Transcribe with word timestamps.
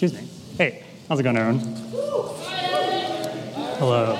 Excuse 0.00 0.12
me. 0.12 0.28
Hey, 0.56 0.84
how's 1.08 1.18
it 1.18 1.24
going, 1.24 1.36
everyone? 1.36 1.58
Hello. 3.78 4.12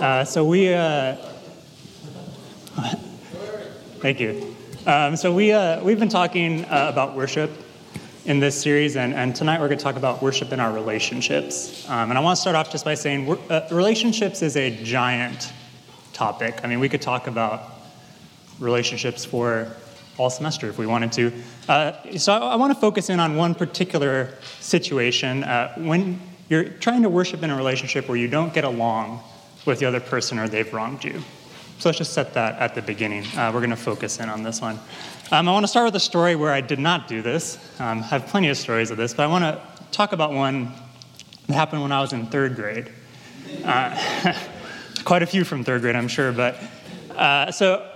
Uh, 0.00 0.24
so 0.24 0.46
we, 0.46 0.72
uh, 0.72 1.16
thank 4.00 4.18
you. 4.18 4.56
Um, 4.86 5.14
so 5.18 5.30
we, 5.30 5.52
uh, 5.52 5.84
we've 5.84 5.98
been 5.98 6.08
talking 6.08 6.64
uh, 6.64 6.88
about 6.90 7.14
worship 7.14 7.50
in 8.24 8.40
this 8.40 8.58
series, 8.58 8.96
and, 8.96 9.12
and 9.12 9.36
tonight 9.36 9.60
we're 9.60 9.68
going 9.68 9.76
to 9.76 9.84
talk 9.84 9.96
about 9.96 10.22
worship 10.22 10.50
in 10.50 10.58
our 10.58 10.72
relationships. 10.72 11.86
Um, 11.90 12.08
and 12.08 12.16
I 12.16 12.22
want 12.22 12.36
to 12.36 12.40
start 12.40 12.56
off 12.56 12.72
just 12.72 12.86
by 12.86 12.94
saying 12.94 13.30
uh, 13.50 13.68
relationships 13.70 14.40
is 14.40 14.56
a 14.56 14.82
giant 14.82 15.52
topic. 16.14 16.60
I 16.64 16.66
mean, 16.66 16.80
we 16.80 16.88
could 16.88 17.02
talk 17.02 17.26
about 17.26 17.74
relationships 18.58 19.22
for 19.22 19.70
all 20.18 20.30
semester 20.30 20.68
if 20.68 20.78
we 20.78 20.86
wanted 20.86 21.12
to. 21.12 21.32
Uh, 21.68 21.92
so 22.18 22.32
I, 22.32 22.52
I 22.52 22.56
want 22.56 22.72
to 22.72 22.80
focus 22.80 23.10
in 23.10 23.20
on 23.20 23.36
one 23.36 23.54
particular 23.54 24.34
situation. 24.60 25.44
Uh, 25.44 25.74
when 25.76 26.20
you're 26.48 26.64
trying 26.64 27.02
to 27.02 27.08
worship 27.08 27.42
in 27.42 27.50
a 27.50 27.56
relationship 27.56 28.08
where 28.08 28.18
you 28.18 28.28
don't 28.28 28.52
get 28.52 28.64
along 28.64 29.22
with 29.64 29.78
the 29.78 29.86
other 29.86 30.00
person 30.00 30.38
or 30.38 30.48
they've 30.48 30.72
wronged 30.72 31.04
you. 31.04 31.22
So 31.78 31.88
let's 31.88 31.98
just 31.98 32.12
set 32.12 32.34
that 32.34 32.58
at 32.58 32.74
the 32.74 32.82
beginning. 32.82 33.24
Uh, 33.36 33.50
we're 33.52 33.60
going 33.60 33.70
to 33.70 33.76
focus 33.76 34.20
in 34.20 34.28
on 34.28 34.42
this 34.42 34.60
one. 34.60 34.78
Um, 35.30 35.48
I 35.48 35.52
want 35.52 35.64
to 35.64 35.68
start 35.68 35.86
with 35.86 35.96
a 35.96 36.00
story 36.00 36.36
where 36.36 36.52
I 36.52 36.60
did 36.60 36.78
not 36.78 37.08
do 37.08 37.22
this. 37.22 37.58
Um, 37.80 38.00
I 38.00 38.02
have 38.02 38.26
plenty 38.26 38.48
of 38.48 38.56
stories 38.56 38.90
of 38.90 38.98
this, 38.98 39.14
but 39.14 39.22
I 39.22 39.26
want 39.26 39.44
to 39.44 39.60
talk 39.90 40.12
about 40.12 40.32
one 40.32 40.72
that 41.46 41.54
happened 41.54 41.82
when 41.82 41.90
I 41.90 42.00
was 42.00 42.12
in 42.12 42.26
third 42.26 42.54
grade. 42.54 42.92
Uh, 43.64 44.34
quite 45.04 45.22
a 45.22 45.26
few 45.26 45.42
from 45.42 45.64
third 45.64 45.80
grade, 45.80 45.96
I'm 45.96 46.08
sure. 46.08 46.32
But 46.32 46.56
uh, 47.16 47.50
so 47.50 47.91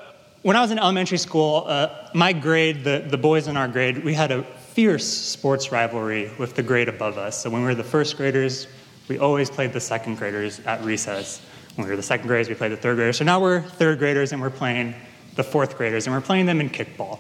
when 0.47 0.55
I 0.55 0.61
was 0.61 0.71
in 0.71 0.79
elementary 0.79 1.19
school, 1.19 1.65
uh, 1.67 2.09
my 2.15 2.33
grade, 2.33 2.85
the, 2.85 3.05
the 3.05 3.19
boys 3.19 3.49
in 3.49 3.57
our 3.57 3.67
grade, 3.67 4.05
we 4.05 4.15
had 4.15 4.31
a 4.31 4.45
fierce 4.45 5.05
sports 5.05 5.73
rivalry 5.73 6.31
with 6.39 6.55
the 6.55 6.63
grade 6.63 6.89
above 6.89 7.19
us. 7.19 7.43
So 7.43 7.51
when 7.51 7.63
we 7.63 7.67
were 7.67 7.75
the 7.75 7.83
first 7.83 8.17
graders, 8.17 8.69
we 9.09 9.19
always 9.19 9.51
played 9.51 9.73
the 9.73 9.81
second 9.81 10.19
graders 10.19 10.61
at 10.61 10.85
recess. 10.85 11.45
When 11.75 11.85
we 11.85 11.91
were 11.91 11.97
the 11.97 12.03
second 12.05 12.29
graders, 12.29 12.49
we 12.49 12.55
played 12.55 12.71
the 12.71 12.77
third 12.77 12.95
graders. 12.95 13.19
So 13.19 13.25
now 13.25 13.41
we're 13.41 13.61
third 13.61 13.99
graders 13.99 14.33
and 14.33 14.41
we're 14.41 14.51
playing 14.51 14.95
the 15.35 15.43
fourth 15.43 15.77
graders, 15.77 16.07
and 16.07 16.15
we're 16.15 16.23
playing 16.23 16.47
them 16.47 16.61
in 16.61 16.71
kickball. 16.71 17.19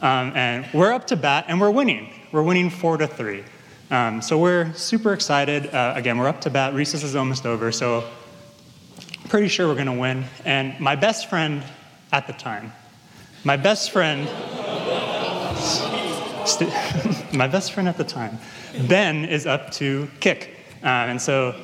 Um, 0.00 0.32
and 0.34 0.66
we're 0.72 0.94
up 0.94 1.06
to 1.08 1.16
bat, 1.16 1.44
and 1.48 1.60
we're 1.60 1.70
winning. 1.70 2.08
We're 2.32 2.42
winning 2.42 2.70
four 2.70 2.96
to 2.96 3.06
three. 3.06 3.44
Um, 3.90 4.22
so 4.22 4.38
we're 4.38 4.72
super 4.72 5.12
excited. 5.12 5.74
Uh, 5.74 5.92
again, 5.94 6.16
we're 6.16 6.28
up 6.28 6.40
to 6.40 6.50
bat. 6.50 6.72
Recess 6.72 7.02
is 7.02 7.16
almost 7.16 7.44
over, 7.44 7.70
so 7.70 8.08
pretty 9.28 9.48
sure 9.48 9.68
we're 9.68 9.74
going 9.74 9.86
to 9.88 9.92
win. 9.92 10.24
And 10.46 10.80
my 10.80 10.96
best 10.96 11.28
friend 11.28 11.62
at 12.16 12.26
the 12.26 12.32
time, 12.32 12.72
my 13.44 13.58
best 13.58 13.90
friend, 13.90 14.24
my 17.34 17.46
best 17.46 17.72
friend 17.72 17.90
at 17.90 17.98
the 17.98 18.04
time, 18.04 18.38
Ben 18.88 19.26
is 19.26 19.46
up 19.46 19.70
to 19.72 20.08
kick. 20.18 20.56
Uh, 20.82 20.86
and 20.86 21.20
so 21.20 21.54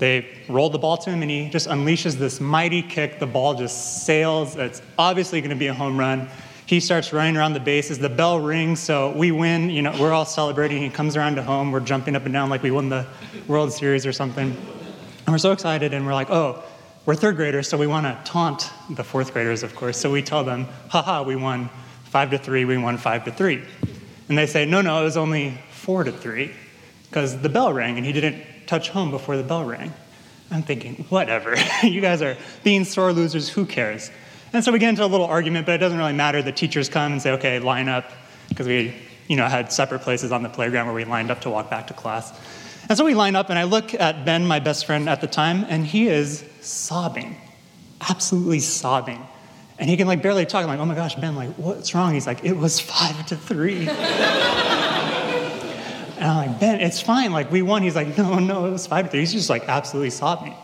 they 0.00 0.26
roll 0.48 0.68
the 0.68 0.78
ball 0.78 0.96
to 0.96 1.10
him, 1.10 1.22
and 1.22 1.30
he 1.30 1.48
just 1.48 1.68
unleashes 1.68 2.14
this 2.14 2.40
mighty 2.40 2.82
kick. 2.82 3.20
The 3.20 3.26
ball 3.26 3.54
just 3.54 4.04
sails. 4.04 4.56
It's 4.56 4.82
obviously 4.98 5.40
going 5.40 5.50
to 5.50 5.56
be 5.56 5.68
a 5.68 5.74
home 5.74 5.96
run. 5.96 6.28
He 6.66 6.80
starts 6.80 7.12
running 7.12 7.36
around 7.36 7.52
the 7.52 7.60
bases. 7.60 8.00
The 8.00 8.08
bell 8.08 8.40
rings, 8.40 8.80
so 8.80 9.12
we 9.12 9.30
win. 9.30 9.70
You 9.70 9.82
know, 9.82 9.96
we're 10.00 10.12
all 10.12 10.24
celebrating. 10.24 10.82
He 10.82 10.90
comes 10.90 11.16
around 11.16 11.36
to 11.36 11.44
home. 11.44 11.70
We're 11.70 11.78
jumping 11.78 12.16
up 12.16 12.24
and 12.24 12.32
down 12.32 12.50
like 12.50 12.64
we 12.64 12.72
won 12.72 12.88
the 12.88 13.06
World 13.46 13.72
Series 13.72 14.04
or 14.04 14.12
something. 14.12 14.50
And 14.50 15.28
we're 15.28 15.38
so 15.38 15.52
excited, 15.52 15.94
and 15.94 16.04
we're 16.04 16.14
like, 16.14 16.30
oh, 16.30 16.64
we're 17.10 17.16
third 17.16 17.34
graders, 17.34 17.66
so 17.66 17.76
we 17.76 17.88
want 17.88 18.06
to 18.06 18.16
taunt 18.22 18.70
the 18.88 19.02
fourth 19.02 19.32
graders, 19.32 19.64
of 19.64 19.74
course. 19.74 19.98
So 19.98 20.12
we 20.12 20.22
tell 20.22 20.44
them, 20.44 20.68
haha, 20.90 21.24
we 21.24 21.34
won 21.34 21.68
five 22.04 22.30
to 22.30 22.38
three, 22.38 22.64
we 22.64 22.78
won 22.78 22.98
five 22.98 23.24
to 23.24 23.32
three. 23.32 23.64
And 24.28 24.38
they 24.38 24.46
say, 24.46 24.64
no, 24.64 24.80
no, 24.80 25.00
it 25.00 25.02
was 25.02 25.16
only 25.16 25.58
four 25.72 26.04
to 26.04 26.12
three, 26.12 26.52
because 27.08 27.36
the 27.40 27.48
bell 27.48 27.72
rang 27.72 27.96
and 27.96 28.06
he 28.06 28.12
didn't 28.12 28.44
touch 28.68 28.90
home 28.90 29.10
before 29.10 29.36
the 29.36 29.42
bell 29.42 29.64
rang. 29.64 29.92
I'm 30.52 30.62
thinking, 30.62 31.04
whatever. 31.08 31.56
you 31.82 32.00
guys 32.00 32.22
are 32.22 32.36
being 32.62 32.84
sore 32.84 33.12
losers, 33.12 33.48
who 33.48 33.66
cares? 33.66 34.12
And 34.52 34.64
so 34.64 34.70
we 34.70 34.78
get 34.78 34.90
into 34.90 35.04
a 35.04 35.06
little 35.06 35.26
argument, 35.26 35.66
but 35.66 35.72
it 35.72 35.78
doesn't 35.78 35.98
really 35.98 36.12
matter. 36.12 36.42
The 36.42 36.52
teachers 36.52 36.88
come 36.88 37.10
and 37.10 37.20
say, 37.20 37.32
okay, 37.32 37.58
line 37.58 37.88
up, 37.88 38.08
because 38.50 38.68
we 38.68 38.94
you 39.26 39.34
know, 39.34 39.46
had 39.46 39.72
separate 39.72 40.02
places 40.02 40.30
on 40.30 40.44
the 40.44 40.48
playground 40.48 40.86
where 40.86 40.94
we 40.94 41.04
lined 41.04 41.32
up 41.32 41.40
to 41.40 41.50
walk 41.50 41.70
back 41.70 41.88
to 41.88 41.92
class. 41.92 42.32
And 42.88 42.96
so 42.96 43.04
we 43.04 43.14
line 43.14 43.34
up, 43.34 43.50
and 43.50 43.58
I 43.58 43.64
look 43.64 43.94
at 43.94 44.24
Ben, 44.24 44.46
my 44.46 44.60
best 44.60 44.86
friend 44.86 45.08
at 45.08 45.20
the 45.20 45.26
time, 45.26 45.66
and 45.68 45.84
he 45.84 46.06
is 46.06 46.44
sobbing, 46.62 47.36
absolutely 48.00 48.60
sobbing. 48.60 49.26
And 49.78 49.88
he 49.88 49.96
can 49.96 50.06
like 50.06 50.22
barely 50.22 50.44
talk. 50.46 50.62
I'm 50.62 50.68
like, 50.68 50.78
oh 50.78 50.84
my 50.84 50.94
gosh, 50.94 51.14
Ben, 51.14 51.36
like, 51.36 51.50
what's 51.56 51.94
wrong? 51.94 52.12
He's 52.12 52.26
like, 52.26 52.44
it 52.44 52.56
was 52.56 52.80
five 52.80 53.26
to 53.26 53.36
three. 53.36 53.88
And 56.20 56.28
I'm 56.28 56.48
like, 56.48 56.60
Ben, 56.60 56.80
it's 56.82 57.00
fine. 57.00 57.32
Like, 57.32 57.50
we 57.50 57.62
won. 57.62 57.82
He's 57.82 57.96
like, 57.96 58.18
no, 58.18 58.38
no, 58.38 58.66
it 58.66 58.70
was 58.70 58.86
five 58.86 59.06
to 59.06 59.10
three. 59.10 59.20
He's 59.20 59.32
just 59.32 59.48
like 59.48 59.66
absolutely 59.70 60.10
sobbing. 60.10 60.54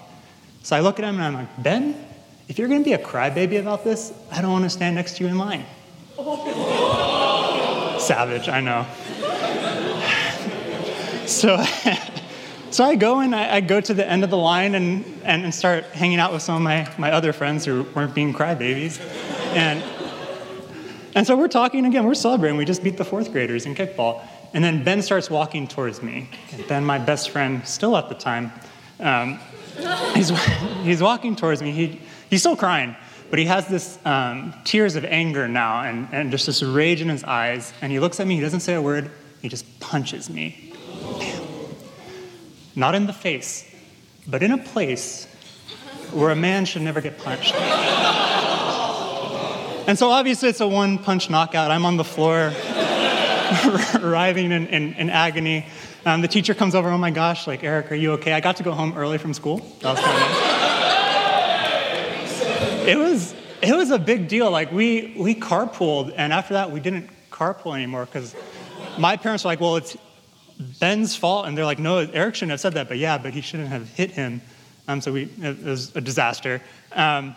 So 0.62 0.77
I 0.77 0.81
look 0.81 0.99
at 0.99 1.05
him 1.07 1.15
and 1.15 1.25
I'm 1.25 1.33
like, 1.33 1.62
Ben, 1.62 1.97
if 2.47 2.59
you're 2.59 2.69
going 2.69 2.83
to 2.83 2.84
be 2.84 2.93
a 2.93 2.99
crybaby 2.99 3.59
about 3.59 3.83
this, 3.83 4.13
I 4.31 4.43
don't 4.43 4.53
want 4.53 4.65
to 4.65 4.71
stand 4.71 4.97
next 4.97 5.17
to 5.17 5.25
you 5.25 5.31
in 5.31 5.39
line. 5.39 5.65
Savage, 8.01 8.51
I 8.51 8.61
know. 8.61 8.87
so, 11.27 11.57
so 12.76 12.84
I 12.84 12.94
go 12.94 13.20
and 13.20 13.34
I, 13.34 13.54
I, 13.54 13.60
go 13.62 13.81
to 13.81 13.94
the 13.94 14.06
end 14.06 14.22
of 14.22 14.28
the 14.28 14.37
line 14.37 14.75
and, 14.75 15.03
and, 15.25 15.44
and 15.44 15.54
start 15.54 15.84
hanging 15.84 16.19
out 16.19 16.31
with 16.31 16.42
some 16.42 16.56
of 16.56 16.62
my, 16.62 16.87
my 16.98 17.10
other 17.10 17.32
friends 17.32 17.64
who 17.64 17.84
weren't 17.94 18.14
being 18.14 18.34
crybabies. 18.34 19.00
And, 19.56 19.82
and 21.15 21.26
so 21.26 21.38
we're 21.38 21.48
talking 21.48 21.86
again, 21.86 22.04
we're 22.04 22.12
celebrating. 22.12 22.59
We 22.59 22.66
just 22.66 22.84
beat 22.84 22.98
the 22.98 23.04
fourth 23.04 23.32
graders 23.32 23.65
in 23.65 23.75
kickball. 23.75 24.20
And 24.53 24.62
then 24.62 24.84
Ben 24.84 25.00
starts 25.00 25.31
walking 25.31 25.66
towards 25.66 26.03
me. 26.03 26.28
Ben, 26.69 26.84
my 26.84 26.98
best 26.98 27.31
friend, 27.31 27.66
still 27.66 27.97
at 27.97 28.10
the 28.10 28.15
time, 28.15 28.53
um, 29.00 29.41
he's, 30.15 30.28
he's 30.82 31.00
walking 31.00 31.34
towards 31.34 31.62
me. 31.62 31.70
He, 31.70 32.03
he's 32.28 32.41
still 32.41 32.56
crying, 32.56 32.94
but 33.31 33.38
he 33.38 33.47
has 33.47 33.66
this 33.69 33.98
um, 34.04 34.53
tears 34.65 34.97
of 34.97 35.06
anger 35.06 35.48
now 35.48 35.81
and, 35.81 36.09
and 36.12 36.31
just 36.31 36.44
this 36.44 36.62
rage 36.62 37.00
in 37.00 37.09
his 37.09 37.25
eyes. 37.25 37.72
And 37.81 37.91
he 37.91 38.00
looks 38.00 38.20
at 38.20 38.26
me, 38.26 38.34
he 38.34 38.42
doesn't 38.42 38.60
say 38.60 38.75
a 38.75 38.82
word, 38.82 39.10
he 39.41 39.48
just 39.48 39.81
punches 39.81 40.28
me. 40.28 40.66
Not 42.76 42.94
in 42.94 43.06
the 43.06 43.12
face, 43.12 43.69
but 44.28 44.44
in 44.44 44.53
a 44.53 44.59
place 44.59 45.26
where 46.12 46.31
a 46.31 46.37
man 46.37 46.64
should 46.66 46.82
never 46.82 47.00
get 47.00 47.19
punched. 47.19 47.54
And 49.88 49.98
so 49.98 50.10
obviously 50.10 50.48
it's 50.48 50.60
a 50.60 50.69
one 50.69 50.98
punch 50.98 51.31
knockout. 51.31 51.72
I'm 51.72 51.84
on 51.84 51.97
the 51.97 52.04
floor. 52.04 52.53
writhing 54.00 54.50
in, 54.53 54.66
in, 54.69 54.94
in 54.94 55.10
agony. 55.10 55.66
Um, 56.04 56.20
the 56.20 56.28
teacher 56.28 56.54
comes 56.54 56.75
over, 56.75 56.88
oh 56.88 56.98
my 56.98 57.10
gosh, 57.10 57.47
like, 57.47 57.62
Eric, 57.65 57.92
are 57.92 57.97
you 57.97 58.12
okay? 58.12 58.32
I 58.32 58.41
got 58.41 58.56
to 58.56 58.62
go 58.62 58.72
home 58.72 58.97
early 58.97 59.19
from 59.19 59.34
school. 59.34 59.59
That 59.81 59.92
was 59.92 60.00
kind 60.00 60.22
of 62.82 62.88
It 62.88 62.97
was, 62.98 63.34
it 63.62 63.76
was 63.76 63.91
a 63.91 63.98
big 63.98 64.28
deal. 64.28 64.50
Like, 64.50 64.72
we, 64.72 65.15
we 65.16 65.34
carpooled, 65.34 66.12
and 66.16 66.32
after 66.32 66.54
that, 66.54 66.70
we 66.70 66.81
didn't 66.81 67.10
carpool 67.31 67.75
anymore 67.75 68.06
because 68.06 68.34
my 68.98 69.16
parents 69.16 69.44
were 69.44 69.50
like, 69.50 69.60
well, 69.60 69.76
it's 69.76 69.97
Ben's 70.59 71.17
fault. 71.17 71.47
And 71.47 71.56
they're 71.56 71.65
like, 71.65 71.78
no, 71.78 71.99
Eric 71.99 72.34
shouldn't 72.34 72.50
have 72.50 72.61
said 72.61 72.75
that, 72.75 72.89
but 72.89 72.99
yeah, 72.99 73.19
but 73.19 73.34
he 73.34 73.41
shouldn't 73.41 73.69
have 73.69 73.89
hit 73.91 74.11
him. 74.11 74.41
Um, 74.89 75.00
so 75.00 75.12
we, 75.12 75.31
it 75.41 75.62
was 75.62 75.94
a 75.97 76.00
disaster. 76.00 76.62
Um, 76.93 77.34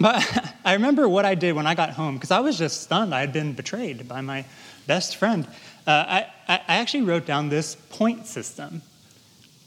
but 0.00 0.54
I 0.64 0.74
remember 0.74 1.08
what 1.08 1.24
I 1.24 1.34
did 1.34 1.54
when 1.54 1.66
I 1.66 1.74
got 1.74 1.90
home 1.90 2.14
because 2.16 2.30
I 2.30 2.40
was 2.40 2.58
just 2.58 2.82
stunned. 2.82 3.14
I 3.14 3.20
had 3.20 3.32
been 3.32 3.52
betrayed 3.52 4.08
by 4.08 4.20
my 4.20 4.44
best 4.86 5.16
friend. 5.16 5.46
Uh, 5.86 6.04
I, 6.06 6.26
I 6.48 6.60
actually 6.68 7.02
wrote 7.02 7.26
down 7.26 7.48
this 7.48 7.74
point 7.74 8.26
system. 8.26 8.82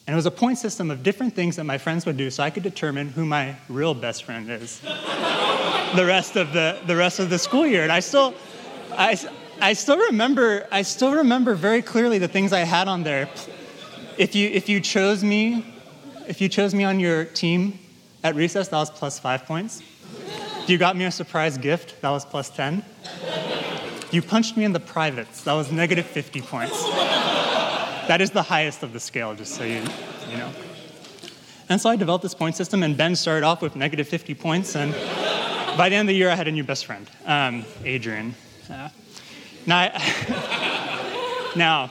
And 0.07 0.13
it 0.13 0.15
was 0.15 0.27
a 0.27 0.31
point 0.31 0.59
system 0.59 0.91
of 0.91 1.01
different 1.01 1.33
things 1.33 1.55
that 1.55 1.63
my 1.63 1.79
friends 1.79 2.05
would 2.05 2.17
do 2.17 2.29
so 2.29 2.43
I 2.43 2.51
could 2.51 2.61
determine 2.61 3.09
who 3.09 3.25
my 3.25 3.55
real 3.69 3.95
best 3.95 4.23
friend 4.23 4.49
is 4.51 4.79
the 5.95 6.05
rest 6.05 6.35
of 6.35 6.53
the, 6.53 6.79
the 6.85 6.95
rest 6.95 7.19
of 7.19 7.29
the 7.29 7.39
school 7.39 7.65
year. 7.65 7.81
And 7.81 7.91
I 7.91 8.01
still, 8.01 8.35
I, 8.91 9.17
I 9.61 9.73
still 9.73 9.97
remember, 9.97 10.67
I 10.71 10.81
still 10.81 11.13
remember 11.13 11.55
very 11.55 11.81
clearly 11.81 12.17
the 12.19 12.27
things 12.27 12.51
I 12.51 12.59
had 12.59 12.87
on 12.87 13.03
there. 13.03 13.29
If 14.17 14.35
you, 14.35 14.49
if 14.49 14.67
you 14.69 14.81
chose 14.81 15.23
me, 15.23 15.65
if 16.27 16.41
you 16.41 16.49
chose 16.49 16.73
me 16.73 16.83
on 16.83 16.99
your 16.99 17.25
team 17.25 17.79
at 18.23 18.35
recess, 18.35 18.67
that 18.69 18.77
was 18.77 18.89
plus 18.89 19.19
five 19.19 19.45
points. 19.45 19.81
If 20.63 20.69
you 20.69 20.77
got 20.77 20.97
me 20.97 21.05
a 21.05 21.11
surprise 21.11 21.57
gift, 21.57 22.01
that 22.01 22.09
was 22.09 22.25
plus 22.25 22.49
10. 22.49 22.83
If 23.03 24.13
You 24.13 24.21
punched 24.21 24.57
me 24.57 24.65
in 24.65 24.73
the 24.73 24.79
privates. 24.79 25.43
That 25.43 25.53
was 25.53 25.71
negative 25.71 26.05
50 26.05 26.41
points. 26.41 26.83
that 28.07 28.19
is 28.19 28.31
the 28.31 28.41
highest 28.41 28.83
of 28.83 28.91
the 28.91 28.99
scale, 28.99 29.35
just 29.35 29.53
so 29.53 29.63
you, 29.63 29.81
you 30.29 30.37
know. 30.37 30.51
And 31.69 31.79
so 31.79 31.89
I 31.89 31.95
developed 31.95 32.23
this 32.23 32.33
point 32.33 32.55
system, 32.55 32.83
and 32.83 32.97
Ben 32.97 33.15
started 33.15 33.45
off 33.45 33.61
with 33.61 33.75
negative 33.75 34.07
50 34.07 34.35
points. 34.35 34.75
And 34.75 34.93
by 35.77 35.89
the 35.89 35.95
end 35.95 36.07
of 36.07 36.13
the 36.13 36.15
year, 36.15 36.29
I 36.29 36.35
had 36.35 36.47
a 36.47 36.51
new 36.51 36.63
best 36.63 36.85
friend, 36.85 37.09
um, 37.25 37.63
Adrian. 37.83 38.35
Uh, 38.69 38.89
now, 39.65 39.77
I, 39.79 41.51
now, 41.55 41.89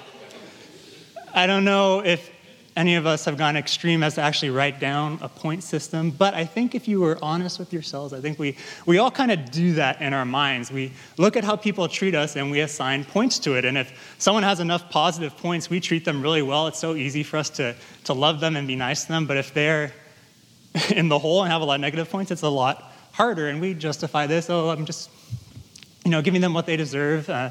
I 1.33 1.47
don't 1.47 1.65
know 1.65 2.01
if 2.01 2.31
any 2.77 2.97
of 2.97 3.07
us 3.07 3.25
have 3.25 3.37
gone 3.37 3.57
extreme 3.57 4.03
as 4.03 4.15
to 4.15 4.21
actually 4.21 4.51
write 4.51 4.81
down 4.81 5.19
a 5.23 5.29
point 5.29 5.63
system, 5.63 6.11
but 6.11 6.35
I 6.35 6.45
think 6.45 6.75
if 6.75 6.89
you 6.89 7.01
were 7.01 7.19
honest 7.23 7.59
with 7.59 7.73
yourselves, 7.73 8.13
I 8.13 8.21
think 8.21 8.39
we, 8.39 8.57
we 8.85 8.99
all 8.99 9.11
kind 9.11 9.31
of 9.31 9.51
do 9.51 9.75
that 9.75 10.01
in 10.01 10.13
our 10.13 10.25
minds. 10.25 10.73
We 10.73 10.93
look 11.17 11.37
at 11.37 11.45
how 11.45 11.57
people 11.57 11.87
treat 11.89 12.15
us 12.15 12.37
and 12.37 12.51
we 12.51 12.61
assign 12.61 13.05
points 13.05 13.39
to 13.41 13.55
it. 13.55 13.65
And 13.65 13.79
if 13.79 14.17
someone 14.19 14.43
has 14.43 14.59
enough 14.61 14.91
positive 14.91 15.37
points, 15.37 15.71
we 15.71 15.79
treat 15.79 16.05
them 16.05 16.21
really 16.21 16.43
well. 16.43 16.67
It's 16.67 16.79
so 16.79 16.95
easy 16.95 17.23
for 17.23 17.37
us 17.37 17.49
to, 17.51 17.77
to 18.05 18.13
love 18.13 18.41
them 18.41 18.57
and 18.57 18.67
be 18.67 18.77
nice 18.77 19.03
to 19.05 19.09
them. 19.09 19.27
But 19.27 19.37
if 19.37 19.55
they're 19.55 19.93
in 20.95 21.09
the 21.09 21.19
hole 21.19 21.43
and 21.43 21.53
have 21.53 21.63
a 21.63 21.65
lot 21.65 21.77
of 21.77 21.81
negative 21.81 22.11
points, 22.11 22.33
it's 22.33 22.43
a 22.43 22.49
lot 22.49 22.93
harder. 23.13 23.49
And 23.49 23.61
we 23.61 23.75
justify 23.75 24.27
this, 24.27 24.51
oh, 24.51 24.71
I'm 24.71 24.85
just, 24.85 25.11
you 26.05 26.11
know, 26.11 26.23
giving 26.23 26.41
them 26.41 26.55
what 26.55 26.67
they 26.67 26.77
deserve. 26.77 27.29
Uh, 27.29 27.51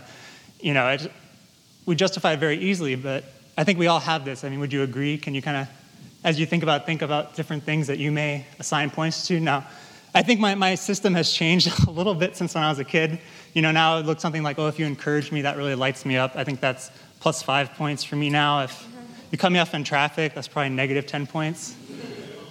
you 0.61 0.73
know, 0.73 0.87
it, 0.89 1.11
we 1.85 1.95
justify 1.95 2.33
it 2.33 2.39
very 2.39 2.57
easily, 2.57 2.95
but 2.95 3.25
I 3.57 3.63
think 3.63 3.79
we 3.79 3.87
all 3.87 3.99
have 3.99 4.25
this. 4.25 4.43
I 4.43 4.49
mean, 4.49 4.59
would 4.59 4.71
you 4.71 4.83
agree? 4.83 5.17
Can 5.17 5.35
you 5.35 5.41
kind 5.41 5.57
of, 5.57 5.67
as 6.23 6.39
you 6.39 6.45
think 6.45 6.63
about, 6.63 6.85
think 6.85 7.01
about 7.01 7.35
different 7.35 7.63
things 7.63 7.87
that 7.87 7.97
you 7.97 8.11
may 8.11 8.45
assign 8.59 8.89
points 8.89 9.27
to? 9.27 9.39
Now, 9.39 9.67
I 10.15 10.21
think 10.21 10.39
my, 10.39 10.55
my 10.55 10.75
system 10.75 11.13
has 11.15 11.31
changed 11.31 11.67
a 11.87 11.91
little 11.91 12.15
bit 12.15 12.37
since 12.37 12.55
when 12.55 12.63
I 12.63 12.69
was 12.69 12.79
a 12.79 12.83
kid. 12.83 13.19
You 13.53 13.61
know, 13.61 13.71
now 13.71 13.97
it 13.97 14.05
looks 14.05 14.21
something 14.21 14.43
like, 14.43 14.59
oh, 14.59 14.67
if 14.67 14.79
you 14.79 14.85
encourage 14.85 15.31
me, 15.31 15.41
that 15.41 15.57
really 15.57 15.75
lights 15.75 16.05
me 16.05 16.17
up. 16.17 16.35
I 16.35 16.43
think 16.43 16.59
that's 16.59 16.91
plus 17.19 17.41
five 17.41 17.73
points 17.73 18.03
for 18.03 18.15
me 18.15 18.29
now. 18.29 18.61
If 18.61 18.87
you 19.31 19.37
cut 19.37 19.51
me 19.51 19.59
off 19.59 19.73
in 19.73 19.83
traffic, 19.83 20.33
that's 20.33 20.47
probably 20.47 20.69
negative 20.69 21.07
10 21.07 21.27
points. 21.27 21.75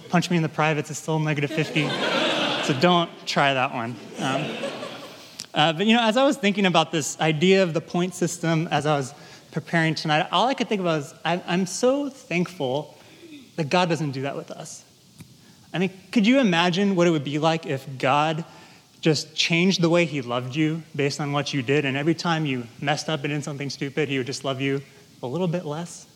Punch 0.09 0.29
me 0.29 0.37
in 0.37 0.43
the 0.43 0.49
privates, 0.49 0.91
it's 0.91 0.99
still 0.99 1.19
negative 1.19 1.51
50. 1.51 1.89
so 2.63 2.73
don't 2.79 3.09
try 3.25 3.53
that 3.53 3.73
one. 3.73 3.95
Um, 4.19 4.72
uh, 5.53 5.73
but, 5.73 5.85
you 5.85 5.93
know, 5.93 6.03
as 6.03 6.17
I 6.17 6.25
was 6.25 6.37
thinking 6.37 6.65
about 6.65 6.91
this 6.91 7.19
idea 7.19 7.63
of 7.63 7.73
the 7.73 7.81
point 7.81 8.15
system, 8.15 8.67
as 8.71 8.85
I 8.85 8.97
was 8.97 9.13
preparing 9.51 9.93
tonight, 9.93 10.27
all 10.31 10.47
I 10.47 10.53
could 10.53 10.67
think 10.67 10.81
about 10.81 11.01
is 11.01 11.13
I'm 11.23 11.65
so 11.67 12.09
thankful 12.09 12.97
that 13.55 13.69
God 13.69 13.87
doesn't 13.89 14.11
do 14.11 14.23
that 14.23 14.35
with 14.35 14.49
us. 14.49 14.83
I 15.73 15.79
mean, 15.79 15.91
could 16.11 16.25
you 16.25 16.39
imagine 16.39 16.95
what 16.95 17.07
it 17.07 17.11
would 17.11 17.23
be 17.23 17.39
like 17.39 17.65
if 17.65 17.87
God 17.97 18.45
just 19.01 19.35
changed 19.35 19.81
the 19.81 19.89
way 19.89 20.05
He 20.05 20.21
loved 20.21 20.55
you 20.55 20.81
based 20.95 21.19
on 21.19 21.33
what 21.33 21.53
you 21.53 21.61
did, 21.61 21.85
and 21.85 21.97
every 21.97 22.15
time 22.15 22.45
you 22.45 22.67
messed 22.81 23.09
up 23.09 23.23
and 23.23 23.33
did 23.33 23.43
something 23.43 23.69
stupid, 23.69 24.09
He 24.09 24.17
would 24.17 24.27
just 24.27 24.43
love 24.43 24.61
you 24.61 24.81
a 25.21 25.27
little 25.27 25.47
bit 25.47 25.65
less? 25.65 26.07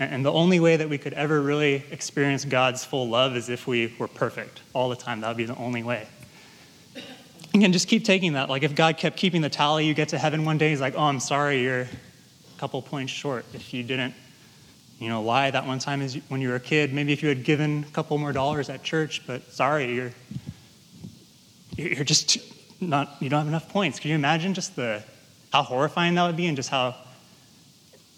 And 0.00 0.24
the 0.24 0.32
only 0.32 0.58
way 0.58 0.76
that 0.76 0.88
we 0.88 0.98
could 0.98 1.12
ever 1.12 1.40
really 1.40 1.84
experience 1.92 2.44
God's 2.44 2.84
full 2.84 3.08
love 3.08 3.36
is 3.36 3.48
if 3.48 3.68
we 3.68 3.94
were 3.98 4.08
perfect 4.08 4.62
all 4.72 4.88
the 4.88 4.96
time. 4.96 5.20
That 5.20 5.28
would 5.28 5.36
be 5.36 5.44
the 5.44 5.54
only 5.54 5.84
way. 5.84 6.08
And 7.54 7.72
just 7.72 7.88
keep 7.88 8.04
taking 8.04 8.32
that. 8.32 8.48
Like 8.50 8.64
if 8.64 8.74
God 8.74 8.98
kept 8.98 9.16
keeping 9.16 9.40
the 9.40 9.48
tally, 9.48 9.86
you 9.86 9.94
get 9.94 10.08
to 10.08 10.18
heaven 10.18 10.44
one 10.44 10.58
day, 10.58 10.70
He's 10.70 10.80
like, 10.80 10.94
oh, 10.96 11.02
I'm 11.02 11.20
sorry, 11.20 11.62
you're 11.62 11.82
a 11.82 11.88
couple 12.58 12.82
points 12.82 13.12
short. 13.12 13.44
If 13.54 13.72
you 13.72 13.82
didn't 13.82 14.14
you 15.00 15.08
know 15.08 15.22
lie 15.22 15.50
that 15.50 15.66
one 15.66 15.78
time 15.80 16.00
when 16.28 16.40
you 16.40 16.48
were 16.48 16.54
a 16.54 16.60
kid 16.60 16.94
maybe 16.94 17.12
if 17.12 17.20
you 17.20 17.28
had 17.28 17.42
given 17.42 17.84
a 17.86 17.90
couple 17.90 18.16
more 18.16 18.32
dollars 18.32 18.70
at 18.70 18.84
church 18.84 19.26
but 19.26 19.42
sorry 19.52 19.92
you're 19.92 20.12
you're 21.76 22.04
just 22.04 22.38
not 22.80 23.16
you 23.20 23.28
don't 23.28 23.40
have 23.40 23.48
enough 23.48 23.68
points. 23.68 23.98
Can 23.98 24.10
you 24.10 24.16
imagine 24.16 24.54
just 24.54 24.76
the 24.76 25.02
how 25.52 25.62
horrifying 25.62 26.14
that 26.14 26.26
would 26.26 26.36
be 26.36 26.46
and 26.46 26.56
just 26.56 26.68
how 26.68 26.96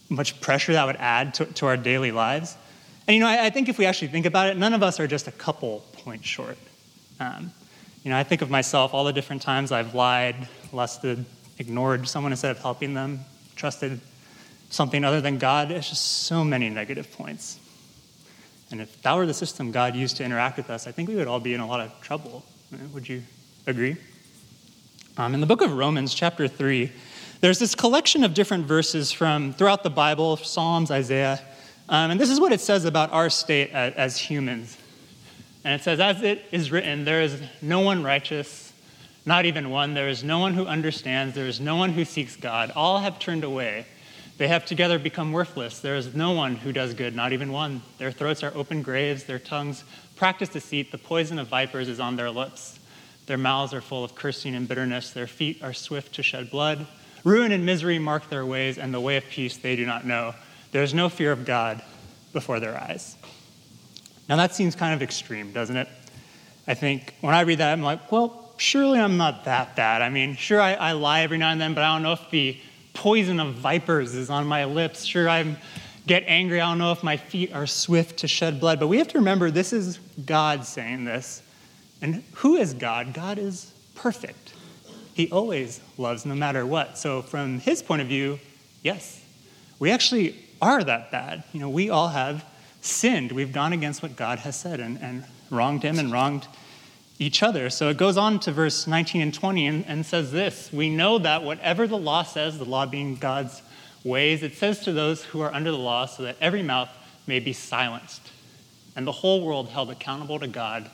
much 0.09 0.41
pressure 0.41 0.73
that 0.73 0.87
would 0.87 0.97
add 0.97 1.35
to, 1.35 1.47
to 1.47 1.67
our 1.67 1.77
daily 1.77 2.13
lives? 2.13 2.57
And 3.07 3.15
you 3.15 3.21
know 3.21 3.29
I, 3.29 3.47
I, 3.47 3.51
think 3.51 3.69
if 3.69 3.79
we 3.79 3.87
actually 3.87 4.09
think 4.09 4.27
about 4.27 4.49
it 4.49 4.57
none 4.57 4.75
of 4.75 4.83
us 4.83 5.01
are 5.01 5.07
just 5.07 5.29
a 5.29 5.33
couple 5.33 5.85
points 5.93 6.27
short. 6.27 6.59
Um, 7.21 7.53
you 8.07 8.11
know 8.11 8.17
i 8.17 8.23
think 8.23 8.41
of 8.41 8.49
myself 8.49 8.95
all 8.95 9.05
the 9.05 9.13
different 9.13 9.43
times 9.43 9.71
i've 9.71 9.95
lied 9.95 10.49
lusted 10.73 11.27
ignored 11.59 12.09
someone 12.09 12.33
instead 12.33 12.51
of 12.51 12.59
helping 12.59 12.95
them 12.95 13.21
trusted 13.57 14.01
something 14.71 15.05
other 15.05 15.21
than 15.21 15.39
God, 15.39 15.71
it's 15.71 15.89
just 15.89 16.25
so 16.25 16.45
many 16.45 16.69
negative 16.69 17.11
points. 17.13 17.59
And 18.71 18.81
if 18.81 19.03
that 19.03 19.15
were 19.15 19.27
the 19.27 19.35
system 19.35 19.71
God 19.71 19.95
used 19.95 20.17
to 20.17 20.25
interact 20.25 20.57
with 20.57 20.71
us, 20.71 20.87
I 20.87 20.93
think 20.93 21.09
we 21.09 21.15
would 21.15 21.29
all 21.29 21.41
be 21.41 21.55
in 21.55 21.61
a 21.61 21.67
lot 21.67 21.81
of 21.81 22.01
trouble. 22.01 22.45
Would 22.93 23.09
you 23.09 23.23
agree? 23.67 23.97
Um, 25.17 25.35
in 25.35 25.41
the 25.41 25.47
book 25.47 25.63
of 25.63 25.73
Romans, 25.73 26.13
chapter 26.13 26.49
3, 26.49 26.93
there's 27.41 27.59
this 27.59 27.75
collection 27.75 28.25
of 28.25 28.35
different 28.35 28.67
verses 28.67 29.13
from 29.13 29.53
throughout 29.53 29.83
the 29.83 29.91
Bible, 29.91 30.37
Psalms, 30.37 30.91
Isaiah. 30.91 31.41
Um, 31.89 32.11
and 32.11 32.21
this 32.21 32.31
is 32.31 32.41
what 32.41 32.53
it 32.53 32.61
says 32.61 32.85
about 32.85 33.13
our 33.13 33.31
state 33.31 33.71
as, 33.71 33.95
as 33.95 34.19
humans. 34.19 34.77
And 35.67 35.75
it 35.75 35.83
says, 35.83 35.99
As 35.99 36.23
it 36.23 36.45
is 36.53 36.71
written, 36.71 37.05
there 37.05 37.21
is 37.23 37.43
no 37.61 37.81
one 37.81 38.05
righteous, 38.05 38.73
not 39.25 39.47
even 39.47 39.69
one. 39.69 39.95
There 39.95 40.09
is 40.09 40.23
no 40.23 40.39
one 40.39 40.55
who 40.55 40.65
understands. 40.65 41.35
There 41.35 41.49
is 41.49 41.59
no 41.59 41.75
one 41.75 41.91
who 41.91 42.05
seeks 42.05 42.37
God. 42.37 42.71
All 42.77 43.01
have 43.01 43.19
turned 43.19 43.43
away. 43.43 43.85
They 44.39 44.47
have 44.47 44.65
together 44.65 44.97
become 45.01 45.33
worthless. 45.33 45.81
There 45.81 45.97
is 45.97 46.15
no 46.15 46.31
one 46.31 46.55
who 46.55 46.73
does 46.73 46.95
good, 46.95 47.17
not 47.17 47.33
even 47.33 47.51
one. 47.51 47.83
Their 47.99 48.13
throats 48.13 48.45
are 48.45 48.53
open 48.55 48.81
graves, 48.81 49.25
their 49.25 49.41
tongues 49.41 49.83
practice 50.15 50.51
deceit. 50.51 50.93
The 50.93 50.99
poison 50.99 51.37
of 51.41 51.49
vipers 51.49 51.89
is 51.89 51.99
on 51.99 52.15
their 52.15 52.31
lips. 52.31 52.79
Their 53.27 53.37
mouths 53.37 53.75
are 53.75 53.81
full 53.81 54.05
of 54.05 54.15
cursing 54.15 54.55
and 54.55 54.69
bitterness. 54.69 55.11
Their 55.11 55.27
feet 55.27 55.65
are 55.65 55.75
swift 55.75 56.15
to 56.15 56.23
shed 56.23 56.49
blood. 56.49 56.87
Ruin 57.25 57.51
and 57.51 57.67
misery 57.67 57.99
mark 57.99 58.31
their 58.31 58.47
ways, 58.47 58.79
and 58.79 58.95
the 58.95 59.01
way 59.01 59.17
of 59.17 59.25
peace 59.25 59.57
they 59.57 59.75
do 59.75 59.85
not 59.85 60.07
know. 60.07 60.33
There 60.71 60.85
is 60.85 60.95
no 60.95 61.09
fear 61.09 61.33
of 61.33 61.45
God 61.45 61.83
before 62.33 62.61
their 62.61 62.81
eyes. 62.81 63.17
Now, 64.29 64.37
that 64.37 64.55
seems 64.55 64.75
kind 64.75 64.95
of 64.95 65.03
extreme, 65.03 65.53
doesn't 65.53 65.77
it? 65.77 65.89
I 66.67 66.75
think 66.75 67.15
when 67.21 67.35
I 67.35 67.43
read 67.43 67.59
that, 67.59 67.73
I'm 67.73 67.83
like, 67.83 68.11
well, 68.11 68.53
surely 68.57 68.99
I'm 68.99 69.17
not 69.17 69.45
that 69.45 69.77
bad. 69.77 70.03
I 70.03 70.09
mean, 70.09 70.35
sure, 70.37 70.61
I, 70.61 70.75
I 70.75 70.93
lie 70.93 71.21
every 71.21 71.39
now 71.39 71.51
and 71.51 71.61
then, 71.61 71.75
but 71.75 71.85
I 71.85 71.95
don't 71.95 72.03
know 72.03 72.13
if 72.13 72.31
the 72.31 72.59
poison 72.93 73.39
of 73.39 73.55
vipers 73.55 74.15
is 74.15 74.31
on 74.31 74.47
my 74.47 74.65
lips. 74.65 75.05
Sure, 75.05 75.29
I 75.29 75.57
get 76.07 76.25
angry. 76.27 76.61
I 76.61 76.69
don't 76.69 76.79
know 76.79 76.93
if 76.93 77.03
my 77.03 77.17
feet 77.17 77.53
are 77.53 77.67
swift 77.67 78.19
to 78.19 78.29
shed 78.29 78.61
blood. 78.61 78.81
But 78.81 78.89
we 78.89 78.99
have 78.99 79.09
to 79.09 79.19
remember 79.19 79.51
this 79.51 79.73
is 79.73 79.99
God 80.25 80.65
saying 80.65 81.05
this. 81.05 81.43
And 82.03 82.23
who 82.35 82.57
is 82.57 82.75
God? 82.75 83.15
God 83.15 83.39
is 83.39 83.73
perfect. 83.95 84.55
He 85.15 85.31
always 85.31 85.81
loves 85.97 86.27
no 86.27 86.35
matter 86.35 86.67
what. 86.67 86.99
So, 86.99 87.23
from 87.23 87.59
his 87.59 87.83
point 87.83 88.03
of 88.03 88.09
view, 88.09 88.39
yes, 88.83 89.23
we 89.79 89.91
actually 89.91 90.37
are 90.61 90.83
that 90.85 91.11
bad. 91.11 91.43
You 91.53 91.61
know, 91.61 91.71
we 91.71 91.91
all 91.91 92.09
have 92.09 92.45
sinned. 92.87 93.33
We've 93.33 93.53
gone 93.53 93.73
against 93.73 94.03
what 94.03 94.17
God 94.17 94.41
has 94.41 94.59
said 94.59 94.81
and, 94.81 94.99
and 95.01 95.25
wronged 95.51 95.83
him 95.83 95.99
and 95.99 96.13
wronged 96.13 96.47
each 97.19 97.43
other. 97.43 97.71
So 97.71 97.89
it 97.89 97.97
goes 97.97 98.17
on 98.17 98.41
to 98.41 98.53
verse 98.53 98.87
19 98.87 99.23
and 99.23 99.35
20 99.35 99.67
and, 99.67 99.87
and, 99.87 100.05
says 100.05 100.33
this 100.33 100.73
We 100.73 100.91
know 100.91 101.19
that 101.19 101.43
whatever 101.43 101.87
the 101.87 101.97
law 101.97 102.23
says, 102.23 102.59
the 102.59 102.65
law 102.65 102.87
being 102.87 103.17
God's 103.17 103.63
ways, 104.05 104.43
it 104.43 104.55
says 104.55 104.81
to 104.81 104.93
those 104.93 105.25
who 105.25 105.41
are 105.41 105.53
under 105.53 105.71
the 105.71 105.79
law, 105.79 106.07
so 106.07 106.23
that 106.25 106.37
every 106.41 106.63
mouth 106.63 106.91
may 107.27 107.41
be 107.41 107.53
silenced, 107.53 108.23
and 108.95 109.07
the 109.07 109.13
whole 109.13 109.45
world 109.45 109.69
held 109.69 109.91
accountable 109.91 110.39
to 110.39 110.47
God. 110.47 110.91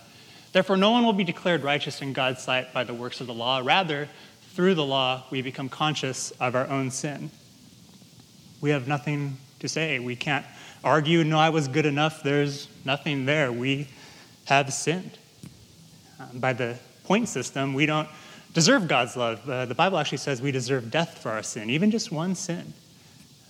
Therefore, 0.53 0.77
no 0.77 0.91
one 0.91 1.05
will 1.05 1.12
be 1.12 1.25
declared 1.25 1.62
righteous 1.62 2.03
in 2.03 2.12
God's 2.12 2.43
sight 2.43 2.73
by 2.73 2.85
the 2.85 2.95
works 2.95 3.21
of 3.21 3.27
the 3.27 3.35
law. 3.35 3.61
Rather, 3.65 4.09
through 4.55 4.75
the 4.75 4.85
law, 4.85 5.25
we 5.31 5.41
become 5.41 5.69
conscious 5.69 6.31
of 6.33 6.55
our 6.55 6.69
own 6.69 6.91
sin. 6.91 7.31
We 8.61 8.71
have 8.71 8.87
nothing 8.87 9.38
to 9.61 9.69
say. 9.69 9.99
We 9.99 10.14
can't 10.14 10.45
argue, 10.85 11.25
no, 11.25 11.39
I 11.39 11.51
was 11.51 11.69
good 11.69 11.87
enough. 11.87 12.23
There's 12.23 12.69
nothing 12.85 13.27
there. 13.27 13.53
We 13.53 13.89
have 14.47 14.73
sinned 14.73 15.19
by 16.35 16.53
the 16.53 16.79
point 17.05 17.29
system, 17.29 17.75
we 17.75 17.87
don't 17.87 18.09
deserve 18.55 18.89
God's 18.89 19.17
love. 19.17 19.49
Uh, 19.49 19.67
the 19.67 19.75
Bible 19.75 19.99
actually 19.99 20.19
says 20.19 20.41
we 20.41 20.53
deserve 20.53 20.91
death 20.91 21.19
for 21.19 21.31
our 21.31 21.43
sin, 21.43 21.71
even 21.71 21.91
just 21.91 22.12
one 22.12 22.35
sin. 22.35 22.73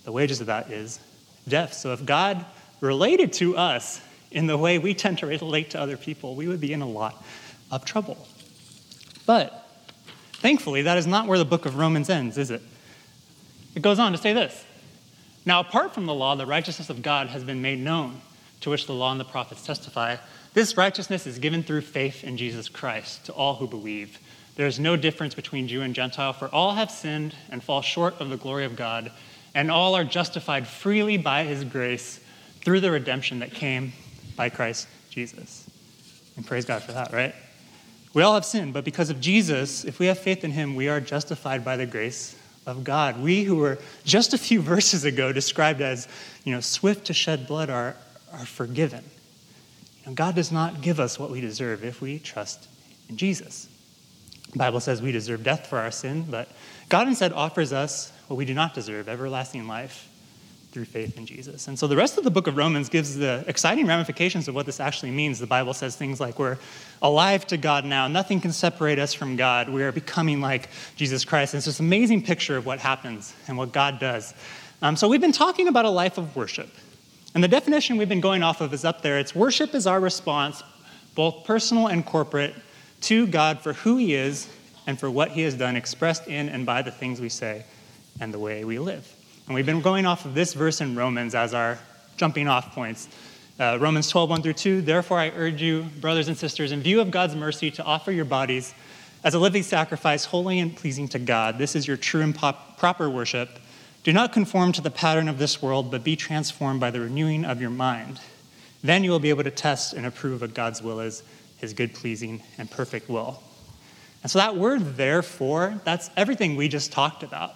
The 0.05 0.13
wages 0.13 0.41
of 0.41 0.47
that 0.47 0.71
is 0.71 1.01
death. 1.49 1.75
So 1.75 1.93
if 1.93 2.05
God 2.05 2.45
related 2.81 3.33
to 3.35 3.57
us 3.57 4.01
in 4.31 4.47
the 4.47 4.57
way 4.57 4.79
we 4.79 4.95
tend 4.95 5.19
to 5.19 5.27
relate 5.27 5.71
to 5.71 5.81
other 5.81 5.97
people, 5.97 6.35
we 6.35 6.49
would 6.49 6.61
be 6.61 6.73
in 6.73 6.83
a 6.83 6.89
lot 6.89 7.23
of 7.71 7.85
trouble. 7.85 8.27
But 9.27 9.69
thankfully, 10.35 10.83
that 10.83 10.99
is 10.99 11.07
not 11.07 11.27
where 11.27 11.39
the 11.39 11.45
book 11.45 11.67
of 11.67 11.77
Romans 11.77 12.11
ends, 12.11 12.39
is 12.39 12.51
it? 12.51 12.63
It 13.75 13.83
goes 13.83 13.99
on 13.99 14.13
to 14.13 14.19
say 14.19 14.33
this 14.33 14.65
Now, 15.45 15.61
apart 15.61 15.93
from 15.93 16.07
the 16.07 16.15
law, 16.15 16.37
the 16.37 16.47
righteousness 16.47 16.91
of 16.91 17.03
God 17.03 17.29
has 17.29 17.43
been 17.43 17.63
made 17.63 17.81
known, 17.81 18.21
to 18.61 18.71
which 18.71 18.87
the 18.87 18.95
law 18.95 19.11
and 19.11 19.21
the 19.21 19.25
prophets 19.25 19.67
testify. 19.67 20.17
This 20.55 20.77
righteousness 20.77 21.27
is 21.27 21.39
given 21.39 21.63
through 21.63 21.81
faith 21.81 22.23
in 22.23 22.37
Jesus 22.37 22.69
Christ 22.69 23.27
to 23.27 23.33
all 23.33 23.57
who 23.57 23.67
believe. 23.67 24.19
There 24.55 24.67
is 24.67 24.79
no 24.79 24.97
difference 24.97 25.35
between 25.35 25.67
Jew 25.67 25.83
and 25.83 25.95
Gentile, 25.95 26.33
for 26.33 26.49
all 26.49 26.75
have 26.75 26.91
sinned 26.91 27.35
and 27.51 27.63
fall 27.63 27.83
short 27.83 28.21
of 28.21 28.31
the 28.31 28.37
glory 28.37 28.65
of 28.65 28.77
God, 28.77 29.11
and 29.55 29.71
all 29.71 29.97
are 29.97 30.05
justified 30.05 30.69
freely 30.69 31.17
by 31.17 31.45
his 31.45 31.65
grace 31.65 32.21
through 32.61 32.81
the 32.81 32.91
redemption 32.91 33.41
that 33.41 33.53
came 33.53 33.93
by 34.37 34.49
Christ 34.49 34.87
Jesus. 35.11 35.69
And 36.37 36.47
praise 36.47 36.65
God 36.65 36.83
for 36.83 36.93
that, 36.93 37.13
right? 37.13 37.35
We 38.15 38.23
all 38.23 38.35
have 38.35 38.45
sinned, 38.45 38.75
but 38.75 38.85
because 38.85 39.11
of 39.11 39.21
Jesus, 39.21 39.85
if 39.85 39.99
we 39.99 40.07
have 40.07 40.19
faith 40.19 40.45
in 40.45 40.53
him, 40.53 40.77
we 40.77 40.89
are 40.89 41.01
justified 41.01 41.65
by 41.65 41.77
the 41.77 41.87
grace 41.87 42.37
of 42.67 42.85
God. 42.85 43.21
We 43.21 43.45
who 43.45 43.57
were 43.57 43.79
just 44.05 44.35
a 44.35 44.39
few 44.39 44.61
verses 44.75 45.05
ago 45.05 45.33
described 45.33 45.81
as, 45.81 46.09
you 46.45 46.55
know, 46.55 46.61
swift 46.61 47.07
to 47.07 47.15
shed 47.15 47.47
blood 47.47 47.71
are, 47.71 47.97
are 48.33 48.47
forgiven. 48.47 49.05
And 50.05 50.17
God 50.17 50.35
does 50.35 50.51
not 50.51 50.81
give 50.81 50.99
us 50.99 51.19
what 51.19 51.31
we 51.31 51.41
deserve 51.41 51.85
if 51.85 52.01
we 52.01 52.19
trust 52.19 52.69
in 53.09 53.17
Jesus. 53.17 53.69
The 54.51 54.59
Bible 54.59 54.81
says 54.81 55.01
we 55.01 55.13
deserve 55.13 55.45
death 55.45 55.67
for 55.69 55.79
our 55.79 55.91
sin, 55.91 56.27
but 56.29 56.49
God 56.89 57.09
instead 57.09 57.33
offers 57.33 57.73
us 57.73 58.13
what 58.27 58.37
we 58.37 58.45
do 58.45 58.53
not 58.53 58.75
deserve 58.75 59.09
everlasting 59.09 59.67
life 59.67 60.09
through 60.73 60.87
faith 60.87 61.19
in 61.19 61.27
Jesus. 61.27 61.69
And 61.69 61.79
so 61.79 61.87
the 61.87 61.97
rest 61.97 62.17
of 62.17 62.25
the 62.25 62.31
book 62.31 62.47
of 62.47 62.57
Romans 62.57 62.89
gives 62.89 63.17
the 63.17 63.45
exciting 63.47 63.87
ramifications 63.87 64.49
of 64.49 64.55
what 64.55 64.65
this 64.65 64.81
actually 64.81 65.11
means. 65.11 65.39
The 65.39 65.47
Bible 65.47 65.75
says 65.75 65.97
things 65.97 66.19
like 66.19 66.39
we're 66.39 66.57
alive 67.03 67.47
to 67.49 67.59
God 67.59 67.85
now, 67.85 68.09
nothing 68.09 68.41
can 68.41 68.53
separate 68.53 68.99
us 68.99 69.13
from 69.13 69.37
God. 69.37 69.69
We 69.69 69.83
are 69.83 69.93
becoming 69.93 70.41
like 70.41 70.71
Jesus 70.97 71.25
Christ. 71.25 71.53
And 71.53 71.59
it's 71.59 71.67
this 71.67 71.81
amazing 71.81 72.23
picture 72.23 72.57
of 72.57 72.65
what 72.65 72.79
happens 72.79 73.35
and 73.47 73.59
what 73.59 73.73
God 73.73 74.01
does. 74.01 74.33
Um, 74.81 74.97
so 74.97 75.09
we've 75.09 75.21
been 75.21 75.31
talking 75.31 75.69
about 75.69 75.85
a 75.85 75.91
life 75.91 76.17
of 76.17 76.35
worship. 76.35 76.71
And 77.35 77.45
the 77.45 77.49
definition 77.49 77.99
we've 77.99 78.09
been 78.09 78.21
going 78.21 78.43
off 78.43 78.61
of 78.61 78.73
is 78.73 78.85
up 78.85 79.03
there. 79.03 79.19
It's 79.19 79.35
worship 79.35 79.75
is 79.75 79.87
our 79.87 80.01
response, 80.01 80.63
both 81.15 81.45
personal 81.45 81.87
and 81.87 82.05
corporate, 82.05 82.55
to 83.03 83.27
God 83.27 83.61
for 83.61 83.75
who 83.75 83.99
He 83.99 84.15
is 84.15 84.49
and 84.87 84.99
for 84.99 85.11
what 85.11 85.31
He 85.31 85.43
has 85.43 85.55
done, 85.55 85.77
expressed 85.77 86.29
in 86.29 86.49
and 86.49 86.65
by 86.65 86.83
the 86.83 86.91
things 86.91 87.21
we 87.21 87.29
say 87.29 87.65
and 88.21 88.33
the 88.33 88.39
way 88.39 88.65
we 88.65 88.79
live. 88.79 89.07
And 89.53 89.55
we've 89.55 89.67
been 89.67 89.83
going 89.83 90.07
off 90.07 90.25
of 90.25 90.33
this 90.33 90.55
verse 90.55 90.81
in 90.81 90.97
Romans 90.97 91.35
as 91.35 91.53
our 91.53 91.79
jumping 92.17 92.49
off 92.49 92.75
points. 92.75 93.07
Uh, 93.61 93.77
Romans 93.79 94.09
12, 94.09 94.31
1 94.31 94.43
through 94.43 94.55
2. 94.55 94.81
Therefore, 94.81 95.19
I 95.19 95.29
urge 95.29 95.61
you, 95.61 95.83
brothers 96.01 96.29
and 96.29 96.39
sisters, 96.39 96.73
in 96.73 96.81
view 96.81 97.03
of 97.03 97.11
God's 97.11 97.37
mercy, 97.37 97.71
to 97.73 97.85
offer 97.85 98.11
your 98.13 98.25
bodies 98.25 98.73
as 99.23 99.35
a 99.35 99.39
living 99.39 99.63
sacrifice, 99.63 100.25
holy 100.25 100.59
and 100.59 100.75
pleasing 100.75 101.07
to 101.09 101.19
God. 101.19 101.59
This 101.59 101.77
is 101.77 101.87
your 101.87 101.99
true 101.99 102.23
and 102.23 102.35
pop- 102.35 102.79
proper 102.79 103.11
worship. 103.11 103.59
Do 104.05 104.13
not 104.15 104.33
conform 104.33 104.73
to 104.73 104.81
the 104.81 104.91
pattern 104.91 105.29
of 105.29 105.37
this 105.37 105.61
world, 105.61 105.91
but 105.91 106.03
be 106.03 106.17
transformed 106.17 106.81
by 106.81 106.91
the 106.91 107.01
renewing 107.01 107.45
of 107.45 107.61
your 107.61 107.69
mind. 107.69 108.21
Then 108.83 109.05
you 109.05 109.11
will 109.11 109.21
be 109.21 109.29
able 109.29 109.45
to 109.45 109.51
test 109.51 109.93
and 109.93 110.07
approve 110.07 110.41
what 110.41 110.55
God's 110.55 110.81
will 110.81 111.01
is, 111.01 111.23
his 111.59 111.75
good, 111.75 111.93
pleasing, 111.93 112.43
and 112.57 112.71
perfect 112.71 113.11
will. 113.11 113.43
And 114.23 114.31
so 114.31 114.39
that 114.39 114.57
word, 114.57 114.97
therefore, 114.97 115.79
that's 115.85 116.09
everything 116.17 116.57
we 116.57 116.69
just 116.69 116.91
talked 116.91 117.23
about. 117.23 117.53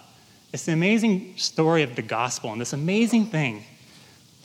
It's 0.53 0.65
the 0.65 0.73
amazing 0.73 1.33
story 1.37 1.83
of 1.83 1.95
the 1.95 2.01
gospel 2.01 2.51
and 2.51 2.61
this 2.61 2.73
amazing 2.73 3.27
thing 3.27 3.65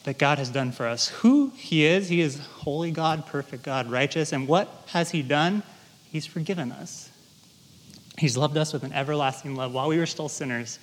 that 0.04 0.18
God 0.18 0.38
has 0.38 0.50
done 0.50 0.72
for 0.72 0.86
us. 0.86 1.08
Who 1.08 1.52
He 1.56 1.84
is, 1.84 2.08
He 2.08 2.20
is 2.20 2.44
holy 2.46 2.90
God, 2.90 3.26
perfect 3.26 3.62
God, 3.62 3.90
righteous. 3.90 4.32
And 4.32 4.48
what 4.48 4.68
has 4.88 5.10
He 5.10 5.22
done? 5.22 5.62
He's 6.10 6.26
forgiven 6.26 6.72
us. 6.72 7.08
He's 8.18 8.36
loved 8.36 8.56
us 8.56 8.72
with 8.72 8.82
an 8.82 8.92
everlasting 8.92 9.54
love. 9.54 9.72
While 9.72 9.88
we 9.88 9.98
were 9.98 10.06
still 10.06 10.28
sinners, 10.28 10.78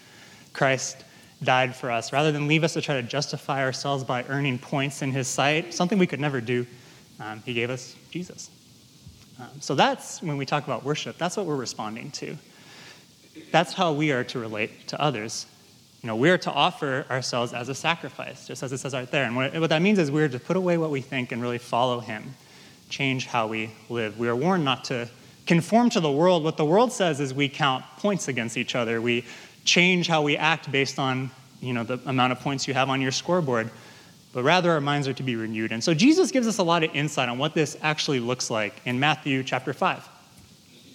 Christ 0.54 1.04
died 1.44 1.76
for 1.76 1.92
us. 1.92 2.12
Rather 2.14 2.32
than 2.32 2.48
leave 2.48 2.64
us 2.64 2.74
to 2.74 2.82
try 2.82 2.96
to 2.96 3.04
justify 3.04 3.62
ourselves 3.62 4.04
by 4.04 4.24
earning 4.30 4.58
points 4.58 5.02
in 5.02 5.12
His 5.12 5.28
sight, 5.28 5.74
something 5.74 6.00
we 6.00 6.08
could 6.08 6.22
never 6.22 6.40
do, 6.40 6.66
um, 7.20 7.44
He 7.46 7.54
gave 7.54 7.70
us 7.70 7.96
Jesus. 8.10 8.50
Um, 9.38 9.50
so 9.60 9.76
that's 9.76 10.22
when 10.22 10.38
we 10.38 10.46
talk 10.46 10.64
about 10.64 10.86
worship, 10.86 11.18
that's 11.18 11.36
what 11.36 11.46
we're 11.46 11.56
responding 11.56 12.12
to 12.12 12.38
that's 13.52 13.74
how 13.74 13.94
we 13.94 14.12
are 14.12 14.24
to 14.26 14.40
relate 14.40 14.88
to 14.90 15.02
others. 15.02 15.46
You 16.02 16.08
know, 16.08 16.16
we're 16.16 16.38
to 16.40 16.52
offer 16.52 17.06
ourselves 17.10 17.54
as 17.54 17.68
a 17.70 17.76
sacrifice, 17.76 18.48
just 18.48 18.64
as 18.64 18.72
it 18.72 18.78
says 18.78 18.94
right 18.94 19.10
there. 19.10 19.26
And 19.26 19.36
what, 19.36 19.54
what 19.60 19.70
that 19.70 19.82
means 19.82 20.00
is 20.00 20.10
we're 20.10 20.30
to 20.30 20.40
put 20.40 20.56
away 20.56 20.78
what 20.78 20.92
we 20.92 21.02
think 21.02 21.32
and 21.32 21.42
really 21.42 21.58
follow 21.58 22.00
Him, 22.00 22.36
change 22.90 23.26
how 23.26 23.48
we 23.48 23.72
live. 23.90 24.18
We 24.18 24.30
are 24.30 24.36
warned 24.36 24.64
not 24.64 24.86
to 24.86 25.10
conform 25.46 25.90
to 25.90 26.00
the 26.00 26.12
world. 26.12 26.44
What 26.44 26.58
the 26.58 26.66
world 26.66 26.94
says 26.94 27.20
is 27.20 27.34
we 27.34 27.50
count 27.50 27.84
points 27.98 28.28
against 28.28 28.56
each 28.56 28.76
other. 28.76 29.02
We 29.02 29.26
change 29.66 30.08
how 30.08 30.22
we 30.22 30.38
act 30.38 30.72
based 30.72 31.00
on 31.00 31.32
you 31.60 31.74
know, 31.74 31.84
the 31.84 32.00
amount 32.06 32.32
of 32.32 32.40
points 32.40 32.68
you 32.68 32.74
have 32.74 32.90
on 32.90 33.02
your 33.02 33.12
scoreboard. 33.12 33.70
But 34.32 34.44
rather, 34.44 34.72
our 34.72 34.82
minds 34.82 35.08
are 35.08 35.14
to 35.14 35.24
be 35.24 35.36
renewed. 35.36 35.72
And 35.72 35.84
so 35.84 35.94
Jesus 35.94 36.32
gives 36.32 36.48
us 36.48 36.60
a 36.60 36.64
lot 36.64 36.84
of 36.84 36.94
insight 36.96 37.30
on 37.30 37.38
what 37.40 37.56
this 37.56 37.78
actually 37.82 38.20
looks 38.20 38.50
like 38.52 38.80
in 38.86 39.00
Matthew 39.00 39.44
chapter 39.44 39.74
5. 39.74 40.08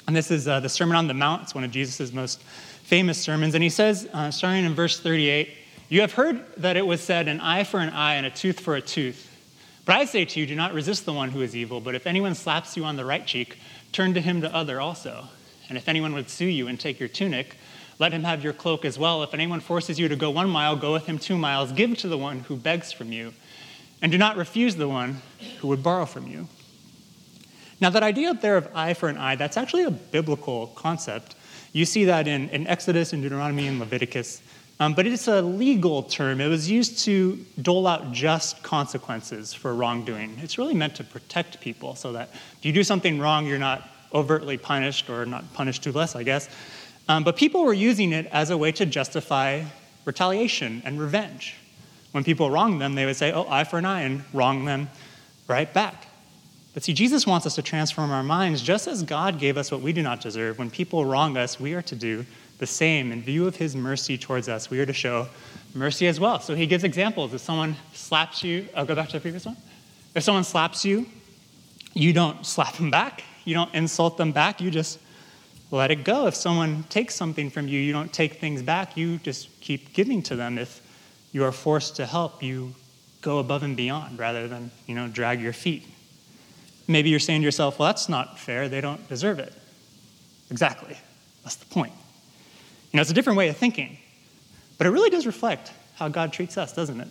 And 0.07 0.15
this 0.15 0.31
is 0.31 0.47
uh, 0.47 0.61
the 0.61 0.69
Sermon 0.69 0.97
on 0.97 1.07
the 1.07 1.15
Mount. 1.15 1.43
It's 1.43 1.55
one 1.55 1.65
of 1.65 1.71
Jesus' 1.71 2.13
most 2.13 2.43
famous 2.43 3.19
sermons. 3.19 3.55
And 3.55 3.63
he 3.63 3.71
says, 3.71 4.09
uh, 4.13 4.31
starting 4.31 4.65
in 4.65 4.75
verse 4.75 5.01
38, 5.01 5.49
You 5.89 6.03
have 6.03 6.13
heard 6.13 6.45
that 6.59 6.77
it 6.77 6.87
was 6.87 7.01
said, 7.01 7.29
an 7.29 7.41
eye 7.41 7.65
for 7.65 7.81
an 7.81 7.91
eye 7.91 8.15
and 8.15 8.27
a 8.27 8.31
tooth 8.31 8.61
for 8.61 8.77
a 8.77 8.83
tooth. 8.83 9.31
But 9.87 9.97
I 9.97 10.05
say 10.05 10.25
to 10.25 10.41
you, 10.41 10.47
do 10.47 10.55
not 10.55 10.73
resist 10.73 11.05
the 11.05 11.13
one 11.13 11.31
who 11.31 11.43
is 11.43 11.57
evil. 11.57 11.81
But 11.81 11.95
if 11.95 12.07
anyone 12.07 12.35
slaps 12.35 12.77
you 12.77 12.85
on 12.85 12.97
the 12.97 13.05
right 13.05 13.27
cheek, 13.27 13.59
turn 13.93 14.15
to 14.15 14.21
him 14.21 14.41
the 14.41 14.55
other 14.55 14.81
also. 14.81 15.29
And 15.69 15.79
if 15.79 15.89
anyone 15.89 16.15
would 16.15 16.29
sue 16.29 16.47
you 16.47 16.69
and 16.69 16.79
take 16.79 17.01
your 17.01 17.09
tunic, 17.09 17.57
let 17.99 18.13
him 18.13 18.25
have 18.25 18.43
your 18.43 18.53
cloak 18.53 18.85
as 18.85 18.99
well. 18.99 19.23
If 19.23 19.35
anyone 19.35 19.61
forces 19.61 19.99
you 19.99 20.09
to 20.09 20.17
go 20.17 20.31
one 20.31 20.51
mile, 20.51 20.77
go 20.77 20.93
with 20.93 21.07
him 21.07 21.19
two 21.19 21.39
miles. 21.39 21.73
Give 21.73 21.97
to 21.99 22.09
the 22.09 22.19
one 22.19 22.41
who 22.41 22.57
begs 22.57 22.93
from 22.93 23.13
you. 23.13 23.33
And 24.03 24.11
do 24.11 24.19
not 24.19 24.37
refuse 24.37 24.77
the 24.77 24.89
one 24.89 25.23
who 25.61 25.69
would 25.69 25.83
borrow 25.83 26.05
from 26.05 26.27
you. 26.27 26.49
Now, 27.85 27.91
that 27.91 28.03
idea 28.03 28.31
up 28.31 28.41
there 28.41 28.57
of 28.57 28.67
eye 28.75 28.95
for 28.95 29.11
an 29.11 29.19
eye, 29.19 29.37
that's 29.37 29.59
actually 29.59 29.83
a 29.83 29.91
biblical 29.91 30.69
concept. 30.69 31.35
You 31.75 31.85
see 31.85 32.07
that 32.07 32.27
in, 32.27 32.49
in 32.49 32.67
Exodus 32.67 33.13
and 33.13 33.23
Deuteronomy 33.23 33.67
and 33.67 33.79
Leviticus. 33.79 34.41
Um, 34.81 34.95
but 34.95 35.07
it's 35.07 35.29
a 35.29 35.43
legal 35.43 36.03
term. 36.03 36.41
It 36.41 36.49
was 36.49 36.71
used 36.71 37.01
to 37.01 37.37
dole 37.61 37.87
out 37.87 38.11
just 38.11 38.63
consequences 38.63 39.53
for 39.53 39.75
wrongdoing. 39.75 40.39
It's 40.43 40.57
really 40.57 40.73
meant 40.73 40.95
to 40.95 41.05
protect 41.05 41.61
people 41.61 41.95
so 41.95 42.11
that 42.13 42.31
if 42.33 42.65
you 42.65 42.73
do 42.73 42.83
something 42.83 43.19
wrong, 43.19 43.45
you're 43.45 43.59
not 43.59 43.87
overtly 44.15 44.57
punished 44.57 45.11
or 45.11 45.27
not 45.27 45.45
punished 45.53 45.85
too 45.85 45.93
less, 45.93 46.17
I 46.17 46.23
guess. 46.23 46.49
Um, 47.11 47.23
but 47.23 47.37
people 47.37 47.67
were 47.67 47.75
using 47.75 48.15
it 48.15 48.25
as 48.33 48.49
a 48.49 48.57
way 48.57 48.73
to 48.73 48.87
justify 48.87 49.63
retaliation 50.07 50.81
and 50.87 50.99
revenge. 50.99 51.55
When 52.13 52.25
people 52.25 52.51
wronged 52.51 52.81
them, 52.81 52.95
they 52.95 53.05
would 53.05 53.17
say, 53.17 53.33
oh, 53.33 53.47
eye 53.47 53.65
for 53.65 53.77
an 53.77 53.85
eye, 53.85 54.01
and 54.01 54.25
wrong 54.33 54.65
them 54.65 54.89
right 55.49 55.71
back. 55.71 56.07
But 56.75 56.83
see, 56.83 56.93
Jesus 56.93 57.25
wants 57.25 57.47
us 57.47 57.55
to 57.55 57.63
transform 57.63 58.11
our 58.11 58.25
minds 58.25 58.61
just 58.61 58.89
as 58.89 59.05
God 59.05 59.39
gave 59.39 59.57
us 59.57 59.71
what 59.71 59.81
we 59.81 59.93
do 59.93 60.03
not 60.03 60.21
deserve. 60.21 60.59
When 60.59 60.71
people 60.71 61.05
wrong 61.05 61.37
us, 61.37 61.61
we 61.61 61.73
are 61.75 61.83
to 61.83 61.95
do 61.95 62.27
the 62.59 62.67
same. 62.67 63.13
In 63.13 63.23
view 63.23 63.47
of 63.47 63.55
his 63.55 63.77
mercy 63.77 64.19
towards 64.19 64.49
us, 64.49 64.71
we 64.71 64.81
are 64.81 64.87
to 64.87 64.93
show 64.93 65.29
mercy 65.73 66.09
as 66.09 66.19
well. 66.19 66.41
So 66.41 66.57
he 66.57 66.67
gives 66.67 66.83
examples. 66.83 67.33
If 67.33 67.41
someone 67.41 67.77
slaps 67.93 68.43
you, 68.43 68.69
I'll 68.77 68.85
go 68.85 68.97
back 68.97 69.09
to 69.09 69.15
the 69.15 69.21
previous 69.21 69.47
one. 69.47 69.57
If 70.17 70.25
someone 70.25 70.45
slaps 70.45 70.85
you, 70.85 71.07
you 71.95 72.13
don't 72.13 72.45
slap 72.45 72.75
them 72.75 72.91
back, 72.91 73.23
you 73.45 73.55
don't 73.55 73.73
insult 73.73 74.17
them 74.17 74.33
back, 74.33 74.61
you 74.61 74.71
just 74.71 74.99
let 75.71 75.93
it 75.93 76.05
go. 76.05 76.27
If 76.27 76.35
someone 76.35 76.85
takes 76.89 77.15
something 77.15 77.51
from 77.51 77.69
you, 77.69 77.81
you 77.81 77.93
don't 77.93 78.13
take 78.13 78.35
things 78.35 78.63
back, 78.63 78.97
you 78.97 79.19
just 79.19 79.49
keep 79.61 79.93
giving 79.93 80.23
to 80.25 80.37
them. 80.37 80.59
If 80.59 80.81
you 81.33 81.45
are 81.45 81.53
forced 81.53 81.97
to 81.97 82.07
help, 82.07 82.43
you 82.43 82.75
go 83.23 83.39
above 83.39 83.63
and 83.63 83.77
beyond 83.77 84.19
rather 84.19 84.49
than, 84.49 84.71
you 84.87 84.95
know, 84.95 85.09
drag 85.09 85.41
your 85.41 85.53
feet. 85.53 85.87
Maybe 86.87 87.09
you're 87.09 87.21
saying 87.21 87.41
to 87.41 87.45
yourself, 87.45 87.79
well, 87.79 87.89
that's 87.89 88.09
not 88.09 88.39
fair. 88.39 88.69
They 88.69 88.81
don't 88.81 89.09
deserve 89.09 89.39
it. 89.39 89.53
Exactly. 90.51 90.97
That's 91.43 91.57
the 91.57 91.67
point. 91.67 91.93
You 92.93 92.99
know, 92.99 93.01
it's 93.01 93.11
a 93.11 93.15
different 93.15 93.39
way 93.39 93.49
of 93.49 93.57
thinking, 93.57 93.99
but 94.79 94.87
it 94.87 94.91
really 94.91 95.11
does 95.11 95.27
reflect 95.27 95.73
how 95.97 96.09
God 96.09 96.33
treats 96.33 96.59
us, 96.59 96.73
doesn't 96.73 97.01
it? 97.01 97.09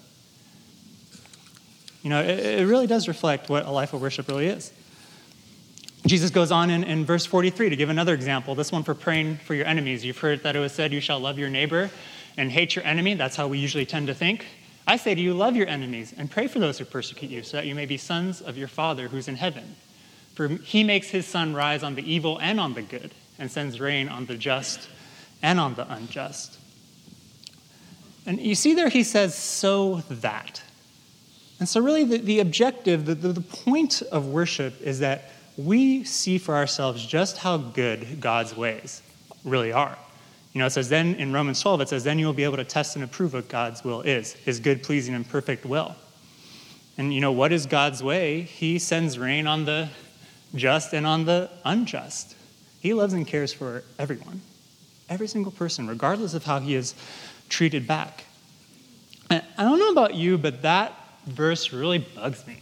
You 2.04 2.10
know, 2.10 2.22
it, 2.22 2.40
it 2.40 2.68
really 2.68 2.88
does 2.88 3.08
reflect 3.08 3.50
what 3.50 3.66
a 3.66 3.72
life 3.72 3.94
of 3.94 4.02
worship 4.02 4.28
really 4.28 4.48
is. 4.48 4.72
Jesus 6.06 6.30
goes 6.30 6.52
on 6.52 6.70
in, 6.70 6.84
in 6.84 7.06
verse 7.06 7.26
43 7.26 7.70
to 7.70 7.76
give 7.76 7.90
another 7.90 8.14
example, 8.14 8.56
this 8.56 8.72
one 8.72 8.84
for 8.84 8.94
praying 8.94 9.38
for 9.38 9.54
your 9.54 9.66
enemies. 9.66 10.04
You've 10.04 10.18
heard 10.18 10.44
that 10.44 10.56
it 10.56 10.60
was 10.60 10.74
said, 10.74 10.92
You 10.92 11.00
shall 11.00 11.20
love 11.20 11.40
your 11.40 11.50
neighbor 11.50 11.90
and 12.38 12.52
hate 12.52 12.76
your 12.76 12.84
enemy. 12.84 13.14
That's 13.14 13.38
how 13.38 13.48
we 13.48 13.58
usually 13.58 13.86
tend 13.86 14.08
to 14.08 14.14
think. 14.14 14.46
I 14.86 14.98
say 14.98 15.16
to 15.16 15.22
you, 15.22 15.34
love 15.34 15.56
your 15.56 15.68
enemies 15.68 16.14
and 16.18 16.30
pray 16.30 16.48
for 16.48 16.60
those 16.60 16.78
who 16.78 16.86
persecute 16.86 17.32
you, 17.32 17.44
so 17.44 17.58
that 17.58 17.66
you 17.66 17.76
may 17.76 17.86
be 17.86 17.98
sons 17.98 18.42
of 18.42 18.58
your 18.58 18.68
Father 18.68 19.08
who's 19.08 19.28
in 19.28 19.36
heaven. 19.36 19.76
For 20.36 20.48
he 20.48 20.84
makes 20.84 21.10
his 21.10 21.26
sun 21.26 21.54
rise 21.54 21.84
on 21.84 21.96
the 21.96 22.12
evil 22.12 22.40
and 22.40 22.60
on 22.60 22.74
the 22.74 22.82
good, 22.82 23.12
and 23.40 23.50
sends 23.52 23.80
rain 23.80 24.10
on 24.10 24.26
the 24.26 24.36
just 24.36 24.90
and 25.42 25.60
on 25.60 25.76
the 25.76 25.92
unjust. 25.92 26.58
And 28.26 28.40
you 28.40 28.56
see 28.56 28.74
there, 28.74 28.90
he 28.90 29.04
says, 29.04 29.36
so 29.36 29.98
that. 30.10 30.64
And 31.60 31.70
so, 31.70 31.82
really, 31.82 32.04
the, 32.04 32.18
the 32.18 32.40
objective, 32.40 33.06
the, 33.06 33.16
the, 33.16 33.30
the 33.30 33.42
point 33.42 34.02
of 34.02 34.28
worship 34.28 34.82
is 34.82 35.00
that 35.00 35.30
we 35.56 36.04
see 36.04 36.38
for 36.38 36.56
ourselves 36.56 37.06
just 37.06 37.38
how 37.38 37.58
good 37.58 38.20
God's 38.20 38.56
ways 38.56 39.02
really 39.44 39.72
are. 39.72 39.98
You 40.54 40.60
know, 40.60 40.68
it 40.68 40.70
says 40.70 40.88
then 40.88 41.16
in 41.16 41.34
Romans 41.34 41.60
12, 41.62 41.82
it 41.82 41.90
says, 41.90 42.04
then 42.04 42.20
you 42.20 42.28
will 42.28 42.34
be 42.34 42.44
able 42.44 42.58
to 42.58 42.64
test 42.64 42.96
and 42.96 43.04
approve 43.04 43.34
what 43.34 43.50
God's 43.50 43.84
will 43.84 44.02
is, 44.02 44.34
his 44.34 44.60
good, 44.60 44.84
pleasing, 44.84 45.16
and 45.16 45.28
perfect 45.28 45.66
will. 45.66 45.96
And 46.98 47.12
you 47.12 47.22
know, 47.22 47.32
what 47.32 47.52
is 47.52 47.66
God's 47.66 48.04
way? 48.04 48.44
He 48.44 48.78
sends 48.78 49.18
rain 49.18 49.48
on 49.48 49.66
the 49.66 49.90
just 50.54 50.94
and 50.94 51.08
on 51.08 51.26
the 51.26 51.50
unjust. 51.66 52.36
He 52.82 52.94
loves 52.94 53.14
and 53.14 53.26
cares 53.26 53.52
for 53.52 53.84
everyone, 53.98 54.42
every 55.10 55.28
single 55.28 55.52
person, 55.52 55.88
regardless 55.88 56.36
of 56.36 56.44
how 56.44 56.60
he 56.60 56.76
is 56.76 56.94
treated 57.50 57.88
back. 57.88 58.26
And 59.32 59.44
I 59.58 59.64
don't 59.64 59.80
know 59.80 59.90
about 59.90 60.14
you, 60.14 60.38
but 60.38 60.62
that 60.62 60.94
verse 61.26 61.74
really 61.74 62.00
bugs 62.00 62.46
me. 62.46 62.62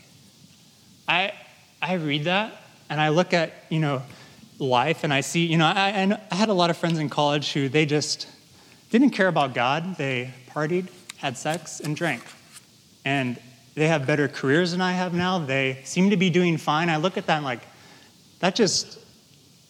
I, 1.10 1.34
I 1.82 1.96
read 1.96 2.24
that 2.24 2.56
and 2.90 3.02
I 3.02 3.10
look 3.10 3.34
at, 3.34 3.52
you 3.70 3.80
know, 3.80 4.02
life 4.62 5.04
and 5.04 5.14
I 5.14 5.22
see, 5.22 5.46
you 5.46 5.58
know, 5.58 5.66
I, 5.66 6.18
I 6.30 6.36
had 6.36 6.50
a 6.50 6.54
lot 6.54 6.70
of 6.70 6.78
friends 6.78 7.00
in 7.00 7.10
college 7.10 7.52
who 7.54 7.68
they 7.68 7.86
just 7.86 8.28
didn't 8.92 9.10
care 9.10 9.28
about 9.28 9.54
God. 9.54 9.98
They 9.98 10.34
partied, 10.50 10.88
had 11.18 11.38
sex, 11.38 11.80
and 11.80 11.96
drank. 11.96 12.24
And 13.04 13.40
they 13.74 13.88
have 13.88 14.06
better 14.06 14.28
careers 14.28 14.72
than 14.72 14.82
I 14.82 14.94
have 14.94 15.14
now. 15.14 15.40
They 15.40 15.80
seem 15.84 16.12
to 16.12 16.18
be 16.18 16.30
doing 16.30 16.58
fine. 16.58 16.90
I 16.90 16.98
look 16.98 17.18
at 17.18 17.26
that 17.26 17.38
and 17.38 17.46
like, 17.46 17.62
that 18.40 18.56
just 18.56 19.00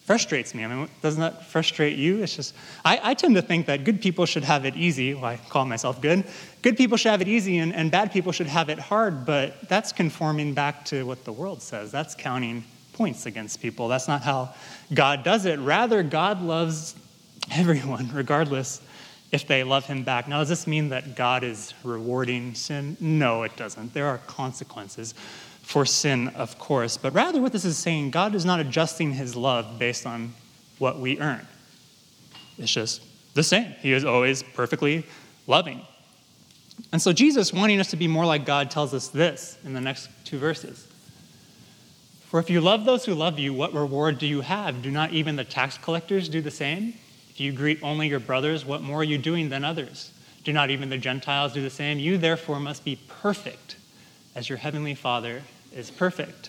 frustrates 0.04 0.54
me. 0.54 0.64
I 0.64 0.68
mean, 0.68 0.88
doesn't 1.00 1.20
that 1.20 1.46
frustrate 1.46 1.96
you? 1.96 2.22
It's 2.22 2.36
just, 2.36 2.54
I, 2.84 3.00
I 3.02 3.14
tend 3.14 3.36
to 3.36 3.42
think 3.42 3.66
that 3.66 3.84
good 3.84 4.02
people 4.02 4.26
should 4.26 4.44
have 4.44 4.64
it 4.66 4.76
easy. 4.76 5.14
Well, 5.14 5.24
I 5.24 5.36
call 5.36 5.64
myself 5.64 6.02
good. 6.02 6.24
Good 6.60 6.76
people 6.76 6.96
should 6.96 7.10
have 7.10 7.22
it 7.22 7.28
easy, 7.28 7.58
and, 7.58 7.72
and 7.72 7.90
bad 7.90 8.12
people 8.12 8.32
should 8.32 8.48
have 8.48 8.68
it 8.68 8.78
hard, 8.78 9.24
but 9.24 9.68
that's 9.68 9.92
conforming 9.92 10.52
back 10.52 10.84
to 10.86 11.06
what 11.06 11.24
the 11.24 11.32
world 11.32 11.62
says. 11.62 11.92
That's 11.92 12.14
counting 12.14 12.64
points 12.92 13.26
against 13.26 13.60
people. 13.60 13.88
That's 13.88 14.08
not 14.08 14.22
how 14.22 14.54
God 14.92 15.24
does 15.24 15.46
it. 15.46 15.58
Rather, 15.58 16.02
God 16.02 16.42
loves 16.42 16.94
everyone, 17.50 18.10
regardless 18.14 18.80
if 19.30 19.46
they 19.46 19.64
love 19.64 19.86
him 19.86 20.04
back. 20.04 20.28
Now, 20.28 20.40
does 20.40 20.50
this 20.50 20.66
mean 20.66 20.90
that 20.90 21.16
God 21.16 21.42
is 21.42 21.72
rewarding 21.82 22.54
sin? 22.54 22.96
No, 23.00 23.42
it 23.44 23.56
doesn't. 23.56 23.94
There 23.94 24.06
are 24.06 24.18
consequences 24.18 25.14
for 25.62 25.86
sin, 25.86 26.28
of 26.28 26.58
course. 26.58 26.98
But 26.98 27.14
rather, 27.14 27.40
what 27.40 27.52
this 27.52 27.64
is 27.64 27.78
saying, 27.78 28.10
God 28.10 28.34
is 28.34 28.44
not 28.44 28.60
adjusting 28.60 29.12
his 29.12 29.34
love 29.34 29.78
based 29.78 30.06
on 30.06 30.34
what 30.78 30.98
we 30.98 31.18
earn. 31.18 31.46
It's 32.58 32.72
just 32.72 33.00
the 33.34 33.42
same. 33.42 33.72
He 33.80 33.92
is 33.92 34.04
always 34.04 34.42
perfectly 34.42 35.06
loving. 35.46 35.80
And 36.92 37.00
so, 37.00 37.12
Jesus, 37.12 37.52
wanting 37.52 37.80
us 37.80 37.90
to 37.90 37.96
be 37.96 38.08
more 38.08 38.26
like 38.26 38.44
God, 38.44 38.70
tells 38.70 38.92
us 38.92 39.08
this 39.08 39.56
in 39.64 39.72
the 39.72 39.80
next 39.80 40.10
two 40.24 40.38
verses. 40.38 40.91
For 42.32 42.40
if 42.40 42.48
you 42.48 42.62
love 42.62 42.86
those 42.86 43.04
who 43.04 43.14
love 43.14 43.38
you, 43.38 43.52
what 43.52 43.74
reward 43.74 44.16
do 44.16 44.26
you 44.26 44.40
have? 44.40 44.80
Do 44.80 44.90
not 44.90 45.12
even 45.12 45.36
the 45.36 45.44
tax 45.44 45.76
collectors 45.76 46.30
do 46.30 46.40
the 46.40 46.50
same? 46.50 46.94
If 47.28 47.38
you 47.40 47.52
greet 47.52 47.82
only 47.82 48.08
your 48.08 48.20
brothers, 48.20 48.64
what 48.64 48.80
more 48.80 49.00
are 49.00 49.04
you 49.04 49.18
doing 49.18 49.50
than 49.50 49.66
others? 49.66 50.10
Do 50.42 50.50
not 50.50 50.70
even 50.70 50.88
the 50.88 50.96
Gentiles 50.96 51.52
do 51.52 51.60
the 51.60 51.68
same? 51.68 51.98
You 51.98 52.16
therefore 52.16 52.58
must 52.58 52.86
be 52.86 52.98
perfect 53.06 53.76
as 54.34 54.48
your 54.48 54.56
heavenly 54.56 54.94
Father 54.94 55.42
is 55.74 55.90
perfect. 55.90 56.48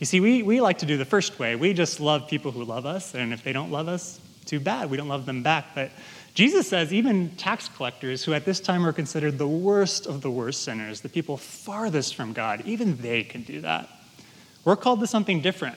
You 0.00 0.04
see, 0.04 0.20
we, 0.20 0.42
we 0.42 0.60
like 0.60 0.76
to 0.80 0.86
do 0.86 0.98
the 0.98 1.06
first 1.06 1.38
way. 1.38 1.56
We 1.56 1.72
just 1.72 1.98
love 1.98 2.28
people 2.28 2.52
who 2.52 2.62
love 2.62 2.84
us, 2.84 3.14
and 3.14 3.32
if 3.32 3.42
they 3.42 3.54
don't 3.54 3.70
love 3.70 3.88
us, 3.88 4.20
too 4.44 4.60
bad. 4.60 4.90
We 4.90 4.98
don't 4.98 5.08
love 5.08 5.24
them 5.24 5.42
back. 5.42 5.68
But 5.74 5.92
Jesus 6.34 6.68
says 6.68 6.92
even 6.92 7.30
tax 7.36 7.70
collectors, 7.70 8.22
who 8.22 8.34
at 8.34 8.44
this 8.44 8.60
time 8.60 8.86
are 8.86 8.92
considered 8.92 9.38
the 9.38 9.48
worst 9.48 10.06
of 10.06 10.20
the 10.20 10.30
worst 10.30 10.62
sinners, 10.62 11.00
the 11.00 11.08
people 11.08 11.38
farthest 11.38 12.14
from 12.14 12.34
God, 12.34 12.62
even 12.66 12.98
they 12.98 13.22
can 13.22 13.40
do 13.40 13.62
that. 13.62 13.88
We're 14.66 14.76
called 14.76 14.98
to 14.98 15.06
something 15.06 15.40
different. 15.40 15.76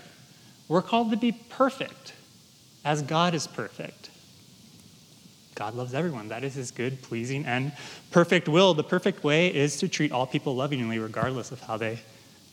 We're 0.67 0.81
called 0.81 1.11
to 1.11 1.17
be 1.17 1.31
perfect 1.31 2.13
as 2.83 3.03
God 3.03 3.35
is 3.35 3.45
perfect. 3.45 4.09
God 5.53 5.75
loves 5.75 5.93
everyone. 5.93 6.29
That 6.29 6.43
is 6.43 6.55
his 6.55 6.71
good, 6.71 7.01
pleasing, 7.03 7.45
and 7.45 7.71
perfect 8.09 8.49
will. 8.49 8.73
The 8.73 8.83
perfect 8.83 9.23
way 9.23 9.53
is 9.53 9.77
to 9.77 9.87
treat 9.87 10.11
all 10.11 10.25
people 10.25 10.55
lovingly, 10.55 10.97
regardless 10.97 11.51
of 11.51 11.61
how 11.61 11.77
they 11.77 11.99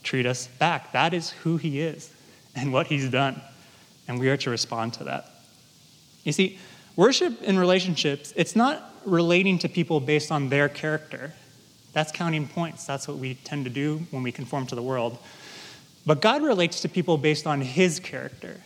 treat 0.02 0.26
us 0.26 0.46
back. 0.46 0.92
That 0.92 1.14
is 1.14 1.30
who 1.30 1.56
he 1.56 1.80
is 1.80 2.12
and 2.54 2.70
what 2.70 2.88
he's 2.88 3.08
done. 3.08 3.40
And 4.06 4.20
we 4.20 4.28
are 4.28 4.36
to 4.36 4.50
respond 4.50 4.92
to 4.94 5.04
that. 5.04 5.30
You 6.24 6.32
see, 6.32 6.58
worship 6.96 7.40
in 7.42 7.58
relationships, 7.58 8.34
it's 8.36 8.54
not 8.54 8.92
relating 9.06 9.58
to 9.60 9.70
people 9.70 10.00
based 10.00 10.30
on 10.30 10.50
their 10.50 10.68
character. 10.68 11.32
That's 11.94 12.12
counting 12.12 12.46
points. 12.46 12.84
That's 12.84 13.08
what 13.08 13.16
we 13.16 13.36
tend 13.36 13.64
to 13.64 13.70
do 13.70 14.02
when 14.10 14.22
we 14.22 14.32
conform 14.32 14.66
to 14.66 14.74
the 14.74 14.82
world. 14.82 15.16
But 16.06 16.22
God 16.22 16.42
relates 16.42 16.80
to 16.82 16.88
people 16.88 17.18
based 17.18 17.46
on 17.46 17.60
his 17.60 17.98
character. 17.98 18.60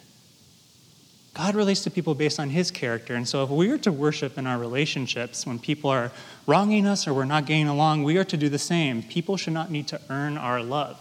God 1.33 1.55
relates 1.55 1.83
to 1.85 1.91
people 1.91 2.15
based 2.15 2.39
on 2.39 2.51
his 2.51 2.71
character. 2.71 3.15
And 3.15 3.27
so, 3.27 3.43
if 3.43 3.51
we 3.51 3.71
are 3.71 3.79
to 3.79 3.93
worship 3.93 4.37
in 4.37 4.47
our 4.47 4.59
relationships 4.59 5.47
when 5.47 5.59
people 5.59 5.89
are 5.89 6.13
wronging 6.47 6.87
us 6.87 7.09
or 7.09 7.15
we're 7.15 7.25
not 7.25 7.47
getting 7.47 7.69
along, 7.69 8.03
we 8.03 8.19
are 8.19 8.25
to 8.25 8.37
do 8.37 8.49
the 8.49 8.59
same. 8.59 9.03
People 9.03 9.37
should 9.37 9.55
not 9.55 9.71
need 9.71 9.89
to 9.89 10.01
earn 10.11 10.37
our 10.37 10.63
love. 10.63 10.99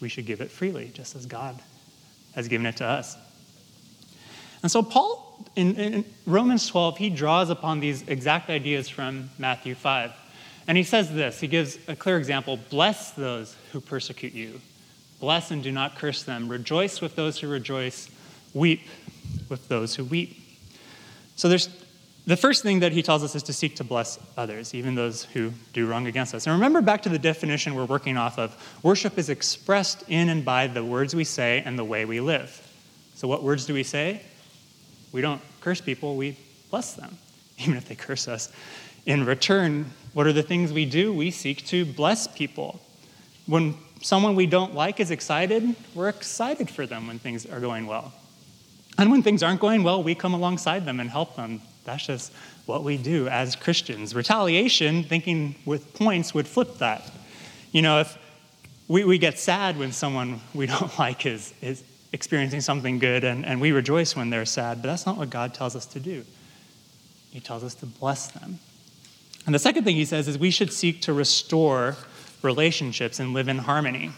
We 0.00 0.08
should 0.08 0.26
give 0.26 0.40
it 0.40 0.50
freely, 0.50 0.90
just 0.94 1.16
as 1.16 1.26
God 1.26 1.60
has 2.34 2.48
given 2.48 2.66
it 2.66 2.76
to 2.76 2.84
us. 2.84 3.16
And 4.62 4.70
so, 4.70 4.82
Paul, 4.82 5.44
in, 5.56 5.74
in 5.76 6.04
Romans 6.26 6.68
12, 6.68 6.98
he 6.98 7.10
draws 7.10 7.50
upon 7.50 7.80
these 7.80 8.02
exact 8.06 8.50
ideas 8.50 8.88
from 8.88 9.30
Matthew 9.38 9.74
5. 9.74 10.12
And 10.66 10.76
he 10.76 10.84
says 10.84 11.12
this 11.12 11.40
he 11.40 11.48
gives 11.48 11.78
a 11.88 11.96
clear 11.96 12.18
example 12.18 12.58
Bless 12.70 13.10
those 13.12 13.56
who 13.72 13.80
persecute 13.80 14.34
you, 14.34 14.60
bless 15.24 15.50
and 15.50 15.62
do 15.62 15.72
not 15.72 15.96
curse 15.96 16.22
them, 16.22 16.50
rejoice 16.50 17.00
with 17.00 17.16
those 17.16 17.38
who 17.38 17.48
rejoice 17.48 18.10
weep 18.52 18.82
with 19.48 19.66
those 19.68 19.94
who 19.94 20.04
weep. 20.04 20.36
So 21.34 21.48
there's 21.48 21.70
the 22.26 22.36
first 22.36 22.62
thing 22.62 22.80
that 22.80 22.92
he 22.92 23.02
tells 23.02 23.24
us 23.24 23.34
is 23.34 23.42
to 23.44 23.54
seek 23.54 23.76
to 23.76 23.84
bless 23.84 24.18
others, 24.36 24.74
even 24.74 24.94
those 24.94 25.24
who 25.24 25.50
do 25.72 25.86
wrong 25.86 26.06
against 26.06 26.34
us. 26.34 26.46
And 26.46 26.52
remember 26.52 26.82
back 26.82 27.00
to 27.04 27.08
the 27.08 27.18
definition 27.18 27.74
we're 27.74 27.86
working 27.86 28.18
off 28.18 28.38
of 28.38 28.54
worship 28.82 29.16
is 29.16 29.30
expressed 29.30 30.04
in 30.08 30.28
and 30.28 30.44
by 30.44 30.66
the 30.66 30.84
words 30.84 31.14
we 31.14 31.24
say 31.24 31.62
and 31.64 31.78
the 31.78 31.84
way 31.84 32.04
we 32.04 32.20
live. 32.20 32.60
So, 33.14 33.26
what 33.26 33.42
words 33.42 33.64
do 33.64 33.72
we 33.72 33.82
say? 33.82 34.20
We 35.10 35.22
don't 35.22 35.40
curse 35.62 35.80
people, 35.80 36.16
we 36.16 36.36
bless 36.70 36.92
them, 36.92 37.16
even 37.58 37.78
if 37.78 37.88
they 37.88 37.94
curse 37.94 38.28
us. 38.28 38.52
In 39.06 39.24
return, 39.24 39.86
what 40.12 40.26
are 40.26 40.34
the 40.34 40.42
things 40.42 40.70
we 40.70 40.84
do? 40.84 41.14
We 41.14 41.30
seek 41.30 41.64
to 41.68 41.86
bless 41.86 42.26
people. 42.26 42.82
When 43.46 43.74
someone 44.04 44.36
we 44.36 44.46
don't 44.46 44.74
like 44.74 45.00
is 45.00 45.10
excited, 45.10 45.74
we're 45.94 46.10
excited 46.10 46.68
for 46.68 46.86
them 46.86 47.06
when 47.06 47.18
things 47.18 47.46
are 47.46 47.60
going 47.60 47.86
well. 47.86 48.12
And 48.98 49.10
when 49.10 49.22
things 49.22 49.42
aren't 49.42 49.60
going 49.60 49.82
well, 49.82 50.02
we 50.02 50.14
come 50.14 50.34
alongside 50.34 50.84
them 50.84 51.00
and 51.00 51.10
help 51.10 51.36
them. 51.36 51.62
That's 51.84 52.06
just 52.06 52.32
what 52.66 52.84
we 52.84 52.96
do 52.96 53.28
as 53.28 53.56
Christians. 53.56 54.14
Retaliation, 54.14 55.04
thinking 55.04 55.56
with 55.64 55.94
points, 55.94 56.34
would 56.34 56.46
flip 56.46 56.78
that. 56.78 57.10
You 57.72 57.82
know, 57.82 58.00
if 58.00 58.16
we, 58.88 59.04
we 59.04 59.18
get 59.18 59.38
sad 59.38 59.78
when 59.78 59.90
someone 59.90 60.40
we 60.52 60.66
don't 60.74 60.96
like 60.98 61.26
is, 61.26 61.54
is 61.62 61.82
experiencing 62.12 62.60
something 62.60 62.98
good, 62.98 63.24
and, 63.24 63.44
and 63.44 63.60
we 63.60 63.72
rejoice 63.72 64.14
when 64.14 64.30
they're 64.30 64.44
sad, 64.44 64.82
but 64.82 64.88
that's 64.88 65.06
not 65.06 65.16
what 65.16 65.30
God 65.30 65.54
tells 65.54 65.74
us 65.74 65.86
to 65.86 65.98
do. 65.98 66.24
He 67.30 67.40
tells 67.40 67.64
us 67.64 67.74
to 67.76 67.86
bless 67.86 68.28
them. 68.28 68.60
And 69.46 69.54
the 69.54 69.58
second 69.58 69.84
thing 69.84 69.96
he 69.96 70.04
says 70.04 70.28
is 70.28 70.38
we 70.38 70.50
should 70.50 70.72
seek 70.72 71.02
to 71.02 71.12
restore 71.12 71.96
relationships 72.44 73.18
and 73.18 73.32
live 73.32 73.48
in 73.48 73.58
harmony. 73.58 74.12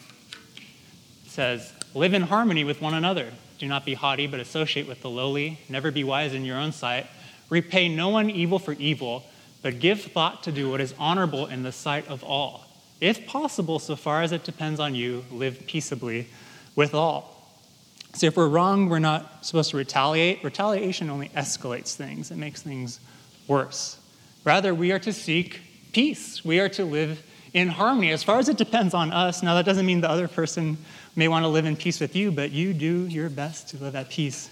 He 1.22 1.30
says, 1.30 1.72
live 1.94 2.12
in 2.12 2.22
harmony 2.22 2.64
with 2.64 2.82
one 2.82 2.94
another. 2.94 3.32
Do 3.58 3.66
not 3.66 3.86
be 3.86 3.94
haughty, 3.94 4.26
but 4.26 4.40
associate 4.40 4.86
with 4.86 5.00
the 5.00 5.08
lowly. 5.08 5.58
Never 5.68 5.90
be 5.90 6.04
wise 6.04 6.34
in 6.34 6.44
your 6.44 6.58
own 6.58 6.72
sight. 6.72 7.06
Repay 7.48 7.88
no 7.88 8.08
one 8.08 8.28
evil 8.28 8.58
for 8.58 8.72
evil, 8.72 9.24
but 9.62 9.78
give 9.78 10.02
thought 10.02 10.42
to 10.42 10.52
do 10.52 10.68
what 10.68 10.80
is 10.80 10.94
honorable 10.98 11.46
in 11.46 11.62
the 11.62 11.72
sight 11.72 12.06
of 12.08 12.22
all. 12.22 12.66
If 13.00 13.26
possible, 13.26 13.78
so 13.78 13.96
far 13.96 14.22
as 14.22 14.32
it 14.32 14.44
depends 14.44 14.80
on 14.80 14.94
you, 14.94 15.24
live 15.30 15.66
peaceably 15.66 16.28
with 16.74 16.94
all. 16.94 17.32
See, 18.14 18.26
if 18.26 18.36
we're 18.36 18.48
wrong, 18.48 18.88
we're 18.88 18.98
not 18.98 19.44
supposed 19.44 19.70
to 19.70 19.76
retaliate. 19.76 20.42
Retaliation 20.42 21.10
only 21.10 21.28
escalates 21.30 21.94
things, 21.94 22.30
it 22.30 22.36
makes 22.36 22.62
things 22.62 22.98
worse. 23.46 23.98
Rather, 24.44 24.74
we 24.74 24.92
are 24.92 24.98
to 25.00 25.12
seek 25.12 25.60
peace. 25.92 26.44
We 26.44 26.60
are 26.60 26.68
to 26.70 26.84
live 26.84 27.22
in 27.56 27.68
harmony. 27.68 28.12
As 28.12 28.22
far 28.22 28.38
as 28.38 28.50
it 28.50 28.58
depends 28.58 28.92
on 28.92 29.10
us, 29.12 29.42
now 29.42 29.54
that 29.54 29.64
doesn't 29.64 29.86
mean 29.86 30.02
the 30.02 30.10
other 30.10 30.28
person 30.28 30.76
may 31.16 31.26
want 31.26 31.42
to 31.42 31.48
live 31.48 31.64
in 31.64 31.74
peace 31.74 32.00
with 32.00 32.14
you, 32.14 32.30
but 32.30 32.52
you 32.52 32.74
do 32.74 33.06
your 33.06 33.30
best 33.30 33.70
to 33.70 33.78
live 33.78 33.96
at 33.96 34.10
peace 34.10 34.50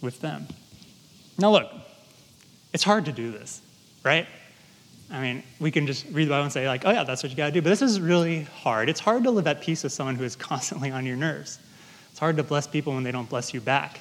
with 0.00 0.20
them. 0.20 0.46
Now, 1.36 1.50
look, 1.50 1.68
it's 2.72 2.84
hard 2.84 3.06
to 3.06 3.12
do 3.12 3.32
this, 3.32 3.60
right? 4.04 4.28
I 5.10 5.20
mean, 5.20 5.42
we 5.58 5.72
can 5.72 5.88
just 5.88 6.06
read 6.12 6.26
the 6.26 6.30
Bible 6.30 6.44
and 6.44 6.52
say, 6.52 6.68
like, 6.68 6.84
oh, 6.84 6.92
yeah, 6.92 7.02
that's 7.02 7.24
what 7.24 7.30
you 7.30 7.36
got 7.36 7.46
to 7.46 7.52
do. 7.52 7.60
But 7.60 7.70
this 7.70 7.82
is 7.82 8.00
really 8.00 8.42
hard. 8.42 8.88
It's 8.88 9.00
hard 9.00 9.24
to 9.24 9.32
live 9.32 9.48
at 9.48 9.60
peace 9.60 9.82
with 9.82 9.92
someone 9.92 10.14
who 10.14 10.22
is 10.22 10.36
constantly 10.50 10.92
on 10.92 11.04
your 11.04 11.16
nerves. 11.16 11.58
It's 12.12 12.20
hard 12.20 12.36
to 12.36 12.44
bless 12.44 12.68
people 12.68 12.94
when 12.94 13.02
they 13.02 13.10
don't 13.10 13.28
bless 13.28 13.52
you 13.52 13.60
back. 13.60 13.98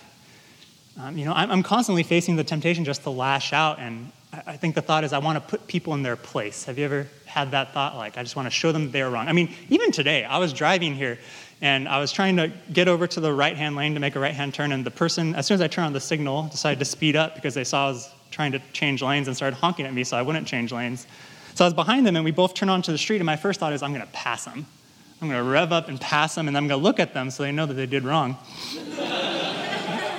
Um, 1.00 1.18
you 1.18 1.26
know, 1.26 1.34
I'm, 1.34 1.50
I'm, 1.50 1.64
constantly 1.64 2.04
facing 2.04 2.36
the 2.36 2.44
temptation 2.44 2.86
just 2.86 3.02
to 3.04 3.10
lash 3.10 3.52
out. 3.52 3.80
And 3.80 4.12
I, 4.34 4.58
think 4.58 4.76
the 4.76 4.82
thought 4.82 5.04
is, 5.04 5.14
I 5.14 5.20
want 5.20 5.42
to 5.42 5.50
put 5.50 5.68
people 5.68 5.94
in 5.94 6.04
their 6.04 6.16
place. 6.16 6.66
Have 6.66 6.78
you 6.78 6.86
ever 6.86 7.08
had 7.26 7.52
that 7.52 7.74
thought? 7.74 7.96
Like, 7.96 8.18
I 8.18 8.24
just 8.24 8.36
want 8.36 8.46
to 8.46 8.52
show 8.52 8.72
them 8.72 8.92
they're 8.92 9.10
wrong. 9.10 9.28
I 9.28 9.34
mean, 9.34 9.54
even 9.70 9.92
today, 9.92 10.26
I 10.26 10.38
was 10.38 10.52
driving 10.54 10.94
here 10.94 11.18
and 11.62 11.88
I 11.88 12.00
was 12.00 12.12
trying 12.12 12.38
to 12.38 12.52
get 12.72 12.88
over 12.88 13.08
to 13.08 13.20
the 13.20 13.34
right 13.34 13.56
hand 13.56 13.76
lane 13.76 13.94
to 13.96 14.00
make 14.00 14.16
a 14.16 14.20
right 14.20 14.34
hand 14.34 14.54
turn, 14.54 14.72
and 14.72 14.86
the 14.86 14.92
person, 14.92 15.34
as 15.34 15.48
soon 15.48 15.56
as 15.56 15.62
I 15.62 15.68
turned 15.68 15.88
on 15.88 15.94
the 15.94 16.00
signal, 16.00 16.44
decided 16.50 16.80
to 16.80 16.86
speed 16.86 17.16
up 17.16 17.36
because 17.36 17.56
they 17.56 17.64
saw 17.64 17.88
I 17.88 17.92
was 17.92 18.14
trying 18.30 18.52
to 18.52 18.62
change 18.74 19.02
lanes 19.02 19.28
and 19.28 19.36
started 19.36 19.56
honking 19.56 19.86
at 19.86 19.94
me 19.94 20.04
so 20.04 20.18
I 20.18 20.22
wouldn't 20.22 20.48
change 20.48 20.72
lanes. 20.72 21.08
So 21.56 21.66
I 21.66 21.68
was 21.68 21.74
behind 21.74 22.06
them, 22.06 22.16
and 22.16 22.24
we 22.24 22.30
both 22.30 22.54
turned 22.54 22.70
onto 22.70 22.92
the 22.92 22.98
street, 22.98 23.18
and 23.18 23.26
my 23.26 23.38
first 23.38 23.60
thought 23.60 23.74
is, 23.74 23.82
I'm 23.82 23.92
going 23.92 24.06
to 24.06 24.12
pass 24.14 24.46
them. 24.46 24.68
I'm 25.20 25.30
going 25.30 25.44
to 25.44 25.50
rev 25.50 25.72
up 25.72 25.88
and 25.88 26.00
pass 26.00 26.36
them, 26.36 26.48
and 26.48 26.56
I'm 26.56 26.68
going 26.68 26.80
to 26.80 26.84
look 26.84 27.00
at 27.00 27.16
them 27.16 27.32
so 27.32 27.42
they 27.42 27.52
know 27.52 27.66
that 27.66 27.74
they 27.74 27.88
did 27.88 28.04
wrong. 28.04 28.38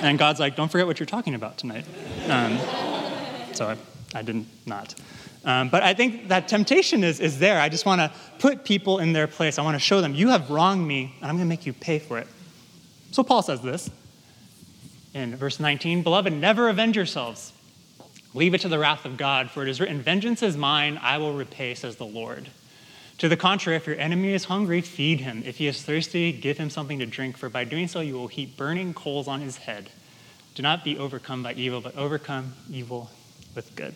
and 0.01 0.19
God's 0.19 0.41
like, 0.41 0.57
don't 0.57 0.69
forget 0.69 0.87
what 0.87 0.99
you're 0.99 1.07
talking 1.07 1.35
about 1.35 1.57
tonight. 1.57 1.85
Um, 2.27 2.57
so 3.53 3.67
I, 3.67 3.77
I 4.13 4.21
did 4.21 4.45
not. 4.65 4.95
Um, 5.45 5.69
but 5.69 5.83
I 5.83 5.93
think 5.93 6.27
that 6.27 6.47
temptation 6.47 7.03
is, 7.03 7.19
is 7.19 7.39
there. 7.39 7.61
I 7.61 7.69
just 7.69 7.85
want 7.85 8.01
to 8.01 8.11
put 8.39 8.65
people 8.65 8.99
in 8.99 9.13
their 9.13 9.27
place. 9.27 9.57
I 9.57 9.61
want 9.61 9.75
to 9.75 9.79
show 9.79 10.01
them, 10.01 10.13
you 10.13 10.29
have 10.29 10.49
wronged 10.49 10.85
me, 10.85 11.15
and 11.21 11.29
I'm 11.29 11.37
going 11.37 11.47
to 11.47 11.49
make 11.49 11.65
you 11.65 11.73
pay 11.73 11.99
for 11.99 12.17
it. 12.17 12.27
So 13.11 13.23
Paul 13.23 13.41
says 13.41 13.61
this 13.61 13.89
in 15.13 15.35
verse 15.35 15.59
19 15.59 16.03
Beloved, 16.03 16.33
never 16.33 16.69
avenge 16.69 16.95
yourselves. 16.95 17.53
Leave 18.33 18.53
it 18.53 18.61
to 18.61 18.69
the 18.69 18.77
wrath 18.77 19.05
of 19.05 19.17
God, 19.17 19.49
for 19.49 19.63
it 19.63 19.69
is 19.69 19.79
written, 19.79 20.01
Vengeance 20.01 20.43
is 20.43 20.55
mine, 20.55 20.99
I 21.01 21.17
will 21.17 21.33
repay, 21.33 21.73
says 21.73 21.95
the 21.95 22.05
Lord. 22.05 22.49
To 23.17 23.27
the 23.27 23.35
contrary, 23.35 23.75
if 23.75 23.87
your 23.87 23.97
enemy 23.97 24.33
is 24.33 24.45
hungry, 24.45 24.81
feed 24.81 25.21
him. 25.21 25.41
If 25.45 25.57
he 25.57 25.67
is 25.67 25.81
thirsty, 25.81 26.31
give 26.31 26.57
him 26.57 26.69
something 26.69 26.99
to 26.99 27.05
drink, 27.05 27.37
for 27.37 27.49
by 27.49 27.63
doing 27.63 27.87
so 27.87 28.01
you 28.01 28.13
will 28.13 28.27
heap 28.27 28.55
burning 28.55 28.93
coals 28.93 29.27
on 29.27 29.41
his 29.41 29.57
head. 29.57 29.89
Do 30.53 30.61
not 30.61 30.83
be 30.83 30.97
overcome 30.97 31.41
by 31.41 31.53
evil, 31.53 31.81
but 31.81 31.97
overcome 31.97 32.53
evil 32.71 33.09
with 33.55 33.75
good. 33.75 33.93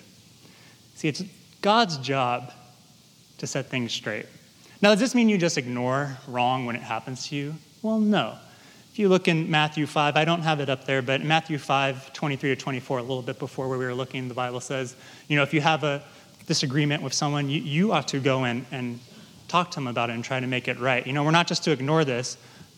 See, 0.95 1.07
it's 1.07 1.23
God's 1.61 1.97
job 1.97 2.51
to 3.37 3.47
set 3.47 3.67
things 3.67 3.91
straight. 3.91 4.25
Now, 4.81 4.89
does 4.89 4.99
this 4.99 5.15
mean 5.15 5.29
you 5.29 5.37
just 5.37 5.57
ignore 5.57 6.17
wrong 6.27 6.65
when 6.65 6.75
it 6.75 6.81
happens 6.81 7.27
to 7.27 7.35
you? 7.35 7.55
Well, 7.81 7.99
no. 7.99 8.37
If 8.91 8.99
you 8.99 9.09
look 9.09 9.27
in 9.27 9.49
Matthew 9.49 9.87
5, 9.87 10.15
I 10.15 10.23
don't 10.23 10.41
have 10.41 10.59
it 10.59 10.69
up 10.69 10.85
there, 10.85 11.01
but 11.01 11.23
Matthew 11.23 11.57
5, 11.57 12.13
23 12.13 12.49
to 12.49 12.55
24, 12.55 12.99
a 12.99 13.01
little 13.01 13.21
bit 13.21 13.39
before 13.39 13.67
where 13.67 13.79
we 13.79 13.85
were 13.85 13.93
looking, 13.95 14.27
the 14.27 14.33
Bible 14.33 14.59
says, 14.59 14.95
you 15.27 15.35
know, 15.35 15.41
if 15.41 15.53
you 15.53 15.61
have 15.61 15.83
a 15.83 16.03
disagreement 16.47 17.01
with 17.01 17.13
someone, 17.13 17.49
you, 17.49 17.61
you 17.61 17.91
ought 17.91 18.07
to 18.09 18.19
go 18.19 18.43
in 18.43 18.65
and 18.71 18.99
talk 19.47 19.71
to 19.71 19.75
them 19.75 19.87
about 19.87 20.09
it 20.09 20.13
and 20.13 20.23
try 20.23 20.39
to 20.39 20.47
make 20.47 20.67
it 20.67 20.79
right. 20.79 21.07
You 21.07 21.13
know, 21.13 21.23
we're 21.23 21.31
not 21.31 21.47
just 21.47 21.63
to 21.63 21.71
ignore 21.71 22.05
this, 22.05 22.37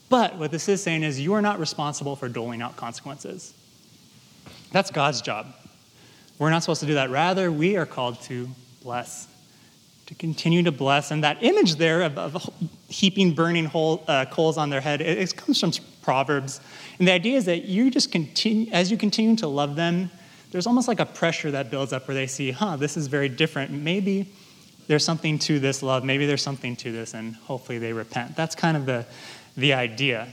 but 0.09 0.37
what 0.37 0.51
this 0.51 0.69
is 0.69 0.81
saying 0.81 1.03
is 1.03 1.19
you 1.19 1.33
are 1.33 1.41
not 1.41 1.59
responsible 1.59 2.15
for 2.15 2.29
doling 2.29 2.61
out 2.61 2.75
consequences. 2.75 3.53
That's 4.71 4.91
God's 4.91 5.21
job. 5.21 5.53
We're 6.37 6.49
not 6.49 6.63
supposed 6.63 6.81
to 6.81 6.87
do 6.87 6.95
that. 6.95 7.09
Rather, 7.09 7.51
we 7.51 7.77
are 7.77 7.85
called 7.85 8.21
to 8.23 8.49
bless, 8.83 9.27
to 10.07 10.15
continue 10.15 10.63
to 10.63 10.71
bless. 10.71 11.11
And 11.11 11.23
that 11.23 11.41
image 11.43 11.75
there 11.75 12.01
of, 12.01 12.17
of 12.17 12.49
heaping 12.89 13.33
burning 13.33 13.65
hole, 13.65 14.03
uh, 14.07 14.25
coals 14.25 14.57
on 14.57 14.69
their 14.69 14.81
head, 14.81 15.01
it, 15.01 15.17
it 15.17 15.35
comes 15.35 15.59
from 15.59 15.71
Proverbs. 16.01 16.59
And 16.99 17.07
the 17.07 17.11
idea 17.11 17.37
is 17.37 17.45
that 17.45 17.65
you 17.65 17.89
just 17.89 18.11
continue, 18.11 18.71
as 18.71 18.91
you 18.91 18.97
continue 18.97 19.35
to 19.37 19.47
love 19.47 19.75
them, 19.75 20.11
there's 20.51 20.67
almost 20.67 20.87
like 20.87 20.99
a 20.99 21.05
pressure 21.05 21.51
that 21.51 21.69
builds 21.69 21.91
up 21.91 22.07
where 22.07 22.15
they 22.15 22.27
see, 22.27 22.51
huh, 22.51 22.75
this 22.77 22.95
is 22.95 23.07
very 23.07 23.27
different. 23.27 23.71
Maybe 23.71 24.31
there's 24.87 25.03
something 25.03 25.39
to 25.39 25.59
this 25.59 25.81
love. 25.81 26.03
Maybe 26.03 26.25
there's 26.25 26.43
something 26.43 26.75
to 26.77 26.91
this, 26.91 27.13
and 27.13 27.35
hopefully 27.35 27.79
they 27.79 27.91
repent. 27.91 28.35
That's 28.35 28.55
kind 28.55 28.77
of 28.77 28.85
the, 28.85 29.05
the 29.57 29.73
idea. 29.73 30.27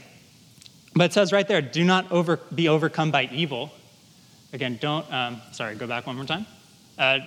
But 0.95 1.05
it 1.05 1.13
says 1.13 1.31
right 1.33 1.47
there, 1.47 1.61
do 1.61 1.83
not 1.83 2.11
over, 2.11 2.37
be 2.53 2.69
overcome 2.69 3.09
by 3.09 3.29
evil. 3.31 3.71
Again, 4.53 4.77
don't, 4.79 5.11
um, 5.11 5.41
sorry, 5.51 5.75
go 5.75 5.87
back 5.87 6.05
one 6.05 6.15
more 6.15 6.25
time. 6.25 6.45
Uh, 6.97 7.19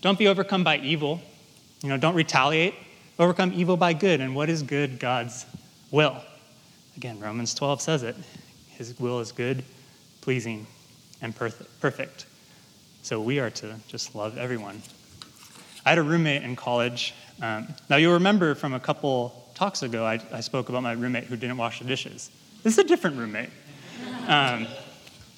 don't 0.00 0.18
be 0.18 0.26
overcome 0.26 0.64
by 0.64 0.78
evil. 0.78 1.20
You 1.82 1.90
know, 1.90 1.98
don't 1.98 2.14
retaliate. 2.14 2.74
Overcome 3.18 3.52
evil 3.54 3.76
by 3.76 3.92
good. 3.92 4.20
And 4.20 4.34
what 4.34 4.48
is 4.48 4.62
good? 4.62 4.98
God's 4.98 5.44
will. 5.90 6.16
Again, 6.96 7.20
Romans 7.20 7.54
12 7.54 7.82
says 7.82 8.02
it. 8.02 8.16
His 8.70 8.98
will 8.98 9.20
is 9.20 9.32
good, 9.32 9.62
pleasing, 10.22 10.66
and 11.20 11.36
perfect. 11.36 12.26
So 13.02 13.20
we 13.20 13.38
are 13.38 13.50
to 13.50 13.76
just 13.86 14.14
love 14.14 14.38
everyone. 14.38 14.80
I 15.84 15.90
had 15.90 15.98
a 15.98 16.02
roommate 16.02 16.42
in 16.42 16.56
college. 16.56 17.14
Um, 17.42 17.68
now, 17.90 17.96
you'll 17.96 18.14
remember 18.14 18.54
from 18.54 18.72
a 18.72 18.80
couple 18.80 19.50
talks 19.54 19.82
ago, 19.82 20.06
I, 20.06 20.20
I, 20.32 20.40
spoke 20.40 20.68
about 20.68 20.82
my 20.82 20.92
roommate 20.92 21.24
who 21.24 21.36
didn't 21.36 21.56
wash 21.56 21.80
the 21.80 21.84
dishes. 21.84 22.30
This 22.62 22.74
is 22.74 22.78
a 22.78 22.84
different 22.84 23.16
roommate. 23.16 23.50
Um, 24.26 24.66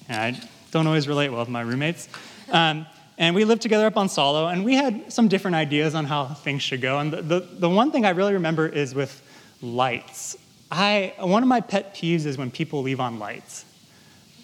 I 0.09 0.39
don't 0.75 0.87
always 0.87 1.07
relate 1.07 1.29
well 1.29 1.39
with 1.39 1.47
my 1.47 1.61
roommates. 1.61 2.09
Um, 2.51 2.85
and 3.17 3.33
we 3.33 3.45
lived 3.45 3.61
together 3.61 3.85
up 3.85 3.95
on 3.95 4.09
Solo, 4.09 4.47
and 4.47 4.65
we 4.65 4.75
had 4.75 5.09
some 5.09 5.29
different 5.29 5.55
ideas 5.55 5.95
on 5.95 6.03
how 6.03 6.25
things 6.25 6.63
should 6.63 6.81
go. 6.81 6.99
And 6.99 7.13
the, 7.13 7.21
the, 7.21 7.39
the 7.39 7.69
one 7.69 7.93
thing 7.93 8.05
I 8.05 8.09
really 8.09 8.33
remember 8.33 8.67
is 8.67 8.93
with 8.93 9.23
lights. 9.61 10.37
I, 10.69 11.13
one 11.19 11.43
of 11.43 11.47
my 11.47 11.61
pet 11.61 11.95
peeves 11.95 12.25
is 12.25 12.37
when 12.37 12.51
people 12.51 12.81
leave 12.81 12.99
on 12.99 13.19
lights. 13.19 13.63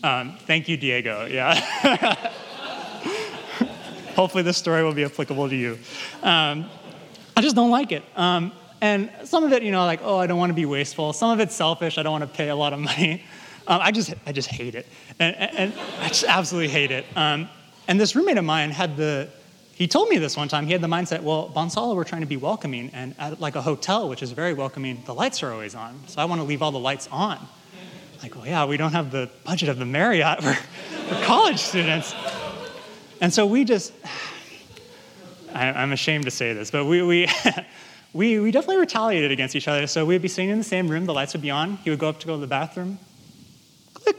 Um, 0.05 0.37
thank 0.47 0.69
you, 0.69 0.77
Diego. 0.77 1.25
Yeah. 1.25 1.53
Hopefully, 4.15 4.43
this 4.43 4.55
story 4.55 4.85
will 4.85 4.93
be 4.93 5.03
applicable 5.03 5.49
to 5.49 5.55
you. 5.55 5.77
Um, 6.23 6.69
I 7.35 7.41
just 7.41 7.57
don't 7.57 7.71
like 7.71 7.91
it. 7.91 8.03
Um, 8.15 8.53
and 8.79 9.11
some 9.25 9.43
of 9.43 9.51
it, 9.51 9.63
you 9.63 9.71
know, 9.71 9.83
like, 9.83 9.99
oh, 10.01 10.17
I 10.17 10.27
don't 10.27 10.39
want 10.39 10.51
to 10.51 10.53
be 10.53 10.65
wasteful. 10.65 11.11
Some 11.11 11.31
of 11.31 11.41
it's 11.41 11.53
selfish. 11.53 11.97
I 11.97 12.03
don't 12.03 12.13
want 12.13 12.23
to 12.23 12.37
pay 12.37 12.47
a 12.47 12.55
lot 12.55 12.71
of 12.71 12.79
money. 12.79 13.25
Um, 13.67 13.80
I 13.82 13.91
just, 13.91 14.13
I 14.26 14.32
just 14.32 14.50
hate 14.50 14.76
it, 14.76 14.88
and, 15.19 15.36
and 15.36 15.74
I 16.00 16.08
just 16.08 16.24
absolutely 16.24 16.69
hate 16.69 16.91
it. 16.91 17.06
Um, 17.15 17.50
and 17.88 18.00
this 18.00 18.15
roommate 18.15 18.38
of 18.38 18.45
mine 18.45 18.71
had 18.71 18.97
the, 18.97 19.30
he 19.74 19.88
told 19.88 20.10
me 20.10 20.17
this 20.17 20.38
one 20.38 20.47
time. 20.47 20.65
He 20.65 20.71
had 20.71 20.82
the 20.82 20.88
mindset, 20.88 21.21
well, 21.21 21.52
Bonsala, 21.56 21.95
we're 21.95 22.04
trying 22.04 22.21
to 22.21 22.28
be 22.28 22.38
welcoming, 22.38 22.89
and 22.93 23.15
at 23.19 23.39
like 23.39 23.56
a 23.56 23.62
hotel, 23.62 24.10
which 24.10 24.24
is 24.24 24.32
very 24.32 24.54
welcoming, 24.54 25.02
the 25.06 25.13
lights 25.13 25.43
are 25.43 25.52
always 25.52 25.76
on. 25.76 26.00
So 26.08 26.21
I 26.21 26.26
want 26.26 26.41
to 26.41 26.45
leave 26.45 26.62
all 26.62 26.71
the 26.71 26.80
lights 26.80 27.08
on. 27.12 27.39
Like, 28.21 28.36
well, 28.36 28.45
yeah, 28.45 28.65
we 28.65 28.78
don't 28.78 28.91
have 28.91 29.12
the 29.12 29.30
budget 29.43 29.69
of 29.69 29.80
the 29.80 29.86
Marriott 29.86 30.43
for, 30.43 30.54
for 30.54 31.24
college 31.24 31.58
students. 31.58 32.13
And 33.19 33.34
so 33.34 33.47
we 33.47 33.63
just, 33.63 33.93
I, 35.54 35.84
am 35.84 35.91
ashamed 35.91 36.26
to 36.26 36.32
say 36.32 36.54
this, 36.54 36.69
but 36.69 36.86
we, 36.86 37.02
we, 37.02 37.28
we, 38.13 38.39
we 38.39 38.52
definitely 38.52 38.78
retaliated 38.78 39.32
against 39.32 39.56
each 39.56 39.67
other. 39.67 39.88
So 39.88 40.06
we'd 40.06 40.21
be 40.21 40.28
sitting 40.28 40.52
in 40.52 40.60
the 40.60 40.63
same 40.63 40.88
room, 40.88 41.06
the 41.06 41.13
lights 41.13 41.34
would 41.34 41.41
be 41.41 41.50
on. 41.50 41.78
He 41.78 41.89
would 41.89 42.00
go 42.00 42.10
up 42.10 42.19
to 42.19 42.28
go 42.28 42.36
to 42.36 42.41
the 42.41 42.47
bathroom, 42.47 43.00
click, 44.03 44.17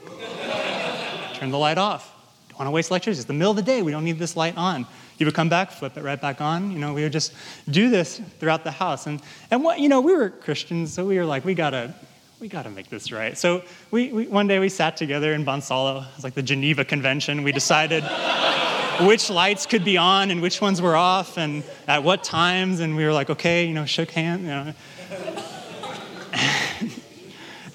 turn 1.34 1.50
the 1.50 1.58
light 1.58 1.78
off. 1.78 2.14
Don't 2.48 2.58
want 2.58 2.66
to 2.68 2.70
waste 2.72 2.90
electricity. 2.90 3.20
It's 3.20 3.26
the 3.26 3.32
middle 3.32 3.50
of 3.50 3.56
the 3.56 3.62
day. 3.62 3.82
We 3.82 3.92
don't 3.92 4.04
need 4.04 4.18
this 4.18 4.36
light 4.36 4.56
on. 4.56 4.86
You 5.18 5.26
would 5.26 5.34
come 5.34 5.48
back, 5.48 5.70
flip 5.70 5.96
it 5.96 6.02
right 6.02 6.20
back 6.20 6.40
on. 6.40 6.70
You 6.70 6.78
know, 6.78 6.94
we 6.94 7.02
would 7.02 7.12
just 7.12 7.32
do 7.70 7.90
this 7.90 8.20
throughout 8.38 8.64
the 8.64 8.70
house. 8.70 9.06
And, 9.06 9.20
and 9.50 9.62
what, 9.62 9.78
you 9.78 9.88
know, 9.88 10.00
we 10.00 10.14
were 10.14 10.30
Christians, 10.30 10.92
so 10.92 11.06
we 11.06 11.18
were 11.18 11.24
like, 11.24 11.44
we 11.44 11.54
got 11.54 11.70
to 11.70 11.94
we 12.42 12.48
got 12.48 12.64
to 12.64 12.70
make 12.70 12.90
this 12.90 13.12
right. 13.12 13.38
So 13.38 13.62
we, 13.92 14.12
we, 14.12 14.26
one 14.26 14.48
day 14.48 14.58
we 14.58 14.68
sat 14.68 14.96
together 14.96 15.32
in 15.32 15.44
Bonsalo. 15.44 16.02
It 16.02 16.16
was 16.16 16.24
like 16.24 16.34
the 16.34 16.42
Geneva 16.42 16.84
Convention. 16.84 17.44
We 17.44 17.52
decided 17.52 18.02
which 19.02 19.30
lights 19.30 19.64
could 19.64 19.84
be 19.84 19.96
on 19.96 20.32
and 20.32 20.42
which 20.42 20.60
ones 20.60 20.82
were 20.82 20.96
off 20.96 21.38
and 21.38 21.62
at 21.86 22.02
what 22.02 22.24
times. 22.24 22.80
And 22.80 22.96
we 22.96 23.04
were 23.04 23.12
like, 23.12 23.30
okay, 23.30 23.64
you 23.64 23.72
know, 23.72 23.86
shook 23.86 24.10
hands. 24.10 24.42
You 24.42 24.48
know. 24.48 24.74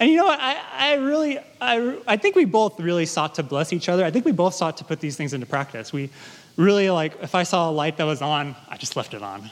And 0.00 0.10
you 0.10 0.16
know 0.16 0.24
what? 0.24 0.38
I, 0.40 0.56
I 0.72 0.94
really, 0.94 1.38
I, 1.60 1.98
I 2.06 2.16
think 2.16 2.36
we 2.36 2.44
both 2.44 2.78
really 2.78 3.06
sought 3.06 3.34
to 3.36 3.42
bless 3.42 3.72
each 3.72 3.88
other. 3.88 4.04
I 4.04 4.10
think 4.10 4.24
we 4.24 4.32
both 4.32 4.54
sought 4.54 4.76
to 4.78 4.84
put 4.84 5.00
these 5.00 5.16
things 5.16 5.32
into 5.32 5.46
practice. 5.46 5.92
We 5.92 6.10
really, 6.56 6.90
like, 6.90 7.22
if 7.22 7.34
I 7.34 7.42
saw 7.42 7.70
a 7.70 7.72
light 7.72 7.96
that 7.96 8.04
was 8.04 8.22
on, 8.22 8.56
I 8.68 8.76
just 8.76 8.96
left 8.96 9.14
it 9.14 9.22
on. 9.22 9.50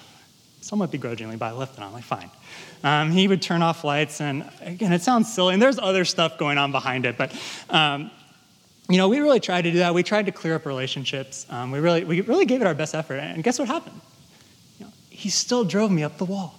Somewhat 0.61 0.91
begrudgingly, 0.91 1.37
but 1.37 1.47
I 1.47 1.53
left 1.53 1.79
it 1.79 1.83
on. 1.83 1.93
Like, 1.93 2.05
fine. 2.05 2.31
Um, 2.83 3.11
he 3.11 3.29
would 3.29 3.43
turn 3.43 3.63
off 3.63 3.85
lights, 3.85 4.21
and 4.21 4.49
again, 4.61 4.93
it 4.93 5.03
sounds 5.03 5.33
silly, 5.33 5.55
and 5.55 5.63
there's 5.63 5.79
other 5.79 6.05
stuff 6.05 6.39
going 6.39 6.59
on 6.59 6.73
behind 6.73 7.07
it, 7.07 7.17
but 7.17 7.33
um, 7.71 8.11
you 8.89 8.99
know, 8.99 9.09
we 9.09 9.19
really 9.19 9.41
tried 9.41 9.63
to 9.63 9.73
do 9.73 9.79
that. 9.79 9.95
We 9.95 10.03
tried 10.03 10.27
to 10.27 10.33
clear 10.33 10.55
up 10.55 10.67
relationships. 10.67 11.47
Um, 11.51 11.73
we, 11.73 11.81
really, 11.81 12.05
we 12.05 12.21
really 12.21 12.47
gave 12.47 12.61
it 12.61 12.67
our 12.67 12.75
best 12.75 12.95
effort. 12.95 13.17
And 13.17 13.43
guess 13.43 13.59
what 13.59 13.67
happened? 13.69 14.01
You 14.79 14.87
know, 14.87 14.93
he 15.11 15.29
still 15.29 15.65
drove 15.65 15.91
me 15.91 16.05
up 16.05 16.19
the 16.19 16.25
wall. 16.25 16.59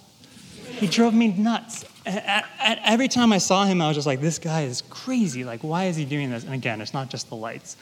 He 0.66 0.86
drove 0.86 1.14
me 1.14 1.28
nuts. 1.28 1.84
Every 2.84 3.08
time 3.08 3.32
I 3.32 3.38
saw 3.38 3.64
him, 3.64 3.82
I 3.82 3.88
was 3.88 3.96
just 3.96 4.06
like, 4.06 4.20
this 4.20 4.38
guy 4.38 4.62
is 4.62 4.82
crazy. 4.88 5.44
Like, 5.44 5.60
why 5.62 5.84
is 5.84 5.96
he 5.96 6.04
doing 6.04 6.30
this? 6.30 6.44
And 6.44 6.54
again, 6.54 6.80
it's 6.80 6.94
not 6.94 7.10
just 7.10 7.28
the 7.28 7.36
lights. 7.36 7.76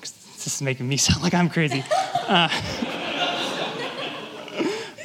This 0.00 0.46
is 0.46 0.62
making 0.62 0.88
me 0.88 0.96
sound 0.98 1.22
like 1.22 1.34
I'm 1.34 1.50
crazy. 1.50 1.82
Uh, 2.28 2.48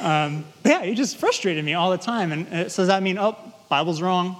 um, 0.00 0.44
yeah, 0.64 0.82
he 0.82 0.94
just 0.94 1.16
frustrated 1.16 1.64
me 1.64 1.74
all 1.74 1.90
the 1.90 1.98
time. 1.98 2.32
And 2.32 2.46
uh, 2.48 2.68
so 2.68 2.82
does 2.82 2.88
that 2.88 3.02
mean, 3.02 3.18
oh, 3.18 3.36
Bible's 3.68 4.00
wrong? 4.00 4.36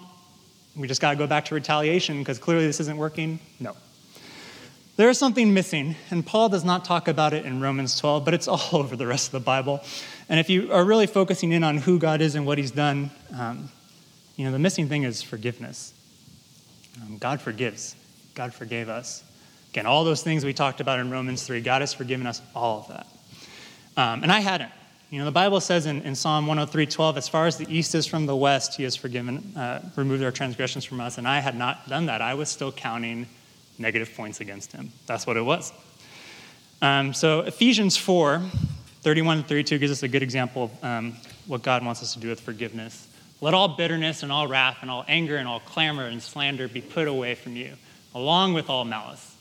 We 0.77 0.87
just 0.87 1.01
got 1.01 1.11
to 1.11 1.16
go 1.16 1.27
back 1.27 1.47
to 1.47 1.55
retaliation 1.55 2.19
because 2.21 2.38
clearly 2.38 2.66
this 2.66 2.81
isn't 2.81 2.97
working? 2.97 3.40
No. 3.59 3.75
There 4.97 5.09
is 5.09 5.19
something 5.19 5.55
missing, 5.55 5.97
and 6.11 6.27
Paul 6.27 6.51
does 6.51 6.62
not 6.62 6.85
talk 6.85 7.09
about 7.09 7.33
it 7.33 7.47
in 7.47 7.61
Romans 7.61 7.99
12, 7.99 8.25
but 8.25 8.35
it's 8.35 8.47
all 8.49 8.69
over 8.73 8.97
the 8.97 9.07
rest 9.07 9.29
of 9.29 9.33
the 9.33 9.40
Bible. 9.40 9.81
And 10.29 10.38
if 10.38 10.51
you 10.51 10.73
are 10.73 10.85
really 10.85 11.07
focusing 11.07 11.53
in 11.53 11.64
on 11.64 11.79
who 11.79 11.99
God 11.99 12.21
is 12.21 12.35
and 12.35 12.47
what 12.47 12.59
He's 12.59 12.71
done, 12.71 13.11
um, 13.37 13.71
you 14.40 14.46
know, 14.46 14.53
the 14.53 14.59
missing 14.59 14.88
thing 14.88 15.03
is 15.03 15.20
forgiveness. 15.20 15.92
Um, 17.03 17.18
God 17.18 17.42
forgives. 17.42 17.94
God 18.35 18.55
forgave 18.55 18.88
us. 18.88 19.22
Again, 19.68 19.85
all 19.85 20.03
those 20.03 20.22
things 20.22 20.46
we 20.46 20.55
talked 20.55 20.81
about 20.81 20.98
in 20.98 21.11
Romans 21.11 21.42
3, 21.42 21.61
God 21.61 21.83
has 21.83 21.92
forgiven 21.92 22.26
us 22.26 22.40
all 22.55 22.79
of 22.79 22.88
that. 22.88 23.07
Um, 23.98 24.22
and 24.22 24.33
I 24.33 24.40
hadn't. 24.40 24.72
You 25.11 25.18
know, 25.18 25.26
the 25.26 25.31
Bible 25.31 25.61
says 25.61 25.85
in, 25.85 26.00
in 26.03 26.14
Psalm 26.14 26.46
103 26.46 26.87
12, 26.87 27.18
as 27.18 27.29
far 27.29 27.46
as 27.48 27.59
the 27.59 27.66
east 27.68 27.94
is 27.94 28.07
from 28.07 28.24
the 28.24 28.35
west, 28.35 28.76
He 28.76 28.85
has 28.85 28.96
forgiven, 28.96 29.53
uh, 29.55 29.87
removed 29.94 30.24
our 30.24 30.33
transgressions 30.33 30.87
from 30.87 31.03
us. 31.03 31.18
And 31.18 31.29
I 31.29 31.40
had 31.40 31.55
not 31.55 31.87
done 31.87 32.07
that. 32.07 32.22
I 32.22 32.33
was 32.33 32.48
still 32.48 32.72
counting 32.72 33.26
negative 33.79 34.14
points 34.16 34.40
against 34.40 34.72
him. 34.72 34.90
That's 35.05 35.26
what 35.26 35.37
it 35.37 35.42
was. 35.42 35.70
Um, 36.81 37.12
so 37.12 37.40
Ephesians 37.40 37.98
4, 37.98 38.40
31 39.03 39.37
and 39.37 39.46
32 39.46 39.79
gives 39.79 39.92
us 39.92 40.03
a 40.03 40.09
good 40.09 40.22
example 40.22 40.64
of 40.64 40.85
um, 40.85 41.16
what 41.46 41.62
God 41.62 41.85
wants 41.85 42.03
us 42.03 42.14
to 42.14 42.20
do 42.20 42.31
with 42.31 42.40
forgiveness. 42.40 43.07
Let 43.40 43.55
all 43.55 43.68
bitterness 43.68 44.22
and 44.22 44.31
all 44.31 44.46
wrath 44.46 44.79
and 44.83 44.90
all 44.90 45.05
anger 45.09 45.37
and 45.37 45.48
all 45.48 45.61
clamor 45.61 46.05
and 46.05 46.22
slander 46.22 46.68
be 46.68 46.81
put 46.81 47.09
away 47.09 47.35
from 47.35 47.57
you, 47.57 47.74
along 48.14 48.55
with 48.55 48.68
all 48.68 48.85
malice. 48.85 49.37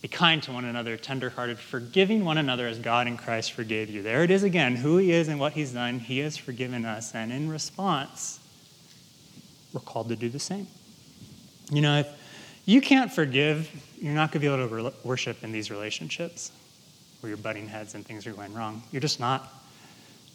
Be 0.00 0.08
kind 0.08 0.42
to 0.44 0.52
one 0.52 0.64
another, 0.64 0.96
tenderhearted, 0.96 1.58
forgiving 1.58 2.24
one 2.24 2.38
another 2.38 2.66
as 2.66 2.78
God 2.78 3.06
in 3.06 3.16
Christ 3.16 3.52
forgave 3.52 3.88
you. 3.88 4.02
There 4.02 4.24
it 4.24 4.30
is 4.30 4.42
again 4.42 4.74
who 4.74 4.96
He 4.96 5.12
is 5.12 5.28
and 5.28 5.38
what 5.38 5.52
He's 5.52 5.72
done. 5.72 6.00
He 6.00 6.18
has 6.20 6.36
forgiven 6.36 6.84
us. 6.84 7.14
And 7.14 7.30
in 7.30 7.48
response, 7.48 8.40
we're 9.72 9.80
called 9.80 10.08
to 10.08 10.16
do 10.16 10.28
the 10.28 10.40
same. 10.40 10.66
You 11.70 11.82
know, 11.82 12.00
if, 12.00 12.08
you 12.64 12.80
can't 12.80 13.12
forgive, 13.12 13.70
you're 14.00 14.12
not 14.12 14.32
going 14.32 14.40
to 14.42 14.48
be 14.48 14.52
able 14.52 14.68
to 14.68 14.74
re- 14.74 14.94
worship 15.04 15.44
in 15.44 15.52
these 15.52 15.70
relationships 15.70 16.50
where 17.20 17.28
you're 17.28 17.36
butting 17.36 17.68
heads 17.68 17.94
and 17.94 18.04
things 18.04 18.26
are 18.26 18.32
going 18.32 18.54
wrong. 18.54 18.82
You're 18.90 19.00
just 19.00 19.20
not. 19.20 19.52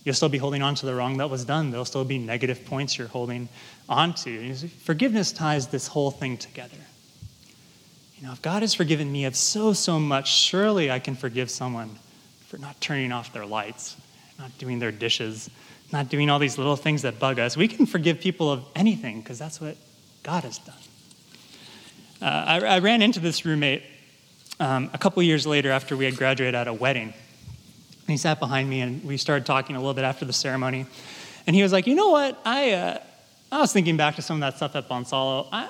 You'll 0.08 0.14
still 0.14 0.30
be 0.30 0.38
holding 0.38 0.62
on 0.62 0.74
to 0.76 0.86
the 0.86 0.96
wrong 0.96 1.18
that 1.18 1.30
was 1.30 1.44
done. 1.44 1.70
There'll 1.70 1.84
still 1.84 2.06
be 2.06 2.18
negative 2.18 2.64
points 2.64 2.98
you're 2.98 3.10
holding 3.10 3.50
on 3.90 4.14
to. 4.14 4.56
Forgiveness 4.56 5.34
ties 5.34 5.68
this 5.68 5.86
whole 5.86 6.12
thing 6.12 6.38
together. 6.38 6.78
You 8.18 8.26
know, 8.26 8.32
if 8.32 8.42
God 8.42 8.62
has 8.62 8.74
forgiven 8.74 9.12
me 9.12 9.26
of 9.26 9.36
so, 9.36 9.74
so 9.74 10.00
much, 10.00 10.32
surely 10.32 10.90
I 10.90 11.00
can 11.00 11.14
forgive 11.14 11.52
someone 11.52 11.90
for 12.48 12.58
not 12.58 12.80
turning 12.80 13.12
off 13.12 13.34
their 13.34 13.46
lights, 13.46 13.98
not 14.40 14.58
doing 14.58 14.80
their 14.80 14.94
dishes, 14.94 15.50
not 15.92 16.08
doing 16.08 16.30
all 16.30 16.40
these 16.40 16.58
little 16.58 16.78
things 16.78 17.02
that 17.02 17.20
bug 17.20 17.38
us. 17.38 17.58
We 17.58 17.68
can 17.68 17.86
forgive 17.86 18.22
people 18.22 18.50
of 18.50 18.64
anything 18.78 19.20
because 19.20 19.38
that's 19.38 19.60
what 19.60 19.76
God 20.24 20.46
has 20.46 20.58
done. 20.60 20.76
Uh, 22.22 22.26
I, 22.26 22.60
I, 22.60 22.80
ran 22.80 23.02
into 23.02 23.20
this 23.20 23.44
roommate 23.44 23.84
um, 24.62 24.90
a 24.94 24.98
couple 24.98 25.22
years 25.22 25.46
later 25.46 25.70
after 25.70 25.98
we 25.98 26.06
had 26.06 26.16
graduated 26.16 26.56
at 26.56 26.70
a 26.70 26.74
wedding. 26.74 27.14
And 28.08 28.14
he 28.14 28.18
sat 28.18 28.40
behind 28.40 28.70
me 28.70 28.80
and 28.80 29.04
we 29.04 29.18
started 29.18 29.46
talking 29.46 29.76
a 29.76 29.80
little 29.80 29.94
bit 29.94 30.06
after 30.06 30.24
the 30.24 30.32
ceremony. 30.32 30.86
And 31.46 31.56
he 31.56 31.62
was 31.62 31.74
like, 31.74 31.88
You 31.88 31.96
know 31.96 32.10
what? 32.10 32.40
I, 32.46 32.72
uh, 32.72 33.00
I 33.52 33.60
was 33.60 33.74
thinking 33.74 33.98
back 33.98 34.16
to 34.16 34.22
some 34.22 34.38
of 34.38 34.42
that 34.42 34.56
stuff 34.56 34.76
at 34.76 34.88
Bonsalo. 34.88 35.48
I, 35.52 35.70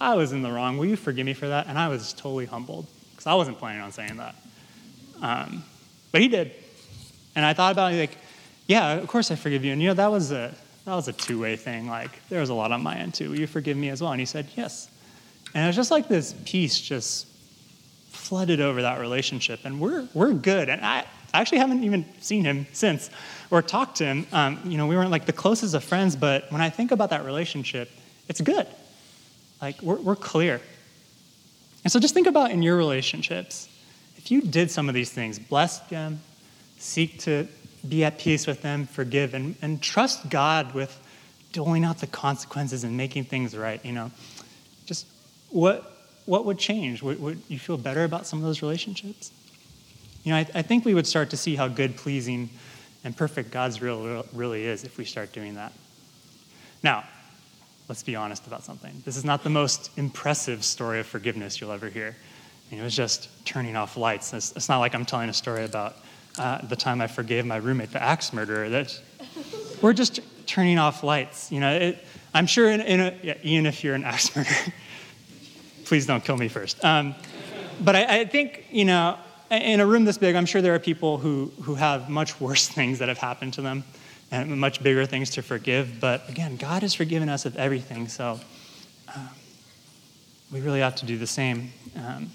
I 0.00 0.14
was 0.14 0.32
in 0.32 0.42
the 0.42 0.50
wrong. 0.50 0.76
Will 0.76 0.86
you 0.86 0.96
forgive 0.96 1.24
me 1.24 1.34
for 1.34 1.48
that? 1.48 1.66
And 1.68 1.78
I 1.78 1.88
was 1.88 2.12
totally 2.12 2.46
humbled 2.46 2.86
because 3.12 3.26
I 3.26 3.34
wasn't 3.34 3.58
planning 3.58 3.80
on 3.80 3.92
saying 3.92 4.16
that. 4.16 4.34
Um, 5.20 5.64
but 6.10 6.20
he 6.20 6.28
did. 6.28 6.52
And 7.36 7.44
I 7.44 7.52
thought 7.52 7.72
about 7.72 7.92
it 7.92 7.98
like, 7.98 8.18
yeah, 8.66 8.94
of 8.94 9.06
course 9.06 9.30
I 9.30 9.36
forgive 9.36 9.64
you. 9.64 9.72
And 9.72 9.80
you 9.80 9.88
know, 9.88 9.94
that 9.94 10.10
was 10.10 10.32
a, 10.32 10.52
that 10.84 10.94
was 10.94 11.06
a 11.06 11.12
two 11.12 11.40
way 11.40 11.54
thing. 11.56 11.88
Like, 11.88 12.10
there 12.28 12.40
was 12.40 12.50
a 12.50 12.54
lot 12.54 12.72
on 12.72 12.82
my 12.82 12.96
end 12.96 13.14
too. 13.14 13.30
Will 13.30 13.38
you 13.38 13.46
forgive 13.46 13.76
me 13.76 13.88
as 13.90 14.02
well? 14.02 14.12
And 14.12 14.20
he 14.20 14.26
said, 14.26 14.48
yes. 14.56 14.88
And 15.54 15.64
it 15.64 15.66
was 15.66 15.76
just 15.76 15.90
like 15.90 16.08
this 16.08 16.34
peace 16.44 16.80
just 16.80 17.26
flooded 18.10 18.60
over 18.60 18.82
that 18.82 19.00
relationship. 19.00 19.60
And 19.64 19.80
we're, 19.80 20.08
we're 20.14 20.32
good. 20.32 20.68
And 20.68 20.84
I, 20.84 21.04
I 21.32 21.40
actually 21.40 21.58
haven't 21.58 21.84
even 21.84 22.04
seen 22.20 22.44
him 22.44 22.66
since 22.72 23.10
or 23.50 23.62
talked 23.62 23.96
to 23.98 24.04
him. 24.04 24.26
Um, 24.32 24.60
you 24.64 24.78
know, 24.78 24.86
we 24.86 24.96
weren't 24.96 25.10
like 25.10 25.26
the 25.26 25.32
closest 25.32 25.74
of 25.74 25.84
friends, 25.84 26.16
but 26.16 26.50
when 26.50 26.60
I 26.60 26.70
think 26.70 26.90
about 26.90 27.10
that 27.10 27.24
relationship, 27.24 27.90
it's 28.28 28.40
good. 28.40 28.66
Like, 29.60 29.80
we're, 29.82 29.96
we're 29.96 30.16
clear. 30.16 30.60
And 31.84 31.92
so 31.92 32.00
just 32.00 32.14
think 32.14 32.26
about 32.26 32.50
in 32.50 32.62
your 32.62 32.76
relationships, 32.76 33.68
if 34.16 34.30
you 34.30 34.42
did 34.42 34.70
some 34.70 34.88
of 34.88 34.94
these 34.94 35.10
things, 35.10 35.38
bless 35.38 35.80
them, 35.88 36.20
seek 36.78 37.18
to 37.20 37.46
be 37.88 38.04
at 38.04 38.18
peace 38.18 38.46
with 38.46 38.62
them, 38.62 38.86
forgive, 38.86 39.34
and, 39.34 39.56
and 39.62 39.80
trust 39.80 40.28
God 40.28 40.74
with 40.74 40.98
doling 41.52 41.84
out 41.84 41.98
the 41.98 42.06
consequences 42.06 42.84
and 42.84 42.96
making 42.96 43.24
things 43.24 43.56
right, 43.56 43.82
you 43.84 43.92
know, 43.92 44.10
just 44.86 45.06
what, 45.50 46.06
what 46.26 46.44
would 46.44 46.58
change? 46.58 47.02
Would, 47.02 47.20
would 47.20 47.42
you 47.48 47.58
feel 47.58 47.78
better 47.78 48.04
about 48.04 48.26
some 48.26 48.38
of 48.38 48.44
those 48.44 48.60
relationships? 48.60 49.32
You 50.28 50.34
know, 50.34 50.40
I, 50.40 50.46
I 50.56 50.60
think 50.60 50.84
we 50.84 50.92
would 50.92 51.06
start 51.06 51.30
to 51.30 51.38
see 51.38 51.56
how 51.56 51.68
good, 51.68 51.96
pleasing, 51.96 52.50
and 53.02 53.16
perfect 53.16 53.50
God's 53.50 53.80
real, 53.80 54.26
really 54.34 54.66
is 54.66 54.84
if 54.84 54.98
we 54.98 55.06
start 55.06 55.32
doing 55.32 55.54
that. 55.54 55.72
Now, 56.82 57.04
let's 57.88 58.02
be 58.02 58.14
honest 58.14 58.46
about 58.46 58.62
something. 58.62 58.92
This 59.06 59.16
is 59.16 59.24
not 59.24 59.42
the 59.42 59.48
most 59.48 59.90
impressive 59.96 60.66
story 60.66 61.00
of 61.00 61.06
forgiveness 61.06 61.62
you'll 61.62 61.72
ever 61.72 61.88
hear. 61.88 62.14
I 62.14 62.70
mean, 62.70 62.82
it 62.82 62.84
was 62.84 62.94
just 62.94 63.30
turning 63.46 63.74
off 63.74 63.96
lights. 63.96 64.34
It's, 64.34 64.54
it's, 64.54 64.68
not 64.68 64.80
like 64.80 64.94
I'm 64.94 65.06
telling 65.06 65.30
a 65.30 65.32
story 65.32 65.64
about 65.64 65.96
uh, 66.38 66.60
the 66.66 66.76
time 66.76 67.00
I 67.00 67.06
forgave 67.06 67.46
my 67.46 67.56
roommate, 67.56 67.92
the 67.92 68.02
axe 68.02 68.34
murderer. 68.34 68.68
That 68.68 69.00
we're 69.80 69.94
just 69.94 70.20
turning 70.44 70.78
off 70.78 71.02
lights. 71.02 71.50
You 71.50 71.60
know, 71.60 71.74
it, 71.74 72.04
I'm 72.34 72.46
sure 72.46 72.70
in, 72.70 72.82
in 72.82 73.00
a, 73.00 73.18
yeah, 73.22 73.34
Ian, 73.42 73.64
if 73.64 73.82
you're 73.82 73.94
an 73.94 74.04
axe 74.04 74.36
murderer, 74.36 74.74
please 75.86 76.04
don't 76.04 76.22
kill 76.22 76.36
me 76.36 76.48
first. 76.48 76.84
Um, 76.84 77.14
but 77.80 77.96
I, 77.96 78.20
I 78.20 78.24
think, 78.26 78.66
you 78.70 78.84
know, 78.84 79.16
in 79.50 79.80
a 79.80 79.86
room 79.86 80.04
this 80.04 80.18
big, 80.18 80.34
I'm 80.34 80.46
sure 80.46 80.60
there 80.60 80.74
are 80.74 80.78
people 80.78 81.18
who, 81.18 81.52
who 81.62 81.74
have 81.74 82.08
much 82.08 82.40
worse 82.40 82.68
things 82.78 82.98
that 82.98 83.08
have 83.08 83.18
happened 83.18 83.54
to 83.54 83.62
them 83.62 83.84
and 84.30 84.60
much 84.60 84.82
bigger 84.82 85.06
things 85.06 85.30
to 85.30 85.42
forgive. 85.42 86.00
But 86.00 86.28
again, 86.28 86.56
God 86.56 86.82
has 86.82 86.94
forgiven 86.94 87.28
us 87.28 87.46
of 87.46 87.56
everything, 87.56 88.08
so 88.08 88.38
um, 89.14 89.28
we 90.52 90.60
really 90.60 90.82
ought 90.82 90.98
to 90.98 91.06
do 91.06 91.16
the 91.16 91.26
same. 91.26 91.72
Um, 91.96 92.30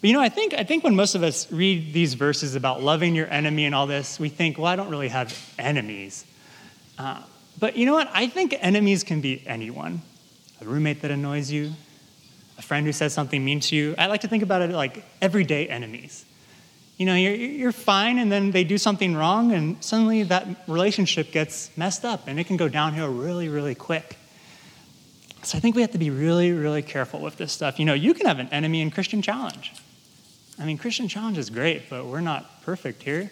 but 0.00 0.08
you 0.08 0.12
know, 0.12 0.20
I 0.20 0.28
think, 0.28 0.54
I 0.54 0.64
think 0.64 0.84
when 0.84 0.94
most 0.94 1.14
of 1.14 1.22
us 1.22 1.50
read 1.50 1.92
these 1.92 2.14
verses 2.14 2.54
about 2.54 2.82
loving 2.82 3.14
your 3.14 3.26
enemy 3.28 3.64
and 3.64 3.74
all 3.74 3.86
this, 3.86 4.20
we 4.20 4.28
think, 4.28 4.58
well, 4.58 4.66
I 4.66 4.76
don't 4.76 4.90
really 4.90 5.08
have 5.08 5.54
enemies. 5.58 6.24
Uh, 6.98 7.22
but 7.58 7.76
you 7.76 7.86
know 7.86 7.94
what? 7.94 8.10
I 8.12 8.26
think 8.26 8.54
enemies 8.60 9.04
can 9.04 9.20
be 9.20 9.42
anyone 9.46 10.02
a 10.60 10.64
roommate 10.66 11.00
that 11.00 11.10
annoys 11.10 11.50
you, 11.50 11.72
a 12.58 12.62
friend 12.62 12.84
who 12.84 12.92
says 12.92 13.14
something 13.14 13.42
mean 13.42 13.60
to 13.60 13.74
you. 13.74 13.94
I 13.96 14.08
like 14.08 14.20
to 14.20 14.28
think 14.28 14.42
about 14.42 14.60
it 14.60 14.68
like 14.70 15.02
everyday 15.22 15.68
enemies 15.68 16.26
you 17.00 17.06
know, 17.06 17.14
you're, 17.14 17.34
you're 17.34 17.72
fine, 17.72 18.18
and 18.18 18.30
then 18.30 18.50
they 18.50 18.62
do 18.62 18.76
something 18.76 19.16
wrong, 19.16 19.52
and 19.52 19.82
suddenly 19.82 20.22
that 20.24 20.46
relationship 20.68 21.32
gets 21.32 21.74
messed 21.74 22.04
up, 22.04 22.28
and 22.28 22.38
it 22.38 22.44
can 22.44 22.58
go 22.58 22.68
downhill 22.68 23.10
really, 23.10 23.48
really 23.48 23.74
quick. 23.74 24.18
So 25.42 25.56
I 25.56 25.62
think 25.62 25.76
we 25.76 25.80
have 25.80 25.92
to 25.92 25.98
be 25.98 26.10
really, 26.10 26.52
really 26.52 26.82
careful 26.82 27.20
with 27.20 27.38
this 27.38 27.52
stuff. 27.52 27.78
You 27.78 27.86
know, 27.86 27.94
you 27.94 28.12
can 28.12 28.26
have 28.26 28.38
an 28.38 28.50
enemy 28.50 28.82
in 28.82 28.90
Christian 28.90 29.22
Challenge. 29.22 29.72
I 30.58 30.66
mean, 30.66 30.76
Christian 30.76 31.08
Challenge 31.08 31.38
is 31.38 31.48
great, 31.48 31.88
but 31.88 32.04
we're 32.04 32.20
not 32.20 32.62
perfect 32.64 33.02
here. 33.02 33.30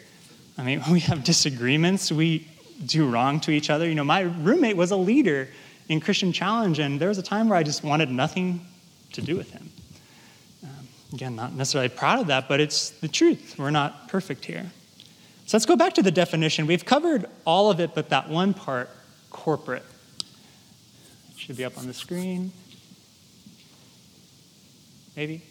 I 0.57 0.63
mean, 0.63 0.83
we 0.91 1.01
have 1.01 1.23
disagreements, 1.23 2.11
we 2.11 2.49
do 2.87 3.07
wrong 3.07 3.39
to 3.41 3.51
each 3.51 3.69
other. 3.69 3.87
You 3.87 3.97
know, 3.97 4.05
my 4.05 4.23
roommate 4.23 4.79
was 4.79 4.93
a 4.93 4.97
leader 4.97 5.47
in 5.91 6.01
Christian 6.01 6.33
Challenge, 6.33 6.79
and 6.79 6.99
there 6.99 7.11
was 7.11 7.19
a 7.19 7.23
time 7.23 7.51
where 7.51 7.59
I 7.59 7.65
just 7.65 7.85
wanted 7.85 8.11
nothing 8.11 8.65
to 9.13 9.21
do 9.21 9.37
with 9.37 9.51
him. 9.51 9.69
Again, 11.13 11.37
not 11.37 11.55
necessarily 11.55 11.89
proud 11.89 12.21
of 12.21 12.27
that, 12.27 12.49
but 12.49 12.61
it's 12.61 12.91
the 12.91 13.09
truth. 13.09 13.57
We're 13.59 13.71
not 13.71 14.09
perfect 14.09 14.45
here. 14.45 14.71
So 15.47 15.57
let's 15.57 15.65
go 15.65 15.77
back 15.77 15.95
to 15.95 16.03
the 16.03 16.11
definition. 16.11 16.67
We've 16.67 16.85
covered 16.85 17.25
all 17.47 17.71
of 17.71 17.81
it, 17.81 17.95
but 17.95 18.11
that 18.11 18.29
one 18.29 18.53
part, 18.53 18.91
corporate. 19.31 19.85
It 21.31 21.39
should 21.39 21.57
be 21.57 21.65
up 21.65 21.79
on 21.79 21.87
the 21.87 21.95
screen. 21.95 22.53
Maybe? 25.17 25.43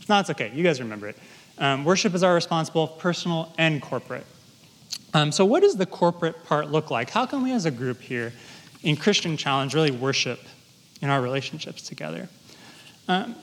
If 0.00 0.08
not, 0.08 0.20
it's 0.20 0.30
okay. 0.30 0.50
You 0.52 0.64
guys 0.64 0.80
remember 0.80 1.08
it. 1.08 1.16
Um, 1.58 1.84
worship 1.84 2.14
is 2.14 2.22
our 2.22 2.34
responsible, 2.34 2.88
personal 2.88 3.52
and 3.58 3.80
corporate. 3.80 4.26
Um, 5.14 5.32
so, 5.32 5.44
what 5.44 5.60
does 5.60 5.76
the 5.76 5.86
corporate 5.86 6.44
part 6.44 6.70
look 6.70 6.90
like? 6.90 7.10
How 7.10 7.24
can 7.26 7.42
we 7.42 7.52
as 7.52 7.64
a 7.64 7.70
group 7.70 8.00
here 8.00 8.32
in 8.82 8.96
Christian 8.96 9.36
Challenge 9.36 9.72
really 9.74 9.92
worship 9.92 10.40
in 11.00 11.08
our 11.08 11.22
relationships 11.22 11.82
together? 11.82 12.28
Um, 13.08 13.36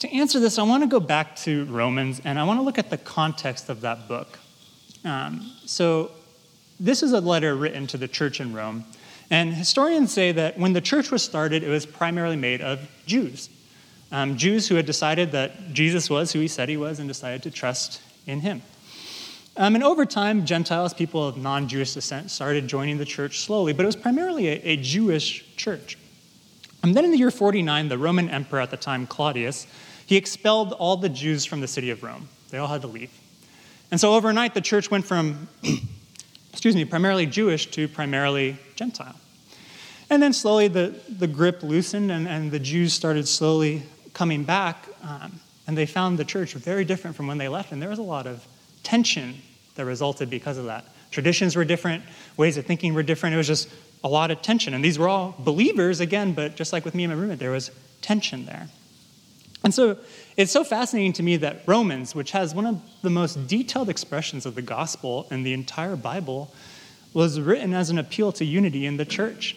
to 0.00 0.12
answer 0.12 0.40
this, 0.40 0.58
I 0.58 0.62
want 0.62 0.82
to 0.82 0.88
go 0.88 1.00
back 1.00 1.36
to 1.36 1.64
Romans 1.66 2.20
and 2.24 2.38
I 2.38 2.44
want 2.44 2.58
to 2.58 2.62
look 2.62 2.78
at 2.78 2.90
the 2.90 2.98
context 2.98 3.68
of 3.68 3.80
that 3.80 4.08
book. 4.08 4.38
Um, 5.04 5.52
so, 5.64 6.10
this 6.78 7.02
is 7.02 7.12
a 7.12 7.20
letter 7.20 7.54
written 7.54 7.86
to 7.86 7.96
the 7.96 8.08
church 8.08 8.40
in 8.40 8.52
Rome. 8.52 8.84
And 9.30 9.54
historians 9.54 10.12
say 10.12 10.32
that 10.32 10.58
when 10.58 10.72
the 10.72 10.80
church 10.80 11.10
was 11.10 11.22
started, 11.22 11.62
it 11.62 11.68
was 11.68 11.86
primarily 11.86 12.36
made 12.36 12.60
of 12.60 12.86
Jews. 13.06 13.48
Um, 14.12 14.36
Jews 14.36 14.68
who 14.68 14.76
had 14.76 14.86
decided 14.86 15.32
that 15.32 15.72
Jesus 15.72 16.08
was 16.08 16.32
who 16.32 16.40
he 16.40 16.48
said 16.48 16.68
he 16.68 16.76
was 16.76 16.98
and 16.98 17.08
decided 17.08 17.42
to 17.44 17.50
trust 17.50 18.00
in 18.26 18.40
him. 18.40 18.62
Um, 19.56 19.74
and 19.74 19.82
over 19.82 20.04
time, 20.04 20.44
Gentiles, 20.44 20.92
people 20.92 21.26
of 21.26 21.36
non 21.36 21.66
Jewish 21.66 21.94
descent, 21.94 22.30
started 22.30 22.68
joining 22.68 22.98
the 22.98 23.04
church 23.04 23.40
slowly, 23.40 23.72
but 23.72 23.84
it 23.84 23.86
was 23.86 23.96
primarily 23.96 24.48
a, 24.48 24.60
a 24.62 24.76
Jewish 24.76 25.56
church. 25.56 25.96
And 26.86 26.96
then 26.96 27.04
in 27.04 27.10
the 27.10 27.18
year 27.18 27.32
49, 27.32 27.88
the 27.88 27.98
Roman 27.98 28.28
emperor 28.28 28.60
at 28.60 28.70
the 28.70 28.76
time, 28.76 29.08
Claudius, 29.08 29.66
he 30.06 30.16
expelled 30.16 30.72
all 30.72 30.96
the 30.96 31.08
Jews 31.08 31.44
from 31.44 31.60
the 31.60 31.66
city 31.66 31.90
of 31.90 32.04
Rome. 32.04 32.28
They 32.50 32.58
all 32.58 32.68
had 32.68 32.82
to 32.82 32.86
leave. 32.86 33.10
And 33.90 34.00
so 34.00 34.14
overnight, 34.14 34.54
the 34.54 34.60
church 34.60 34.88
went 34.88 35.04
from, 35.04 35.48
excuse 36.52 36.76
me, 36.76 36.84
primarily 36.84 37.26
Jewish 37.26 37.66
to 37.72 37.88
primarily 37.88 38.56
Gentile. 38.76 39.16
And 40.10 40.22
then 40.22 40.32
slowly 40.32 40.68
the, 40.68 40.94
the 41.08 41.26
grip 41.26 41.64
loosened, 41.64 42.12
and, 42.12 42.28
and 42.28 42.52
the 42.52 42.60
Jews 42.60 42.92
started 42.92 43.26
slowly 43.26 43.82
coming 44.14 44.44
back. 44.44 44.86
Um, 45.02 45.40
and 45.66 45.76
they 45.76 45.86
found 45.86 46.18
the 46.18 46.24
church 46.24 46.54
very 46.54 46.84
different 46.84 47.16
from 47.16 47.26
when 47.26 47.38
they 47.38 47.48
left. 47.48 47.72
And 47.72 47.82
there 47.82 47.90
was 47.90 47.98
a 47.98 48.02
lot 48.02 48.28
of 48.28 48.46
tension 48.84 49.34
that 49.74 49.84
resulted 49.84 50.30
because 50.30 50.56
of 50.56 50.66
that. 50.66 50.84
Traditions 51.10 51.56
were 51.56 51.64
different, 51.64 52.04
ways 52.36 52.56
of 52.58 52.66
thinking 52.66 52.94
were 52.94 53.02
different. 53.02 53.34
It 53.34 53.38
was 53.38 53.48
just 53.48 53.68
a 54.06 54.08
lot 54.08 54.30
of 54.30 54.40
tension. 54.40 54.72
And 54.72 54.84
these 54.84 55.00
were 55.00 55.08
all 55.08 55.34
believers, 55.36 55.98
again, 55.98 56.32
but 56.32 56.54
just 56.54 56.72
like 56.72 56.84
with 56.84 56.94
me 56.94 57.02
and 57.02 57.12
my 57.12 57.20
roommate, 57.20 57.40
there 57.40 57.50
was 57.50 57.72
tension 58.02 58.46
there. 58.46 58.68
And 59.64 59.74
so 59.74 59.98
it's 60.36 60.52
so 60.52 60.62
fascinating 60.62 61.12
to 61.14 61.24
me 61.24 61.38
that 61.38 61.62
Romans, 61.66 62.14
which 62.14 62.30
has 62.30 62.54
one 62.54 62.66
of 62.66 62.80
the 63.02 63.10
most 63.10 63.48
detailed 63.48 63.88
expressions 63.88 64.46
of 64.46 64.54
the 64.54 64.62
gospel 64.62 65.26
in 65.32 65.42
the 65.42 65.52
entire 65.52 65.96
Bible, 65.96 66.54
was 67.14 67.40
written 67.40 67.74
as 67.74 67.90
an 67.90 67.98
appeal 67.98 68.30
to 68.30 68.44
unity 68.44 68.86
in 68.86 68.96
the 68.96 69.04
church. 69.04 69.56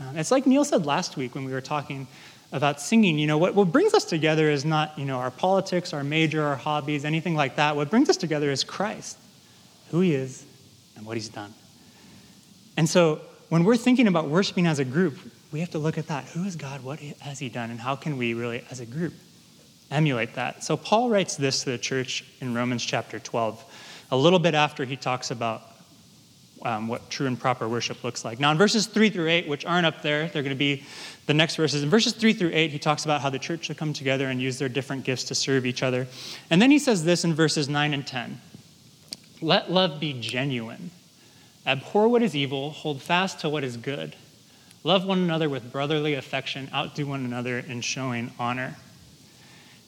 Uh, 0.00 0.12
it's 0.14 0.30
like 0.30 0.46
Neil 0.46 0.64
said 0.64 0.86
last 0.86 1.16
week 1.16 1.34
when 1.34 1.44
we 1.44 1.50
were 1.50 1.60
talking 1.60 2.06
about 2.52 2.80
singing. 2.80 3.18
You 3.18 3.26
know, 3.26 3.38
what, 3.38 3.56
what 3.56 3.72
brings 3.72 3.94
us 3.94 4.04
together 4.04 4.48
is 4.48 4.64
not, 4.64 4.96
you 4.96 5.06
know, 5.06 5.18
our 5.18 5.32
politics, 5.32 5.92
our 5.92 6.04
major, 6.04 6.44
our 6.44 6.54
hobbies, 6.54 7.04
anything 7.04 7.34
like 7.34 7.56
that. 7.56 7.74
What 7.74 7.90
brings 7.90 8.08
us 8.08 8.16
together 8.16 8.48
is 8.52 8.62
Christ, 8.62 9.18
who 9.90 10.02
he 10.02 10.14
is, 10.14 10.44
and 10.94 11.04
what 11.04 11.16
he's 11.16 11.30
done. 11.30 11.52
And 12.76 12.88
so 12.88 13.22
when 13.48 13.64
we're 13.64 13.76
thinking 13.76 14.08
about 14.08 14.28
worshiping 14.28 14.66
as 14.66 14.78
a 14.78 14.84
group, 14.84 15.18
we 15.52 15.60
have 15.60 15.70
to 15.70 15.78
look 15.78 15.98
at 15.98 16.08
that. 16.08 16.24
Who 16.26 16.44
is 16.44 16.56
God? 16.56 16.82
What 16.82 16.98
has 16.98 17.38
He 17.38 17.48
done? 17.48 17.70
And 17.70 17.78
how 17.78 17.96
can 17.96 18.16
we 18.18 18.34
really, 18.34 18.64
as 18.70 18.80
a 18.80 18.86
group, 18.86 19.14
emulate 19.90 20.34
that? 20.34 20.64
So 20.64 20.76
Paul 20.76 21.08
writes 21.08 21.36
this 21.36 21.64
to 21.64 21.70
the 21.70 21.78
church 21.78 22.24
in 22.40 22.54
Romans 22.54 22.84
chapter 22.84 23.18
12, 23.18 23.64
a 24.10 24.16
little 24.16 24.38
bit 24.38 24.54
after 24.54 24.84
he 24.84 24.96
talks 24.96 25.30
about 25.30 25.62
um, 26.62 26.88
what 26.88 27.08
true 27.10 27.26
and 27.26 27.38
proper 27.38 27.68
worship 27.68 28.02
looks 28.02 28.24
like. 28.24 28.40
Now, 28.40 28.50
in 28.50 28.58
verses 28.58 28.86
3 28.86 29.10
through 29.10 29.28
8, 29.28 29.48
which 29.48 29.64
aren't 29.64 29.86
up 29.86 30.02
there, 30.02 30.28
they're 30.28 30.42
going 30.42 30.54
to 30.54 30.58
be 30.58 30.84
the 31.26 31.34
next 31.34 31.56
verses. 31.56 31.82
In 31.82 31.90
verses 31.90 32.12
3 32.12 32.32
through 32.32 32.50
8, 32.52 32.70
he 32.70 32.78
talks 32.78 33.04
about 33.04 33.20
how 33.20 33.30
the 33.30 33.38
church 33.38 33.66
should 33.66 33.76
come 33.76 33.92
together 33.92 34.28
and 34.28 34.40
use 34.40 34.58
their 34.58 34.68
different 34.68 35.04
gifts 35.04 35.24
to 35.24 35.34
serve 35.34 35.66
each 35.66 35.82
other. 35.82 36.06
And 36.50 36.60
then 36.60 36.70
he 36.70 36.78
says 36.78 37.04
this 37.04 37.24
in 37.24 37.34
verses 37.34 37.68
9 37.68 37.94
and 37.94 38.06
10 38.06 38.40
Let 39.40 39.70
love 39.70 40.00
be 40.00 40.14
genuine. 40.14 40.90
Abhor 41.66 42.08
what 42.08 42.22
is 42.22 42.36
evil, 42.36 42.70
hold 42.70 43.02
fast 43.02 43.40
to 43.40 43.48
what 43.48 43.64
is 43.64 43.76
good. 43.76 44.14
Love 44.84 45.04
one 45.04 45.18
another 45.18 45.48
with 45.48 45.72
brotherly 45.72 46.14
affection, 46.14 46.70
outdo 46.72 47.06
one 47.06 47.24
another 47.24 47.58
in 47.58 47.80
showing 47.80 48.30
honor. 48.38 48.76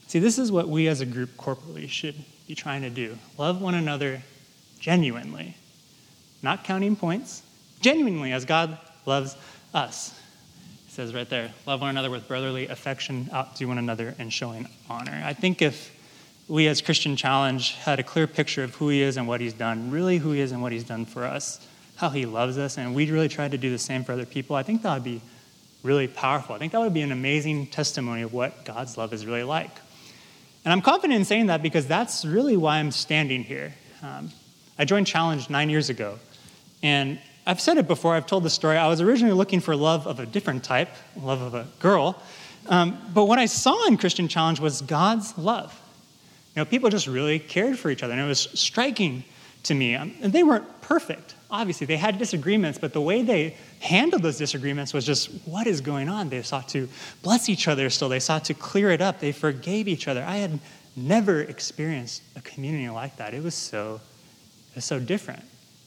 See, 0.09 0.19
this 0.19 0.39
is 0.39 0.51
what 0.51 0.69
we 0.69 0.89
as 0.89 1.01
a 1.01 1.07
group 1.07 1.37
corporately 1.37 1.89
should 1.89 2.17
be 2.49 2.55
trying 2.55 2.83
to 2.83 2.91
do 2.91 3.17
love 3.37 3.61
one 3.61 3.75
another 3.75 4.23
genuinely, 4.81 5.55
not 6.43 6.65
counting 6.65 6.97
points, 6.97 7.43
genuinely 7.81 8.33
as 8.33 8.45
God 8.45 8.79
loves 9.07 9.37
us. 9.73 10.19
It 10.89 10.93
says 10.93 11.15
right 11.15 11.29
there, 11.29 11.53
love 11.67 11.81
one 11.81 11.91
another 11.91 12.11
with 12.11 12.27
brotherly 12.27 12.67
affection, 12.67 13.29
outdo 13.33 13.69
one 13.69 13.79
another 13.79 14.17
in 14.19 14.31
showing 14.31 14.67
honor. 14.89 15.23
I 15.25 15.35
think 15.35 15.63
if 15.63 15.95
we 16.49 16.67
as 16.67 16.81
Christian 16.81 17.15
Challenge 17.15 17.73
had 17.75 18.01
a 18.01 18.03
clear 18.03 18.27
picture 18.27 18.65
of 18.65 18.75
who 18.75 18.89
He 18.89 19.03
is 19.03 19.17
and 19.17 19.29
what 19.29 19.41
He's 19.41 19.53
done, 19.53 19.91
really 19.91 20.19
who 20.19 20.33
He 20.33 20.41
is 20.41 20.51
and 20.53 20.63
what 20.63 20.73
He's 20.73 20.85
done 20.85 21.05
for 21.05 21.25
us, 21.25 21.61
how 21.99 22.09
he 22.09 22.27
loves 22.27 22.59
us, 22.59 22.79
and 22.79 22.95
we 22.95 23.11
really 23.11 23.29
tried 23.29 23.51
to 23.51 23.59
do 23.59 23.71
the 23.71 23.79
same 23.79 24.05
for 24.05 24.13
other 24.13 24.25
people, 24.25 24.55
I 24.55 24.63
think 24.63 24.83
that 24.83 24.95
would 24.95 25.05
be 25.05 25.21
really 25.83 26.07
powerful. 26.07 26.55
I 26.55 26.59
think 26.59 26.73
that 26.73 26.81
would 26.81 26.95
be 26.95 27.03
an 27.03 27.11
amazing 27.11 27.67
testimony 27.67 28.23
of 28.23 28.33
what 28.33 28.65
God's 28.65 28.97
love 28.97 29.13
is 29.13 29.27
really 29.27 29.43
like. 29.43 29.71
And 30.65 30.73
I'm 30.73 30.81
confident 30.81 31.19
in 31.19 31.25
saying 31.25 31.47
that 31.47 31.61
because 31.61 31.87
that's 31.87 32.25
really 32.25 32.57
why 32.57 32.79
I'm 32.79 32.93
standing 32.93 33.43
here. 33.43 33.75
Um, 34.03 34.31
I 34.79 34.85
joined 34.85 35.09
Challenge 35.09 35.51
nine 35.51 35.71
years 35.71 35.91
ago, 35.91 36.21
and 36.85 37.19
I've 37.45 37.61
said 37.61 37.79
it 37.79 37.89
before, 37.89 38.15
I've 38.15 38.27
told 38.27 38.45
the 38.45 38.51
story. 38.51 38.77
I 38.77 38.87
was 38.87 39.01
originally 39.01 39.35
looking 39.35 39.59
for 39.59 39.75
love 39.75 40.07
of 40.07 40.21
a 40.21 40.27
different 40.27 40.63
type, 40.63 40.91
love 41.21 41.43
of 41.43 41.55
a 41.55 41.67
girl. 41.81 42.23
Um, 42.69 42.97
but 43.13 43.25
what 43.25 43.41
I 43.41 43.47
saw 43.47 43.89
in 43.89 43.97
Christian 43.97 44.29
Challenge 44.29 44.61
was 44.61 44.83
God's 44.83 45.37
love. 45.37 45.77
Know, 46.59 46.65
people 46.65 46.91
just 46.91 47.07
really 47.07 47.39
cared 47.39 47.79
for 47.79 47.91
each 47.91 48.03
other, 48.03 48.13
and 48.13 48.21
it 48.21 48.27
was 48.27 48.49
striking 48.55 49.25
to 49.65 49.75
me. 49.75 49.95
Um, 49.95 50.15
and 50.23 50.33
they 50.33 50.43
weren't 50.43 50.81
perfect 50.81 51.35
obviously 51.51 51.87
they 51.87 51.97
had 51.97 52.19
disagreements, 52.19 52.79
but 52.79 52.93
the 52.93 53.01
way 53.01 53.23
they 53.23 53.57
handled 53.81 54.23
those 54.23 54.39
disagreements 54.39 54.93
was 54.93 55.05
just 55.05 55.31
what 55.47 55.67
is 55.67 55.81
going 55.81 56.09
on? 56.09 56.29
They 56.29 56.43
sought 56.43 56.69
to 56.71 56.89
bless 57.23 57.49
each 57.49 57.69
other 57.69 57.89
still, 57.91 58.09
they 58.09 58.21
sought 58.21 58.45
to 58.47 58.55
clear 58.55 58.91
it 58.91 59.01
up, 59.01 59.21
they 59.21 59.33
forgave 59.33 59.89
each 59.89 60.09
other. 60.09 60.23
I 60.25 60.37
had 60.37 60.59
never 60.97 61.43
experienced 61.43 62.23
a 62.37 62.41
community 62.41 62.89
like 62.89 63.17
that. 63.17 63.35
It 63.35 63.43
was 63.43 63.55
so, 63.55 64.01
it 64.71 64.77
was 64.77 64.85
so 64.85 64.99
different 64.99 65.43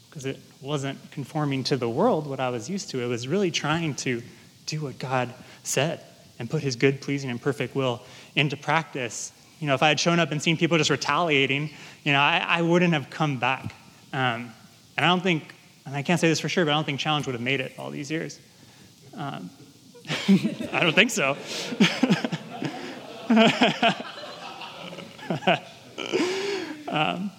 because 0.10 0.26
it 0.26 0.40
wasn't 0.62 1.00
conforming 1.12 1.64
to 1.66 1.78
the 1.78 1.90
world, 1.90 2.28
what 2.28 2.40
I 2.40 2.50
was 2.50 2.70
used 2.70 2.90
to. 2.92 3.02
It 3.02 3.08
was 3.08 3.28
really 3.28 3.52
trying 3.52 3.96
to 3.96 4.22
do 4.66 4.82
what 4.82 5.00
God 5.00 5.34
said 5.64 6.02
and 6.40 6.50
put 6.50 6.62
his 6.62 6.76
good, 6.76 7.02
pleasing, 7.02 7.30
and 7.30 7.42
perfect 7.42 7.76
will 7.76 8.02
into 8.36 8.58
practice. 8.58 9.32
You 9.62 9.68
know, 9.68 9.76
if 9.76 9.84
I 9.84 9.90
had 9.90 10.00
shown 10.00 10.20
up 10.20 10.32
and 10.32 10.42
seen 10.42 10.58
people 10.58 10.80
just 10.80 10.90
retaliating, 10.90 11.70
you 12.04 12.12
know, 12.12 12.20
I, 12.20 12.44
I 12.46 12.62
wouldn't 12.64 12.94
have 12.94 13.12
come 13.12 13.38
back. 13.38 13.76
Um, 14.12 14.52
and 14.98 15.06
I 15.06 15.08
don't 15.08 15.22
think, 15.22 15.54
and 15.86 15.96
I 15.96 16.02
can't 16.02 16.20
say 16.20 16.28
this 16.28 16.40
for 16.40 16.50
sure, 16.50 16.66
but 16.66 16.72
I 16.72 16.74
don't 16.74 16.84
think 16.84 17.00
Challenge 17.00 17.28
would 17.28 17.36
have 17.36 17.44
made 17.44 17.60
it 17.60 17.74
all 17.78 17.92
these 17.92 18.10
years. 18.10 18.40
Um, 19.14 19.52
I 20.74 20.80
don't 20.82 20.96
think 20.96 21.12
so. 21.12 21.30
um, 26.88 27.30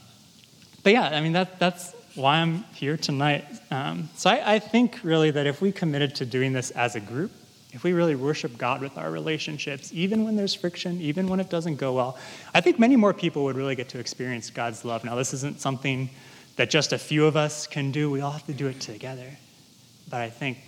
but 0.85 0.93
yeah, 0.93 1.09
I 1.09 1.21
mean, 1.21 1.33
that, 1.33 1.59
that's 1.59 1.93
why 2.15 2.37
I'm 2.37 2.63
here 2.75 2.97
tonight. 2.97 3.47
Um, 3.73 4.11
so 4.15 4.31
I, 4.31 4.55
I 4.55 4.59
think 4.61 5.01
really 5.03 5.33
that 5.33 5.49
if 5.49 5.61
we 5.61 5.73
committed 5.73 6.15
to 6.17 6.25
doing 6.25 6.53
this 6.53 6.71
as 6.71 6.95
a 6.95 7.01
group, 7.01 7.33
if 7.73 7.85
we 7.85 7.95
really 7.95 8.15
worship 8.15 8.59
God 8.59 8.83
with 8.83 8.99
our 8.99 9.11
relationships, 9.11 9.91
even 9.95 10.25
when 10.25 10.37
there's 10.37 10.55
friction, 10.55 11.01
even 11.01 11.27
when 11.27 11.41
it 11.41 11.49
doesn't 11.49 11.77
go 11.77 11.95
well, 11.95 12.19
I 12.53 12.61
think 12.61 12.79
many 12.79 12.97
more 12.97 13.15
people 13.15 13.45
would 13.45 13.57
really 13.57 13.75
get 13.75 13.89
to 13.91 13.99
experience 13.99 14.51
God's 14.51 14.85
love. 14.85 15.05
Now, 15.05 15.15
this 15.15 15.33
isn't 15.33 15.61
something 15.61 16.11
that 16.57 16.69
just 16.69 16.93
a 16.93 16.99
few 16.99 17.25
of 17.25 17.37
us 17.37 17.67
can 17.67 17.91
do. 17.91 18.11
We 18.11 18.21
all 18.21 18.33
have 18.33 18.47
to 18.47 18.53
do 18.53 18.67
it 18.67 18.81
together. 18.81 19.39
But 20.11 20.21
I 20.21 20.29
think, 20.29 20.59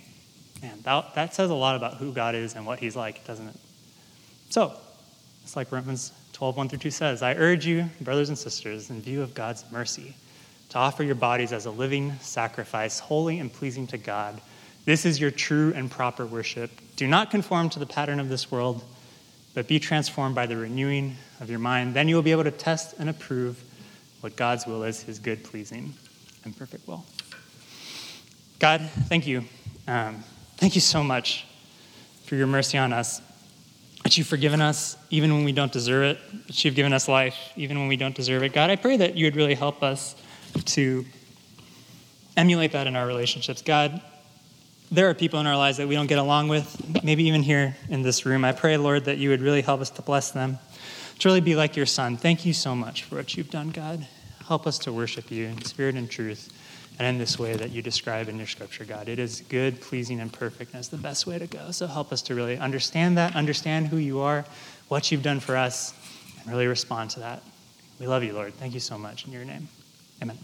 man, 0.63 0.79
that, 0.81 1.13
that 1.13 1.35
says 1.35 1.51
a 1.51 1.55
lot 1.55 1.75
about 1.75 1.97
who 1.97 2.11
God 2.11 2.33
is 2.33 2.55
and 2.55 2.65
what 2.65 2.79
He's 2.79 2.95
like, 2.95 3.25
doesn't 3.27 3.47
it? 3.47 3.55
So, 4.49 4.73
it's 5.43 5.55
like 5.55 5.71
Romans 5.71 6.11
12, 6.33 6.57
1 6.57 6.69
through 6.69 6.79
2 6.79 6.89
says 6.89 7.21
I 7.21 7.35
urge 7.35 7.67
you, 7.67 7.87
brothers 8.01 8.29
and 8.29 8.37
sisters, 8.37 8.89
in 8.89 8.99
view 8.99 9.21
of 9.21 9.35
God's 9.35 9.63
mercy, 9.71 10.15
to 10.69 10.79
offer 10.79 11.03
your 11.03 11.15
bodies 11.15 11.53
as 11.53 11.67
a 11.67 11.71
living 11.71 12.13
sacrifice, 12.19 12.97
holy 12.97 13.39
and 13.39 13.53
pleasing 13.53 13.85
to 13.87 13.99
God. 13.99 14.41
This 14.85 15.05
is 15.05 15.19
your 15.19 15.31
true 15.31 15.73
and 15.75 15.89
proper 15.89 16.25
worship. 16.25 16.71
Do 16.95 17.07
not 17.07 17.31
conform 17.31 17.69
to 17.71 17.79
the 17.79 17.87
pattern 17.87 18.19
of 18.19 18.29
this 18.29 18.51
world, 18.51 18.83
but 19.55 19.67
be 19.67 19.79
transformed 19.79 20.35
by 20.35 20.45
the 20.45 20.55
renewing 20.55 21.15
of 21.41 21.49
your 21.49 21.59
mind. 21.59 21.95
Then 21.95 22.07
you 22.07 22.15
will 22.15 22.21
be 22.21 22.31
able 22.31 22.43
to 22.43 22.51
test 22.51 22.95
and 22.99 23.09
approve 23.09 23.61
what 24.21 24.35
God's 24.35 24.65
will 24.67 24.83
is, 24.83 25.01
his 25.01 25.17
good, 25.17 25.43
pleasing, 25.43 25.93
and 26.43 26.55
perfect 26.55 26.87
will. 26.87 27.03
God, 28.59 28.81
thank 29.07 29.25
you. 29.27 29.43
Um, 29.87 30.23
thank 30.57 30.75
you 30.75 30.81
so 30.81 31.03
much 31.03 31.45
for 32.25 32.35
your 32.35 32.47
mercy 32.47 32.77
on 32.77 32.93
us. 32.93 33.21
That 34.03 34.17
you've 34.19 34.27
forgiven 34.27 34.61
us 34.61 34.97
even 35.09 35.33
when 35.33 35.45
we 35.45 35.51
don't 35.51 35.71
deserve 35.71 36.03
it. 36.03 36.47
That 36.47 36.63
you've 36.63 36.75
given 36.75 36.93
us 36.93 37.07
life 37.07 37.35
even 37.55 37.79
when 37.79 37.87
we 37.87 37.97
don't 37.97 38.15
deserve 38.15 38.43
it. 38.43 38.53
God, 38.53 38.69
I 38.69 38.75
pray 38.75 38.97
that 38.97 39.15
you 39.15 39.25
would 39.25 39.35
really 39.35 39.55
help 39.55 39.81
us 39.81 40.15
to 40.65 41.03
emulate 42.37 42.71
that 42.73 42.85
in 42.85 42.95
our 42.95 43.07
relationships. 43.07 43.63
God, 43.63 43.99
there 44.91 45.09
are 45.09 45.13
people 45.13 45.39
in 45.39 45.47
our 45.47 45.57
lives 45.57 45.77
that 45.77 45.87
we 45.87 45.95
don't 45.95 46.07
get 46.07 46.19
along 46.19 46.47
with, 46.47 47.03
maybe 47.03 47.25
even 47.25 47.41
here 47.41 47.75
in 47.89 48.01
this 48.01 48.25
room. 48.25 48.45
I 48.45 48.51
pray, 48.51 48.77
Lord, 48.77 49.05
that 49.05 49.17
you 49.17 49.29
would 49.29 49.41
really 49.41 49.61
help 49.61 49.81
us 49.81 49.89
to 49.91 50.01
bless 50.01 50.31
them, 50.31 50.59
to 51.19 51.27
really 51.27 51.41
be 51.41 51.55
like 51.55 51.75
your 51.75 51.85
son. 51.85 52.17
Thank 52.17 52.45
you 52.45 52.53
so 52.53 52.75
much 52.75 53.03
for 53.03 53.15
what 53.15 53.35
you've 53.35 53.49
done, 53.49 53.71
God. 53.71 54.07
Help 54.47 54.67
us 54.67 54.77
to 54.79 54.93
worship 54.93 55.31
you 55.31 55.45
in 55.45 55.63
spirit 55.63 55.95
and 55.95 56.09
truth 56.09 56.51
and 56.97 57.07
in 57.07 57.17
this 57.17 57.37
way 57.37 57.55
that 57.55 57.71
you 57.71 57.81
describe 57.81 58.29
in 58.29 58.37
your 58.37 58.47
scripture, 58.47 58.85
God. 58.85 59.09
It 59.09 59.19
is 59.19 59.41
good, 59.49 59.81
pleasing, 59.81 60.19
and 60.19 60.31
perfect, 60.31 60.71
and 60.71 60.79
it's 60.79 60.87
the 60.87 60.97
best 60.97 61.27
way 61.27 61.37
to 61.37 61.47
go. 61.47 61.71
So 61.71 61.87
help 61.87 62.11
us 62.11 62.21
to 62.23 62.35
really 62.35 62.57
understand 62.57 63.17
that, 63.17 63.35
understand 63.35 63.87
who 63.87 63.97
you 63.97 64.19
are, 64.21 64.45
what 64.87 65.11
you've 65.11 65.23
done 65.23 65.39
for 65.39 65.57
us, 65.57 65.93
and 66.39 66.51
really 66.51 66.67
respond 66.67 67.09
to 67.11 67.19
that. 67.21 67.43
We 67.99 68.07
love 68.07 68.23
you, 68.23 68.33
Lord. 68.33 68.53
Thank 68.53 68.73
you 68.73 68.79
so 68.79 68.97
much. 68.97 69.25
In 69.25 69.33
your 69.33 69.45
name, 69.45 69.67
amen. 70.21 70.37